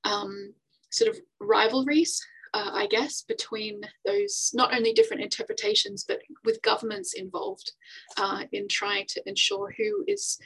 um, 0.04 0.54
sort 0.90 1.10
of 1.10 1.20
rivalries, 1.40 2.24
uh, 2.54 2.70
I 2.72 2.86
guess, 2.86 3.22
between 3.22 3.82
those 4.06 4.50
not 4.54 4.74
only 4.74 4.92
different 4.92 5.22
interpretations, 5.22 6.04
but 6.06 6.20
with 6.44 6.62
governments 6.62 7.14
involved 7.14 7.72
uh, 8.16 8.44
in 8.52 8.68
trying 8.68 9.04
to 9.08 9.22
ensure 9.26 9.74
who 9.76 10.04
is 10.06 10.38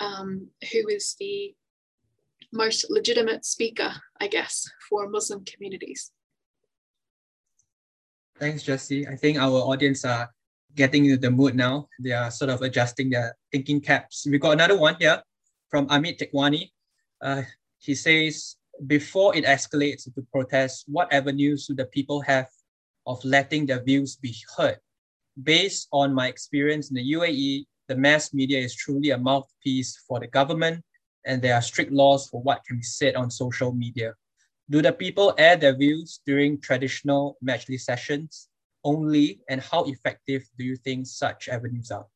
um, 0.00 0.46
who 0.72 0.86
is 0.88 1.16
the 1.18 1.54
most 2.52 2.86
legitimate 2.88 3.44
speaker, 3.44 3.92
I 4.20 4.28
guess, 4.28 4.64
for 4.88 5.08
Muslim 5.08 5.44
communities. 5.44 6.12
Thanks, 8.38 8.62
Jessie. 8.62 9.06
I 9.08 9.16
think 9.16 9.36
our 9.36 9.58
audience 9.66 10.04
are 10.04 10.30
getting 10.76 11.06
into 11.06 11.16
the 11.16 11.30
mood 11.30 11.56
now. 11.56 11.88
They 11.98 12.12
are 12.12 12.30
sort 12.30 12.50
of 12.50 12.62
adjusting 12.62 13.10
their 13.10 13.34
thinking 13.50 13.80
caps. 13.80 14.26
We 14.30 14.38
got 14.38 14.52
another 14.52 14.78
one 14.78 14.94
here 15.00 15.20
from 15.68 15.88
Amit 15.88 16.18
Tekwani. 16.18 16.70
Uh, 17.20 17.42
he 17.78 17.96
says, 17.96 18.54
before 18.86 19.34
it 19.34 19.44
escalates 19.44 20.04
to 20.04 20.26
protest, 20.32 20.84
what 20.86 21.12
avenues 21.12 21.66
do 21.66 21.74
the 21.74 21.86
people 21.86 22.20
have 22.20 22.46
of 23.08 23.24
letting 23.24 23.66
their 23.66 23.82
views 23.82 24.14
be 24.14 24.36
heard? 24.56 24.78
Based 25.42 25.88
on 25.92 26.14
my 26.14 26.28
experience 26.28 26.90
in 26.90 26.94
the 26.94 27.12
UAE, 27.14 27.66
the 27.88 27.96
mass 27.96 28.32
media 28.32 28.60
is 28.60 28.76
truly 28.76 29.10
a 29.10 29.18
mouthpiece 29.18 30.00
for 30.06 30.20
the 30.20 30.28
government, 30.28 30.84
and 31.26 31.42
there 31.42 31.54
are 31.54 31.62
strict 31.62 31.90
laws 31.90 32.28
for 32.28 32.40
what 32.42 32.62
can 32.64 32.76
be 32.76 32.82
said 32.84 33.16
on 33.16 33.32
social 33.32 33.72
media. 33.72 34.14
Do 34.70 34.82
the 34.82 34.92
people 34.92 35.34
air 35.38 35.56
their 35.56 35.74
views 35.74 36.20
during 36.26 36.60
traditional 36.60 37.38
Majlis 37.42 37.80
sessions 37.80 38.48
only, 38.84 39.40
and 39.48 39.60
how 39.60 39.84
effective 39.84 40.44
do 40.58 40.64
you 40.64 40.76
think 40.76 41.06
such 41.06 41.48
avenues 41.48 41.90
are? 41.90 42.06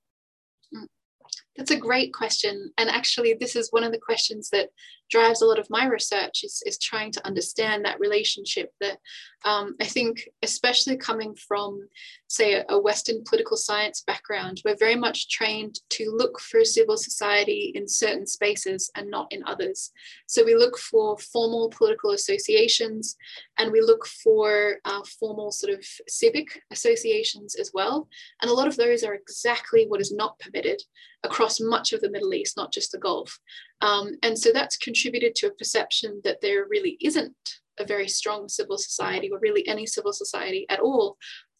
That's 1.56 1.70
a 1.70 1.76
great 1.76 2.12
question. 2.12 2.72
And 2.78 2.88
actually, 2.88 3.34
this 3.34 3.56
is 3.56 3.72
one 3.72 3.84
of 3.84 3.92
the 3.92 3.98
questions 3.98 4.48
that 4.50 4.70
drives 5.10 5.42
a 5.42 5.46
lot 5.46 5.58
of 5.58 5.68
my 5.68 5.86
research 5.86 6.42
is, 6.42 6.62
is 6.64 6.78
trying 6.78 7.12
to 7.12 7.26
understand 7.26 7.84
that 7.84 8.00
relationship 8.00 8.70
that 8.80 8.98
um, 9.44 9.74
I 9.80 9.84
think, 9.84 10.28
especially 10.42 10.96
coming 10.96 11.34
from, 11.34 11.86
say, 12.28 12.54
a, 12.54 12.64
a, 12.70 12.80
Western 12.80 13.22
political 13.28 13.58
science 13.58 14.02
background, 14.06 14.62
we're 14.64 14.76
very 14.76 14.96
much 14.96 15.28
trained 15.28 15.80
to 15.90 16.10
look 16.16 16.40
for 16.40 16.64
civil 16.64 16.96
society 16.96 17.72
in 17.74 17.86
certain 17.86 18.26
spaces 18.26 18.90
and 18.96 19.10
not 19.10 19.26
in 19.30 19.42
others. 19.46 19.90
So 20.26 20.44
we 20.44 20.54
look 20.54 20.78
for 20.78 21.18
formal 21.18 21.68
political 21.68 22.12
associations 22.12 23.16
and 23.58 23.70
we 23.70 23.80
look 23.80 24.06
for 24.06 24.76
uh, 24.84 25.02
formal 25.20 25.50
sort 25.52 25.72
of 25.72 25.84
civic 26.08 26.62
associations 26.70 27.54
as 27.54 27.70
well. 27.74 28.08
And 28.40 28.50
a 28.50 28.54
lot 28.54 28.68
of 28.68 28.76
those 28.76 29.04
are 29.04 29.14
exactly 29.14 29.86
what 29.86 30.00
is 30.00 30.12
not 30.12 30.38
permitted 30.38 30.82
across 31.22 31.60
much 31.60 31.92
of 31.92 32.00
the 32.00 32.10
Middle 32.10 32.34
East, 32.34 32.56
not 32.56 32.72
just 32.72 32.92
the 32.92 32.98
Gulf. 32.98 33.38
Um, 33.80 34.12
and 34.22 34.38
so 34.38 34.52
that's 34.52 34.76
contributed 34.76 35.34
to 35.36 35.48
a 35.48 35.54
perception 35.54 36.20
that 36.24 36.40
there 36.40 36.66
really 36.68 36.96
isn't 37.00 37.36
a 37.78 37.84
very 37.84 38.08
strong 38.08 38.48
civil 38.48 38.78
society 38.78 39.30
or 39.30 39.38
really 39.40 39.66
any 39.66 39.86
civil 39.86 40.12
society 40.12 40.66
at 40.68 40.80
all 40.80 41.16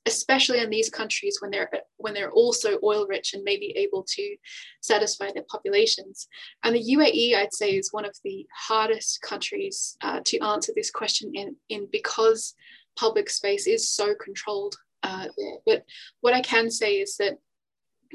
especially 0.07 0.61
in 0.61 0.71
these 0.71 0.91
countries 0.91 1.39
when 1.41 1.51
they're 1.51 1.71
when 1.97 2.15
they're 2.15 2.31
also 2.33 2.79
oil 2.83 3.07
rich 3.07 3.35
and 3.35 3.45
maybe 3.45 3.73
able 3.77 4.05
to 4.07 4.37
satisfy 4.81 5.31
their 5.33 5.45
populations 5.49 6.27
and 6.65 6.75
the 6.75 6.97
uae 6.97 7.37
i'd 7.37 7.55
say 7.55 7.71
is 7.71 7.93
one 7.93 8.05
of 8.05 8.17
the 8.25 8.47
hardest 8.57 9.21
countries 9.23 9.97
uh, 10.03 10.21
to 10.25 10.39
answer 10.41 10.73
this 10.75 10.91
question 10.91 11.31
in, 11.35 11.55
in 11.69 11.87
because 11.93 12.55
public 12.97 13.31
space 13.31 13.67
is 13.67 13.89
so 13.89 14.15
controlled 14.15 14.77
uh, 15.05 15.27
there. 15.37 15.57
but 15.67 15.85
what 16.21 16.35
i 16.35 16.41
can 16.41 16.71
say 16.71 16.95
is 16.95 17.17
that 17.17 17.39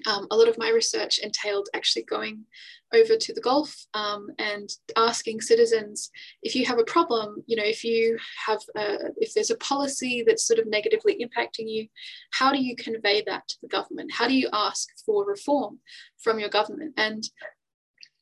um, 0.05 0.27
a 0.31 0.35
lot 0.35 0.47
of 0.47 0.57
my 0.57 0.69
research 0.69 1.19
entailed 1.19 1.69
actually 1.73 2.03
going 2.03 2.45
over 2.93 3.17
to 3.17 3.33
the 3.33 3.41
Gulf 3.41 3.75
um, 3.93 4.27
and 4.39 4.69
asking 4.95 5.41
citizens 5.41 6.09
if 6.43 6.55
you 6.55 6.65
have 6.65 6.79
a 6.79 6.83
problem, 6.83 7.43
you 7.45 7.57
know, 7.57 7.65
if 7.65 7.83
you 7.83 8.17
have, 8.45 8.59
a, 8.75 8.97
if 9.17 9.33
there's 9.33 9.49
a 9.49 9.57
policy 9.57 10.23
that's 10.25 10.47
sort 10.47 10.59
of 10.59 10.67
negatively 10.67 11.15
impacting 11.15 11.67
you, 11.67 11.87
how 12.31 12.51
do 12.51 12.61
you 12.61 12.75
convey 12.75 13.23
that 13.25 13.47
to 13.47 13.57
the 13.61 13.67
government? 13.67 14.11
How 14.13 14.27
do 14.27 14.35
you 14.35 14.49
ask 14.53 14.87
for 15.05 15.25
reform 15.25 15.79
from 16.19 16.39
your 16.39 16.49
government? 16.49 16.93
And 16.97 17.27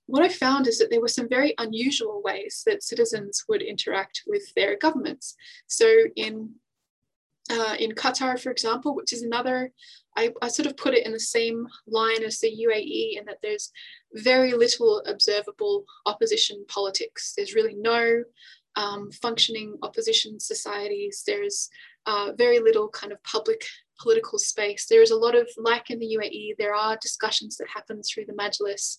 what 0.07 0.23
I 0.23 0.29
found 0.29 0.67
is 0.67 0.77
that 0.79 0.89
there 0.89 1.01
were 1.01 1.07
some 1.07 1.27
very 1.27 1.53
unusual 1.57 2.21
ways 2.23 2.63
that 2.65 2.83
citizens 2.83 3.43
would 3.49 3.61
interact 3.61 4.23
with 4.27 4.53
their 4.55 4.77
governments. 4.77 5.35
So 5.67 5.91
in 6.15 6.51
uh, 7.51 7.75
in 7.79 7.91
Qatar, 7.91 8.39
for 8.39 8.51
example, 8.51 8.95
which 8.95 9.13
is 9.13 9.21
another, 9.21 9.71
I, 10.17 10.31
I, 10.41 10.47
sort 10.47 10.65
of 10.65 10.77
put 10.77 10.95
it 10.95 11.05
in 11.05 11.11
the 11.11 11.19
same 11.19 11.67
line 11.87 12.23
as 12.23 12.39
the 12.39 12.47
UAE 12.47 13.19
in 13.19 13.25
that 13.25 13.37
there's 13.43 13.71
very 14.13 14.53
little 14.53 15.03
observable 15.05 15.85
opposition 16.05 16.65
politics. 16.67 17.33
There's 17.35 17.53
really 17.53 17.75
no 17.75 18.23
um, 18.75 19.11
functioning 19.11 19.77
opposition 19.83 20.39
societies. 20.39 21.23
There's 21.25 21.69
uh, 22.07 22.31
very 22.37 22.59
little 22.59 22.89
kind 22.89 23.13
of 23.13 23.23
public 23.23 23.63
political 23.99 24.37
space. 24.37 24.87
There 24.87 25.01
is 25.01 25.11
a 25.11 25.15
lot 25.15 25.35
of, 25.35 25.47
like 25.57 25.89
in 25.89 25.99
the 25.99 26.17
UAE, 26.17 26.57
there 26.57 26.75
are 26.75 26.97
discussions 27.01 27.57
that 27.57 27.67
happen 27.73 28.01
through 28.03 28.25
the 28.25 28.33
Majlis. 28.33 28.97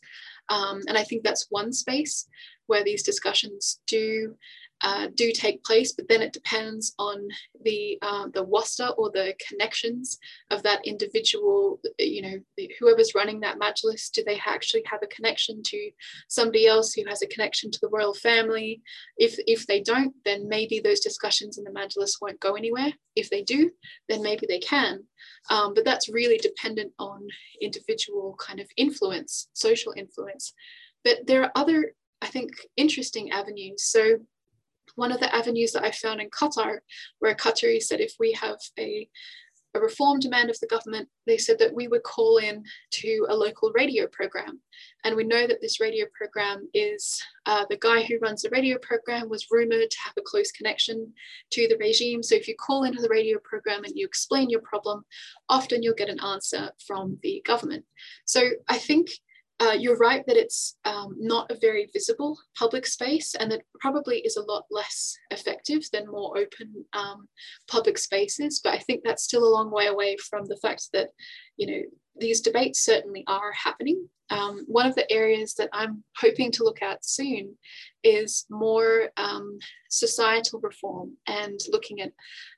Um, 0.48 0.82
and 0.88 0.96
I 0.96 1.04
think 1.04 1.22
that's 1.22 1.46
one 1.50 1.72
space 1.72 2.26
where 2.66 2.84
these 2.84 3.02
discussions 3.02 3.80
do 3.86 4.36
uh, 4.82 5.08
do 5.14 5.32
take 5.32 5.64
place, 5.64 5.92
but 5.92 6.08
then 6.08 6.22
it 6.22 6.32
depends 6.32 6.94
on 6.98 7.26
the 7.64 7.98
uh, 8.02 8.26
the 8.34 8.42
wasta 8.42 8.90
or 8.92 9.10
the 9.10 9.34
connections 9.48 10.18
of 10.50 10.62
that 10.62 10.86
individual. 10.86 11.80
You 11.98 12.22
know, 12.22 12.66
whoever's 12.78 13.14
running 13.14 13.40
that 13.40 13.58
majlis, 13.58 14.10
do 14.10 14.22
they 14.24 14.40
actually 14.46 14.82
have 14.86 15.00
a 15.02 15.06
connection 15.06 15.62
to 15.64 15.90
somebody 16.28 16.66
else 16.66 16.92
who 16.92 17.04
has 17.08 17.22
a 17.22 17.26
connection 17.28 17.70
to 17.70 17.78
the 17.80 17.88
royal 17.88 18.14
family? 18.14 18.82
If 19.16 19.38
if 19.46 19.66
they 19.66 19.80
don't, 19.80 20.14
then 20.24 20.48
maybe 20.48 20.80
those 20.80 21.00
discussions 21.00 21.58
in 21.58 21.64
the 21.64 21.70
majlis 21.70 22.20
won't 22.20 22.40
go 22.40 22.54
anywhere. 22.54 22.92
If 23.14 23.30
they 23.30 23.42
do, 23.42 23.70
then 24.08 24.22
maybe 24.22 24.46
they 24.46 24.58
can. 24.58 25.04
Um, 25.50 25.74
but 25.74 25.84
that's 25.84 26.08
really 26.08 26.36
dependent 26.38 26.92
on 26.98 27.26
individual 27.62 28.36
kind 28.38 28.60
of 28.60 28.68
influence, 28.76 29.48
social 29.54 29.94
influence. 29.96 30.52
But 31.04 31.26
there 31.26 31.42
are 31.44 31.52
other, 31.54 31.94
I 32.20 32.26
think, 32.26 32.50
interesting 32.76 33.30
avenues. 33.30 33.84
So 33.84 34.18
one 34.96 35.12
of 35.12 35.20
the 35.20 35.34
avenues 35.34 35.72
that 35.72 35.84
I 35.84 35.92
found 35.92 36.20
in 36.20 36.30
Qatar, 36.30 36.78
where 37.20 37.34
Qatari 37.34 37.80
said 37.80 38.00
if 38.00 38.14
we 38.18 38.32
have 38.32 38.58
a, 38.78 39.08
a 39.74 39.80
reform 39.80 40.18
demand 40.18 40.50
of 40.50 40.58
the 40.60 40.66
government, 40.66 41.08
they 41.26 41.38
said 41.38 41.58
that 41.58 41.74
we 41.74 41.86
would 41.86 42.02
call 42.02 42.38
in 42.38 42.64
to 42.92 43.26
a 43.28 43.36
local 43.36 43.70
radio 43.72 44.06
program. 44.06 44.60
And 45.04 45.14
we 45.14 45.24
know 45.24 45.46
that 45.46 45.60
this 45.60 45.80
radio 45.80 46.06
program 46.16 46.68
is 46.74 47.22
uh, 47.44 47.64
the 47.68 47.76
guy 47.76 48.02
who 48.02 48.18
runs 48.18 48.42
the 48.42 48.50
radio 48.50 48.78
program 48.78 49.28
was 49.28 49.46
rumored 49.50 49.90
to 49.90 49.98
have 50.04 50.14
a 50.18 50.22
close 50.22 50.50
connection 50.50 51.12
to 51.50 51.68
the 51.68 51.76
regime. 51.78 52.22
So 52.22 52.34
if 52.34 52.48
you 52.48 52.54
call 52.56 52.84
into 52.84 53.02
the 53.02 53.08
radio 53.08 53.38
program 53.44 53.84
and 53.84 53.92
you 53.94 54.06
explain 54.06 54.50
your 54.50 54.62
problem, 54.62 55.04
often 55.48 55.82
you'll 55.82 55.94
get 55.94 56.08
an 56.08 56.20
answer 56.20 56.70
from 56.86 57.18
the 57.22 57.42
government. 57.44 57.84
So 58.24 58.48
I 58.68 58.78
think 58.78 59.10
uh, 59.58 59.72
you're 59.72 59.96
right 59.96 60.24
that 60.26 60.36
it's 60.36 60.76
um, 60.84 61.14
not 61.18 61.50
a 61.50 61.58
very 61.58 61.88
visible 61.92 62.38
public 62.58 62.86
space 62.86 63.34
and 63.34 63.50
that 63.50 63.62
probably 63.80 64.18
is 64.18 64.36
a 64.36 64.42
lot 64.42 64.64
less 64.70 65.16
effective 65.30 65.82
than 65.92 66.10
more 66.10 66.36
open 66.36 66.84
um, 66.92 67.26
public 67.66 67.96
spaces. 67.96 68.60
But 68.62 68.74
I 68.74 68.78
think 68.78 69.02
that's 69.02 69.24
still 69.24 69.44
a 69.44 69.54
long 69.54 69.70
way 69.70 69.86
away 69.86 70.16
from 70.18 70.44
the 70.46 70.58
fact 70.58 70.88
that, 70.92 71.08
you 71.56 71.66
know, 71.66 71.82
these 72.18 72.40
debates 72.40 72.84
certainly 72.84 73.24
are 73.26 73.52
happening. 73.52 74.08
Um, 74.28 74.64
one 74.66 74.86
of 74.86 74.96
the 74.96 75.10
areas 75.12 75.54
that 75.54 75.68
I'm 75.72 76.02
hoping 76.16 76.50
to 76.52 76.64
look 76.64 76.82
at 76.82 77.04
soon 77.04 77.56
is 78.02 78.44
more 78.50 79.10
um, 79.16 79.58
societal 79.88 80.60
reform 80.60 81.16
and 81.26 81.58
looking 81.70 82.00
at 82.00 82.12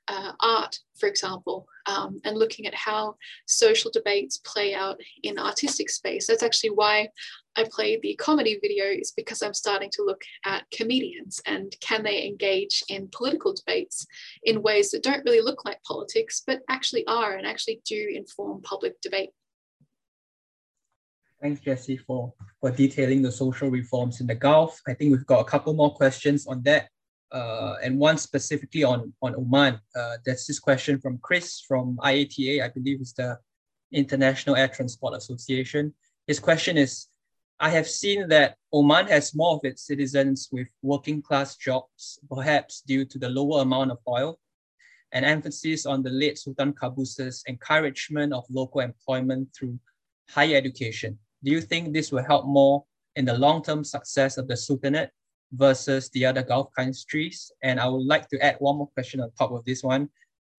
uh, 0.07 0.31
art, 0.39 0.79
for 0.99 1.07
example, 1.07 1.67
um, 1.85 2.19
and 2.25 2.37
looking 2.37 2.65
at 2.65 2.73
how 2.73 3.15
social 3.47 3.91
debates 3.91 4.37
play 4.37 4.73
out 4.73 4.99
in 5.21 5.37
artistic 5.37 5.89
space. 5.89 6.25
That's 6.25 6.43
actually 6.43 6.71
why 6.71 7.09
I 7.55 7.65
played 7.71 8.01
the 8.01 8.15
comedy 8.15 8.57
video 8.61 8.85
is 8.85 9.11
because 9.15 9.41
I'm 9.41 9.53
starting 9.53 9.89
to 9.93 10.03
look 10.03 10.21
at 10.45 10.69
comedians 10.71 11.41
and 11.45 11.75
can 11.81 12.03
they 12.03 12.25
engage 12.25 12.83
in 12.89 13.09
political 13.11 13.53
debates 13.53 14.07
in 14.43 14.61
ways 14.63 14.91
that 14.91 15.03
don't 15.03 15.25
really 15.25 15.41
look 15.41 15.65
like 15.65 15.83
politics, 15.83 16.41
but 16.45 16.61
actually 16.69 17.05
are 17.05 17.35
and 17.35 17.45
actually 17.45 17.81
do 17.85 18.11
inform 18.15 18.61
public 18.61 18.99
debate. 19.01 19.29
Thanks, 21.41 21.61
Jessie, 21.61 21.95
for, 21.95 22.33
for 22.59 22.69
detailing 22.69 23.21
the 23.21 23.31
social 23.31 23.69
reforms 23.69 24.19
in 24.19 24.27
the 24.27 24.35
Gulf. 24.35 24.81
I 24.85 24.93
think 24.93 25.11
we've 25.11 25.25
got 25.25 25.39
a 25.39 25.45
couple 25.45 25.73
more 25.73 25.93
questions 25.93 26.45
on 26.45 26.61
that, 26.63 26.89
uh, 27.31 27.75
and 27.81 27.97
one 27.97 28.17
specifically 28.17 28.83
on, 28.83 29.13
on 29.21 29.35
Oman. 29.35 29.79
Uh, 29.95 30.17
there's 30.25 30.45
this 30.45 30.59
question 30.59 30.99
from 30.99 31.17
Chris 31.19 31.61
from 31.65 31.97
IATA, 32.03 32.61
I 32.61 32.67
believe 32.67 32.99
is 32.99 33.13
the 33.13 33.39
International 33.93 34.57
Air 34.57 34.67
Transport 34.67 35.15
Association. 35.15 35.93
His 36.27 36.41
question 36.41 36.77
is, 36.77 37.07
I 37.57 37.69
have 37.69 37.87
seen 37.87 38.27
that 38.27 38.57
Oman 38.73 39.07
has 39.07 39.33
more 39.33 39.55
of 39.55 39.61
its 39.63 39.87
citizens 39.87 40.49
with 40.51 40.67
working 40.81 41.21
class 41.21 41.55
jobs, 41.55 42.19
perhaps 42.29 42.81
due 42.81 43.05
to 43.05 43.17
the 43.17 43.29
lower 43.29 43.61
amount 43.61 43.91
of 43.91 43.99
oil, 44.09 44.39
an 45.13 45.23
emphasis 45.23 45.85
on 45.85 46.03
the 46.03 46.09
late 46.09 46.37
Sultan 46.37 46.73
Qaboos's 46.73 47.45
encouragement 47.47 48.33
of 48.33 48.43
local 48.49 48.81
employment 48.81 49.47
through 49.57 49.79
higher 50.27 50.57
education 50.57 51.17
do 51.43 51.51
you 51.51 51.61
think 51.61 51.93
this 51.93 52.11
will 52.11 52.23
help 52.23 52.45
more 52.45 52.83
in 53.15 53.25
the 53.25 53.37
long-term 53.37 53.83
success 53.83 54.37
of 54.37 54.47
the 54.47 54.57
Sultanate 54.57 55.11
versus 55.53 56.09
the 56.09 56.25
other 56.25 56.43
Gulf 56.43 56.69
countries? 56.77 57.51
And 57.63 57.79
I 57.79 57.87
would 57.87 58.05
like 58.05 58.29
to 58.29 58.39
add 58.43 58.57
one 58.59 58.77
more 58.77 58.87
question 58.87 59.21
on 59.21 59.31
top 59.37 59.51
of 59.51 59.63
this 59.65 59.83
one, 59.83 60.09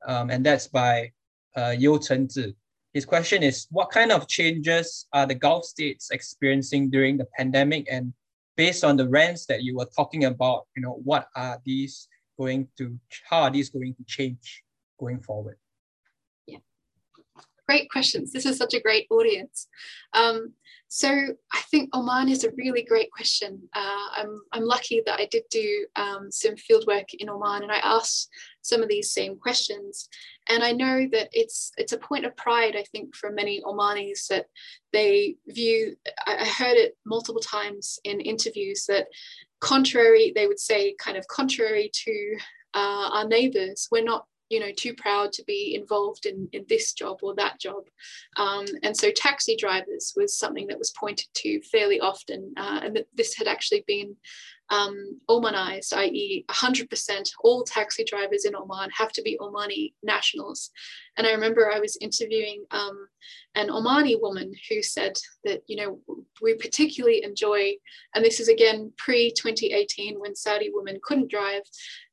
um, 0.07 0.31
and 0.31 0.45
that's 0.45 0.69
by 0.69 1.13
uh, 1.57 1.75
Yu 1.77 1.99
Chenzi. 1.99 2.55
His 2.93 3.05
question 3.05 3.43
is, 3.43 3.67
what 3.71 3.91
kind 3.91 4.11
of 4.11 4.27
changes 4.27 5.07
are 5.13 5.27
the 5.27 5.35
Gulf 5.35 5.65
states 5.65 6.11
experiencing 6.11 6.91
during 6.91 7.17
the 7.17 7.27
pandemic? 7.37 7.87
And 7.91 8.13
based 8.57 8.83
on 8.83 8.97
the 8.97 9.09
rents 9.09 9.47
that 9.47 9.63
you 9.63 9.77
were 9.77 9.89
talking 9.95 10.25
about, 10.25 10.67
you 10.75 10.83
know, 10.83 11.01
what 11.05 11.29
are 11.37 11.61
these 11.65 12.09
going 12.39 12.67
to, 12.79 12.99
how 13.29 13.43
are 13.43 13.51
these 13.51 13.71
going 13.71 13.95
to 13.95 14.05
change 14.05 14.65
going 14.99 15.21
forward? 15.21 15.57
Great 17.71 17.89
questions. 17.89 18.33
This 18.33 18.47
is 18.47 18.57
such 18.57 18.75
a 18.75 18.81
great 18.81 19.07
audience. 19.11 19.69
Um, 20.13 20.55
so 20.89 21.09
I 21.09 21.61
think 21.71 21.89
Oman 21.95 22.29
is 22.29 22.43
a 22.43 22.51
really 22.57 22.83
great 22.83 23.13
question. 23.13 23.61
Uh, 23.73 24.07
I'm, 24.17 24.33
I'm 24.53 24.65
lucky 24.65 25.01
that 25.07 25.21
I 25.21 25.27
did 25.31 25.45
do 25.49 25.87
um, 25.95 26.33
some 26.33 26.57
fieldwork 26.57 27.09
in 27.21 27.31
Oman 27.31 27.63
and 27.63 27.71
I 27.71 27.79
asked 27.97 28.29
some 28.63 28.83
of 28.83 28.89
these 28.89 29.13
same 29.13 29.37
questions. 29.39 30.09
And 30.49 30.65
I 30.65 30.73
know 30.73 31.07
that 31.13 31.29
it's 31.31 31.71
it's 31.77 31.93
a 31.93 32.05
point 32.09 32.27
of 32.27 32.37
pride, 32.37 32.75
I 32.75 32.85
think, 32.91 33.15
for 33.15 33.31
many 33.31 33.63
Omanis 33.63 34.27
that 34.31 34.47
they 34.93 35.37
view, 35.47 35.95
I 36.27 36.45
heard 36.45 36.77
it 36.77 36.97
multiple 37.07 37.45
times 37.59 38.01
in 38.03 38.21
interviews 38.33 38.85
that 38.89 39.07
contrary, 39.61 40.33
they 40.35 40.49
would 40.49 40.59
say 40.59 40.97
kind 40.99 41.17
of 41.17 41.25
contrary 41.29 41.89
to 42.05 42.37
uh, 42.75 43.11
our 43.17 43.29
neighbors, 43.29 43.87
we're 43.93 44.11
not 44.13 44.25
you 44.51 44.61
know 44.61 44.73
too 44.77 44.95
proud 44.95 45.33
to 45.33 45.45
be 45.45 45.75
involved 45.75 46.27
in, 46.27 46.49
in 46.53 46.65
this 46.69 46.93
job 46.93 47.19
or 47.23 47.35
that 47.35 47.59
job 47.59 47.85
um, 48.37 48.67
and 48.83 48.97
so 48.97 49.11
taxi 49.11 49.57
drivers 49.57 50.13
was 50.17 50.37
something 50.37 50.67
that 50.67 50.79
was 50.79 50.91
pointed 50.91 51.29
to 51.35 51.61
fairly 51.63 52.01
often 52.01 52.53
uh, 52.57 52.81
and 52.83 52.97
that 52.97 53.07
this 53.15 53.35
had 53.35 53.47
actually 53.47 53.85
been 53.87 54.17
um, 54.71 55.21
Omanized, 55.29 55.93
i.e., 55.95 56.45
100% 56.49 57.31
all 57.43 57.65
taxi 57.65 58.05
drivers 58.05 58.45
in 58.45 58.55
Oman 58.55 58.91
have 58.97 59.11
to 59.13 59.23
be 59.23 59.37
Omani 59.41 59.95
nationals. 60.03 60.71
And 61.17 61.27
I 61.27 61.33
remember 61.33 61.71
I 61.71 61.81
was 61.81 61.99
interviewing 62.01 62.65
um, 62.71 63.09
an 63.57 63.69
Omani 63.69 64.21
woman 64.21 64.53
who 64.69 64.83
said 64.83 65.15
that, 65.45 65.63
you 65.67 65.77
know, 65.77 66.25
we 66.41 66.55
particularly 66.55 67.25
enjoy, 67.25 67.73
and 68.15 68.25
this 68.25 68.39
is 68.39 68.49
again 68.49 68.93
pre 68.97 69.33
2018 69.33 70.21
when 70.21 70.37
Saudi 70.37 70.71
women 70.73 71.01
couldn't 71.03 71.31
drive, 71.31 71.63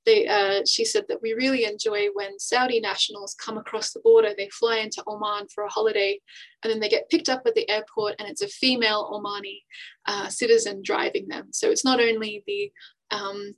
they, 0.07 0.25
uh, 0.25 0.61
she 0.65 0.85
said 0.85 1.03
that 1.09 1.21
we 1.21 1.33
really 1.33 1.65
enjoy 1.65 2.07
when 2.13 2.39
Saudi 2.39 2.79
nationals 2.79 3.35
come 3.35 3.57
across 3.57 3.91
the 3.91 3.99
border, 3.99 4.33
they 4.35 4.49
fly 4.49 4.77
into 4.77 5.03
Oman 5.05 5.47
for 5.53 5.65
a 5.65 5.69
holiday, 5.69 6.19
and 6.63 6.71
then 6.71 6.79
they 6.79 6.87
get 6.87 7.09
picked 7.09 7.27
up 7.27 7.43
at 7.45 7.53
the 7.55 7.69
airport, 7.69 8.15
and 8.17 8.27
it's 8.29 8.41
a 8.41 8.47
female 8.47 9.11
Omani 9.11 9.59
uh, 10.05 10.29
citizen 10.29 10.81
driving 10.81 11.27
them. 11.27 11.49
So 11.51 11.69
it's 11.69 11.83
not 11.83 11.99
only 11.99 12.41
the 12.47 12.71
um, 13.11 13.53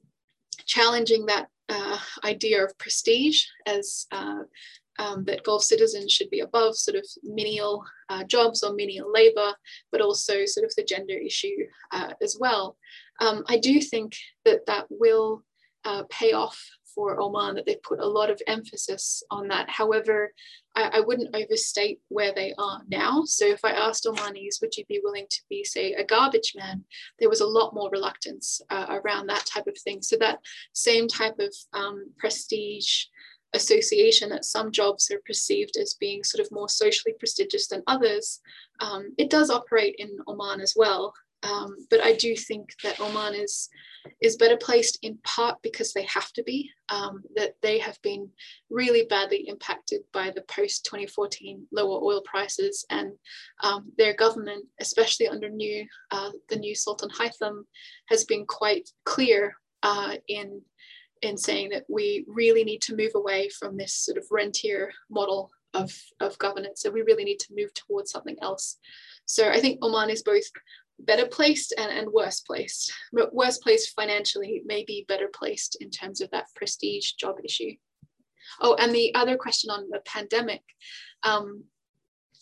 challenging 0.65 1.27
that 1.27 1.47
uh, 1.69 1.99
idea 2.25 2.65
of 2.65 2.77
prestige 2.79 3.45
as 3.67 4.07
uh, 4.11 4.39
um, 4.97 5.23
that 5.25 5.43
Gulf 5.43 5.63
citizens 5.63 6.11
should 6.11 6.31
be 6.31 6.39
above 6.39 6.75
sort 6.75 6.97
of 6.97 7.05
menial 7.23 7.85
uh, 8.09 8.23
jobs 8.23 8.63
or 8.63 8.73
menial 8.73 9.11
labor, 9.13 9.53
but 9.91 10.01
also 10.01 10.45
sort 10.45 10.65
of 10.65 10.73
the 10.75 10.83
gender 10.83 11.13
issue 11.13 11.67
uh, 11.91 12.13
as 12.23 12.37
well. 12.39 12.75
Um, 13.21 13.43
I 13.47 13.59
do 13.59 13.79
think 13.81 14.15
that 14.45 14.65
that 14.65 14.87
will 14.89 15.43
uh, 15.85 16.03
pay 16.09 16.33
off 16.33 16.59
for 16.93 17.19
Oman, 17.19 17.55
that 17.55 17.65
they've 17.65 17.81
put 17.83 17.99
a 17.99 18.07
lot 18.07 18.29
of 18.29 18.41
emphasis 18.47 19.23
on 19.31 19.47
that. 19.47 19.69
However, 19.69 20.33
I, 20.75 20.89
I, 20.95 20.99
wouldn't 20.99 21.35
overstate 21.35 21.99
where 22.09 22.33
they 22.33 22.53
are 22.57 22.81
now. 22.89 23.23
So 23.25 23.45
if 23.45 23.63
I 23.63 23.71
asked 23.71 24.05
Omanis, 24.05 24.59
would 24.61 24.75
you 24.75 24.85
be 24.85 24.99
willing 25.03 25.27
to 25.29 25.41
be, 25.49 25.63
say, 25.63 25.93
a 25.93 26.03
garbage 26.03 26.53
man? 26.55 26.83
There 27.19 27.29
was 27.29 27.41
a 27.41 27.47
lot 27.47 27.73
more 27.73 27.89
reluctance 27.91 28.61
uh, 28.69 28.99
around 29.03 29.27
that 29.27 29.45
type 29.45 29.67
of 29.67 29.77
thing. 29.77 30.01
So 30.01 30.17
that 30.17 30.39
same 30.73 31.07
type 31.07 31.39
of 31.39 31.53
um, 31.73 32.11
prestige 32.17 33.05
association 33.53 34.29
that 34.29 34.45
some 34.45 34.71
jobs 34.71 35.09
are 35.11 35.21
perceived 35.25 35.77
as 35.77 35.95
being 35.95 36.23
sort 36.23 36.45
of 36.45 36.51
more 36.51 36.69
socially 36.69 37.15
prestigious 37.17 37.67
than 37.67 37.83
others, 37.87 38.41
um, 38.79 39.13
it 39.17 39.29
does 39.29 39.49
operate 39.49 39.95
in 39.97 40.17
Oman 40.27 40.61
as 40.61 40.73
well. 40.75 41.13
Um, 41.43 41.75
but 41.89 42.03
I 42.03 42.13
do 42.13 42.35
think 42.35 42.73
that 42.83 42.99
Oman 42.99 43.33
is 43.33 43.69
is 44.21 44.37
better 44.37 44.57
placed 44.57 44.97
in 45.03 45.17
part 45.23 45.61
because 45.61 45.93
they 45.93 46.03
have 46.03 46.31
to 46.33 46.43
be, 46.43 46.71
um, 46.89 47.21
that 47.35 47.53
they 47.61 47.79
have 47.79 48.01
been 48.01 48.29
really 48.69 49.05
badly 49.09 49.47
impacted 49.47 50.01
by 50.13 50.31
the 50.31 50.41
post 50.43 50.85
2014 50.85 51.67
lower 51.71 52.01
oil 52.03 52.21
prices, 52.21 52.85
and 52.89 53.11
um, 53.63 53.91
their 53.97 54.13
government, 54.13 54.65
especially 54.79 55.27
under 55.27 55.49
new 55.49 55.85
uh, 56.11 56.31
the 56.49 56.57
new 56.57 56.75
Sultan 56.75 57.09
Haitham, 57.09 57.63
has 58.07 58.25
been 58.25 58.45
quite 58.45 58.89
clear 59.05 59.53
uh, 59.83 60.15
in 60.27 60.61
in 61.21 61.37
saying 61.37 61.69
that 61.69 61.85
we 61.89 62.25
really 62.27 62.63
need 62.63 62.81
to 62.81 62.95
move 62.95 63.11
away 63.15 63.49
from 63.49 63.77
this 63.77 63.93
sort 63.93 64.17
of 64.17 64.25
rentier 64.31 64.91
model 65.09 65.51
of, 65.73 65.91
of 66.19 66.37
governance. 66.37 66.81
So 66.81 66.89
we 66.89 67.01
really 67.01 67.23
need 67.23 67.39
to 67.39 67.53
move 67.55 67.73
towards 67.73 68.11
something 68.11 68.37
else. 68.41 68.77
So 69.25 69.49
I 69.49 69.59
think 69.59 69.83
Oman 69.83 70.09
is 70.09 70.23
both 70.23 70.43
better 70.99 71.25
placed 71.25 71.73
and, 71.77 71.91
and 71.91 72.11
worse 72.11 72.41
placed. 72.41 72.93
But 73.13 73.33
worse 73.33 73.57
placed 73.57 73.93
financially, 73.95 74.61
maybe 74.65 75.05
better 75.07 75.29
placed 75.33 75.77
in 75.81 75.89
terms 75.89 76.21
of 76.21 76.29
that 76.31 76.47
prestige 76.55 77.13
job 77.13 77.35
issue. 77.43 77.71
Oh, 78.61 78.75
and 78.75 78.93
the 78.93 79.13
other 79.15 79.37
question 79.37 79.69
on 79.69 79.89
the 79.89 80.01
pandemic 80.05 80.61
um, 81.23 81.63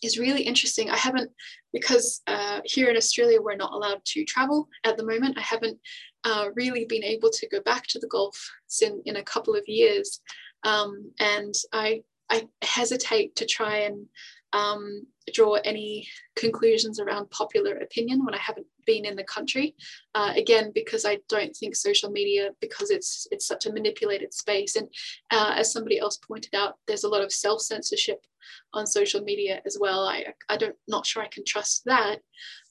is 0.02 0.18
really 0.18 0.42
interesting. 0.42 0.90
I 0.90 0.96
haven't, 0.96 1.30
because 1.72 2.22
uh, 2.26 2.60
here 2.64 2.88
in 2.88 2.96
Australia, 2.96 3.40
we're 3.40 3.56
not 3.56 3.72
allowed 3.72 4.00
to 4.06 4.24
travel 4.24 4.68
at 4.84 4.96
the 4.96 5.04
moment. 5.04 5.38
I 5.38 5.42
haven't 5.42 5.78
uh, 6.24 6.48
really 6.54 6.84
been 6.84 7.04
able 7.04 7.30
to 7.30 7.48
go 7.48 7.60
back 7.60 7.86
to 7.88 7.98
the 7.98 8.08
Gulf 8.08 8.38
in, 8.80 9.02
in 9.04 9.16
a 9.16 9.22
couple 9.22 9.54
of 9.54 9.64
years. 9.66 10.20
Um, 10.64 11.12
and 11.20 11.54
I, 11.72 12.02
I 12.30 12.48
hesitate 12.62 13.36
to 13.36 13.46
try 13.46 13.78
and 13.78 14.06
um, 14.52 15.06
draw 15.32 15.54
any 15.64 16.08
conclusions 16.36 16.98
around 16.98 17.30
popular 17.30 17.76
opinion 17.76 18.24
when 18.24 18.34
I 18.34 18.38
haven't 18.38 18.66
been 18.86 19.04
in 19.04 19.16
the 19.16 19.24
country. 19.24 19.74
Uh, 20.14 20.32
again, 20.36 20.72
because 20.74 21.04
I 21.04 21.18
don't 21.28 21.54
think 21.54 21.76
social 21.76 22.10
media, 22.10 22.50
because 22.60 22.90
it's 22.90 23.26
it's 23.30 23.46
such 23.46 23.66
a 23.66 23.72
manipulated 23.72 24.32
space, 24.32 24.76
and 24.76 24.88
uh, 25.30 25.54
as 25.56 25.72
somebody 25.72 25.98
else 25.98 26.16
pointed 26.16 26.54
out, 26.54 26.76
there's 26.86 27.04
a 27.04 27.08
lot 27.08 27.22
of 27.22 27.32
self 27.32 27.60
censorship 27.60 28.24
on 28.72 28.86
social 28.86 29.22
media 29.22 29.60
as 29.66 29.76
well. 29.80 30.06
I 30.06 30.26
I 30.48 30.56
don't 30.56 30.76
not 30.86 31.06
sure 31.06 31.22
I 31.22 31.28
can 31.28 31.44
trust 31.44 31.84
that. 31.84 32.20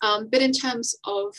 Um, 0.01 0.29
but 0.31 0.41
in 0.41 0.51
terms 0.51 0.95
of 1.05 1.35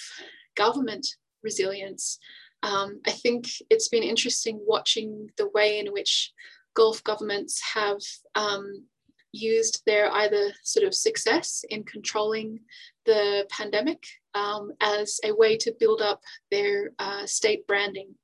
government 0.57 1.07
resilience, 1.43 2.19
um, 2.63 3.01
I 3.07 3.13
think 3.13 3.47
it's 3.71 3.89
been 3.89 4.03
interesting 4.03 4.61
watching 4.67 5.31
the 5.37 5.49
way 5.49 5.79
in 5.79 5.93
which 5.93 6.33
Gulf 6.75 7.03
governments 7.03 7.61
have 7.75 7.99
um, 8.35 8.85
used 9.33 9.83
their 9.87 10.11
either 10.13 10.53
sort 10.63 10.87
of 10.87 10.95
success 10.95 11.65
in 11.69 11.85
controlling 11.85 12.61
the 13.07 13.47
pandemic 13.51 14.03
um, 14.35 14.73
as 14.81 15.21
a 15.25 15.35
way 15.35 15.57
to 15.57 15.75
build 15.79 16.01
up 16.01 16.21
their 16.51 16.91
uh, 16.99 17.27
state 17.27 17.67
branding. 17.67 18.15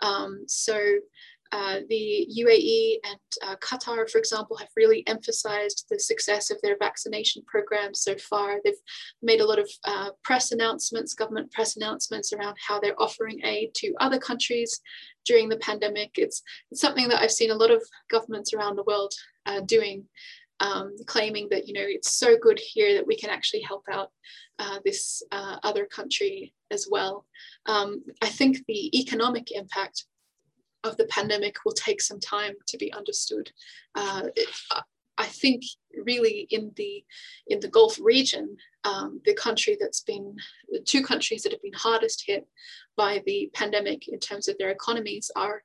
Um, 0.00 0.44
so 0.46 0.98
uh, 1.52 1.80
the 1.90 2.26
UAE 2.38 2.96
and 3.04 3.20
uh, 3.42 3.56
Qatar, 3.56 4.08
for 4.08 4.16
example, 4.16 4.56
have 4.56 4.70
really 4.74 5.06
emphasized 5.06 5.84
the 5.90 6.00
success 6.00 6.50
of 6.50 6.56
their 6.62 6.78
vaccination 6.78 7.42
programs 7.46 8.00
so 8.00 8.16
far. 8.16 8.56
They've 8.64 8.74
made 9.20 9.40
a 9.42 9.46
lot 9.46 9.58
of 9.58 9.70
uh, 9.84 10.10
press 10.24 10.52
announcements, 10.52 11.12
government 11.12 11.52
press 11.52 11.76
announcements 11.76 12.32
around 12.32 12.56
how 12.66 12.80
they're 12.80 13.00
offering 13.00 13.44
aid 13.44 13.74
to 13.76 13.92
other 14.00 14.18
countries 14.18 14.80
during 15.26 15.50
the 15.50 15.58
pandemic. 15.58 16.12
It's, 16.16 16.42
it's 16.70 16.80
something 16.80 17.08
that 17.08 17.20
I've 17.20 17.30
seen 17.30 17.50
a 17.50 17.56
lot 17.56 17.70
of 17.70 17.82
governments 18.10 18.54
around 18.54 18.76
the 18.76 18.84
world 18.84 19.12
uh, 19.44 19.60
doing 19.60 20.06
um, 20.62 20.94
claiming 21.06 21.48
that 21.50 21.66
you 21.66 21.74
know 21.74 21.84
it's 21.84 22.14
so 22.14 22.36
good 22.40 22.58
here 22.58 22.94
that 22.94 23.06
we 23.06 23.16
can 23.16 23.30
actually 23.30 23.62
help 23.62 23.84
out 23.90 24.10
uh, 24.58 24.78
this 24.84 25.22
uh, 25.32 25.56
other 25.62 25.84
country 25.84 26.54
as 26.70 26.86
well. 26.90 27.26
Um, 27.66 28.02
I 28.22 28.28
think 28.28 28.58
the 28.66 28.98
economic 28.98 29.50
impact 29.52 30.06
of 30.84 30.96
the 30.96 31.06
pandemic 31.06 31.56
will 31.64 31.72
take 31.72 32.00
some 32.00 32.20
time 32.20 32.54
to 32.68 32.78
be 32.78 32.92
understood. 32.92 33.50
Uh, 33.94 34.22
it, 34.36 34.48
I 35.18 35.26
think 35.26 35.62
really 36.04 36.46
in 36.50 36.72
the 36.76 37.04
in 37.48 37.60
the 37.60 37.68
Gulf 37.68 37.98
region, 38.00 38.56
um, 38.84 39.20
the 39.24 39.34
country 39.34 39.76
that's 39.78 40.00
been 40.00 40.36
the 40.70 40.80
two 40.80 41.02
countries 41.02 41.42
that 41.42 41.52
have 41.52 41.62
been 41.62 41.72
hardest 41.74 42.24
hit 42.26 42.46
by 42.96 43.22
the 43.26 43.50
pandemic 43.52 44.08
in 44.08 44.18
terms 44.18 44.48
of 44.48 44.56
their 44.58 44.70
economies 44.70 45.30
are 45.36 45.62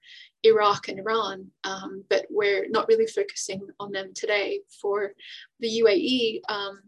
Iraq 0.48 0.88
and 0.88 1.00
Iran, 1.00 1.48
um, 1.64 2.04
but 2.10 2.26
we're 2.30 2.68
not 2.70 2.88
really 2.88 3.08
focusing 3.08 3.68
on 3.80 3.92
them 3.92 4.12
today. 4.14 4.62
For 4.82 5.14
the 5.60 5.82
UAE, 5.84 6.42
um, 6.50 6.82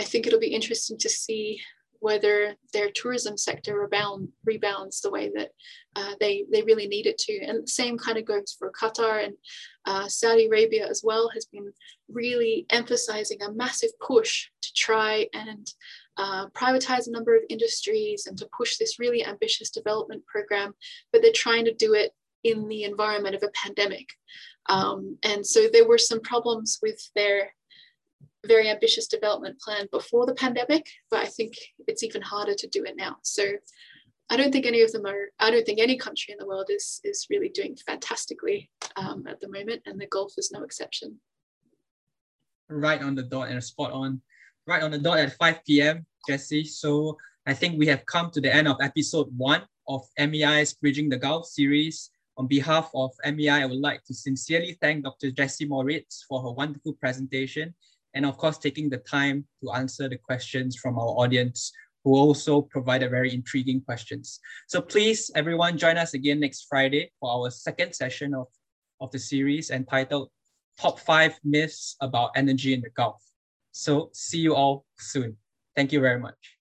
I 0.00 0.04
think 0.04 0.26
it'll 0.26 0.40
be 0.40 0.54
interesting 0.54 0.98
to 0.98 1.08
see 1.08 1.60
whether 2.00 2.54
their 2.72 2.90
tourism 2.94 3.36
sector 3.36 3.78
rebound, 3.80 4.28
rebounds 4.44 5.00
the 5.00 5.10
way 5.10 5.30
that 5.34 5.50
uh, 5.96 6.14
they, 6.20 6.44
they 6.52 6.62
really 6.62 6.86
need 6.86 7.06
it 7.06 7.18
to. 7.18 7.38
And 7.40 7.64
the 7.64 7.68
same 7.68 7.98
kind 7.98 8.18
of 8.18 8.24
goes 8.24 8.54
for 8.56 8.70
Qatar 8.70 9.24
and 9.24 9.34
uh, 9.84 10.06
Saudi 10.06 10.46
Arabia 10.46 10.86
as 10.88 11.02
well, 11.04 11.28
has 11.30 11.46
been 11.46 11.72
really 12.08 12.66
emphasizing 12.70 13.42
a 13.42 13.52
massive 13.52 13.90
push 14.00 14.46
to 14.62 14.72
try 14.74 15.26
and 15.34 15.68
uh, 16.16 16.46
privatize 16.48 17.08
a 17.08 17.10
number 17.12 17.36
of 17.36 17.42
industries 17.48 18.26
and 18.26 18.36
to 18.38 18.48
push 18.56 18.76
this 18.76 18.98
really 18.98 19.24
ambitious 19.24 19.70
development 19.70 20.24
program, 20.26 20.74
but 21.12 21.22
they're 21.22 21.32
trying 21.34 21.64
to 21.64 21.74
do 21.74 21.94
it 21.94 22.12
in 22.44 22.68
the 22.68 22.84
environment 22.84 23.34
of 23.34 23.42
a 23.42 23.50
pandemic. 23.54 24.08
Um, 24.68 25.18
and 25.22 25.46
so 25.46 25.68
there 25.72 25.88
were 25.88 25.98
some 25.98 26.20
problems 26.20 26.78
with 26.82 27.00
their 27.14 27.52
very 28.46 28.68
ambitious 28.68 29.08
development 29.08 29.60
plan 29.60 29.86
before 29.90 30.26
the 30.26 30.34
pandemic, 30.34 30.86
but 31.10 31.20
I 31.20 31.26
think 31.26 31.54
it's 31.86 32.02
even 32.02 32.22
harder 32.22 32.54
to 32.54 32.68
do 32.68 32.84
it 32.84 32.94
now. 32.96 33.16
So 33.22 33.44
I 34.30 34.36
don't 34.36 34.52
think 34.52 34.66
any 34.66 34.82
of 34.82 34.92
them 34.92 35.06
are, 35.06 35.28
I 35.38 35.50
don't 35.50 35.64
think 35.64 35.80
any 35.80 35.96
country 35.96 36.32
in 36.32 36.38
the 36.38 36.46
world 36.46 36.68
is, 36.70 37.00
is 37.02 37.26
really 37.30 37.48
doing 37.48 37.76
fantastically 37.86 38.70
um, 38.96 39.26
at 39.26 39.40
the 39.40 39.48
moment, 39.48 39.82
and 39.86 40.00
the 40.00 40.06
Gulf 40.06 40.34
is 40.36 40.50
no 40.52 40.62
exception. 40.62 41.18
Right 42.68 43.02
on 43.02 43.14
the 43.14 43.22
dot 43.22 43.48
and 43.48 43.64
spot 43.64 43.92
on, 43.92 44.20
right 44.66 44.82
on 44.82 44.90
the 44.90 44.98
dot 44.98 45.18
at 45.18 45.32
5 45.32 45.64
p.m., 45.66 46.04
Jessie. 46.28 46.64
So 46.64 47.16
I 47.46 47.54
think 47.54 47.78
we 47.78 47.86
have 47.86 48.04
come 48.04 48.30
to 48.32 48.40
the 48.40 48.54
end 48.54 48.68
of 48.68 48.76
episode 48.82 49.28
one 49.34 49.62
of 49.88 50.02
MEI's 50.18 50.74
Bridging 50.74 51.08
the 51.08 51.16
Gulf 51.16 51.46
series. 51.46 52.10
On 52.38 52.46
behalf 52.46 52.90
of 52.94 53.10
MEI, 53.24 53.62
I 53.62 53.66
would 53.66 53.80
like 53.80 54.04
to 54.04 54.14
sincerely 54.14 54.78
thank 54.80 55.04
Dr. 55.04 55.30
Jessie 55.32 55.66
Moritz 55.66 56.24
for 56.28 56.40
her 56.42 56.52
wonderful 56.52 56.94
presentation 56.94 57.74
and 58.14 58.24
of 58.24 58.36
course, 58.36 58.58
taking 58.58 58.88
the 58.88 58.98
time 58.98 59.44
to 59.62 59.72
answer 59.72 60.08
the 60.08 60.16
questions 60.16 60.76
from 60.76 60.98
our 60.98 61.14
audience 61.22 61.72
who 62.04 62.14
also 62.14 62.62
provided 62.62 63.10
very 63.10 63.34
intriguing 63.34 63.80
questions. 63.80 64.40
So 64.66 64.80
please, 64.80 65.30
everyone, 65.34 65.76
join 65.76 65.98
us 65.98 66.14
again 66.14 66.40
next 66.40 66.66
Friday 66.68 67.10
for 67.20 67.30
our 67.30 67.50
second 67.50 67.94
session 67.94 68.34
of, 68.34 68.46
of 69.00 69.10
the 69.10 69.18
series 69.18 69.70
entitled 69.70 70.30
top 70.80 70.98
five 71.00 71.38
myths 71.44 71.96
about 72.00 72.30
energy 72.36 72.72
in 72.72 72.80
the 72.80 72.90
Gulf. 72.90 73.22
So 73.72 74.10
see 74.12 74.38
you 74.38 74.54
all 74.54 74.84
soon. 74.98 75.36
Thank 75.76 75.92
you 75.92 76.00
very 76.00 76.18
much. 76.18 76.57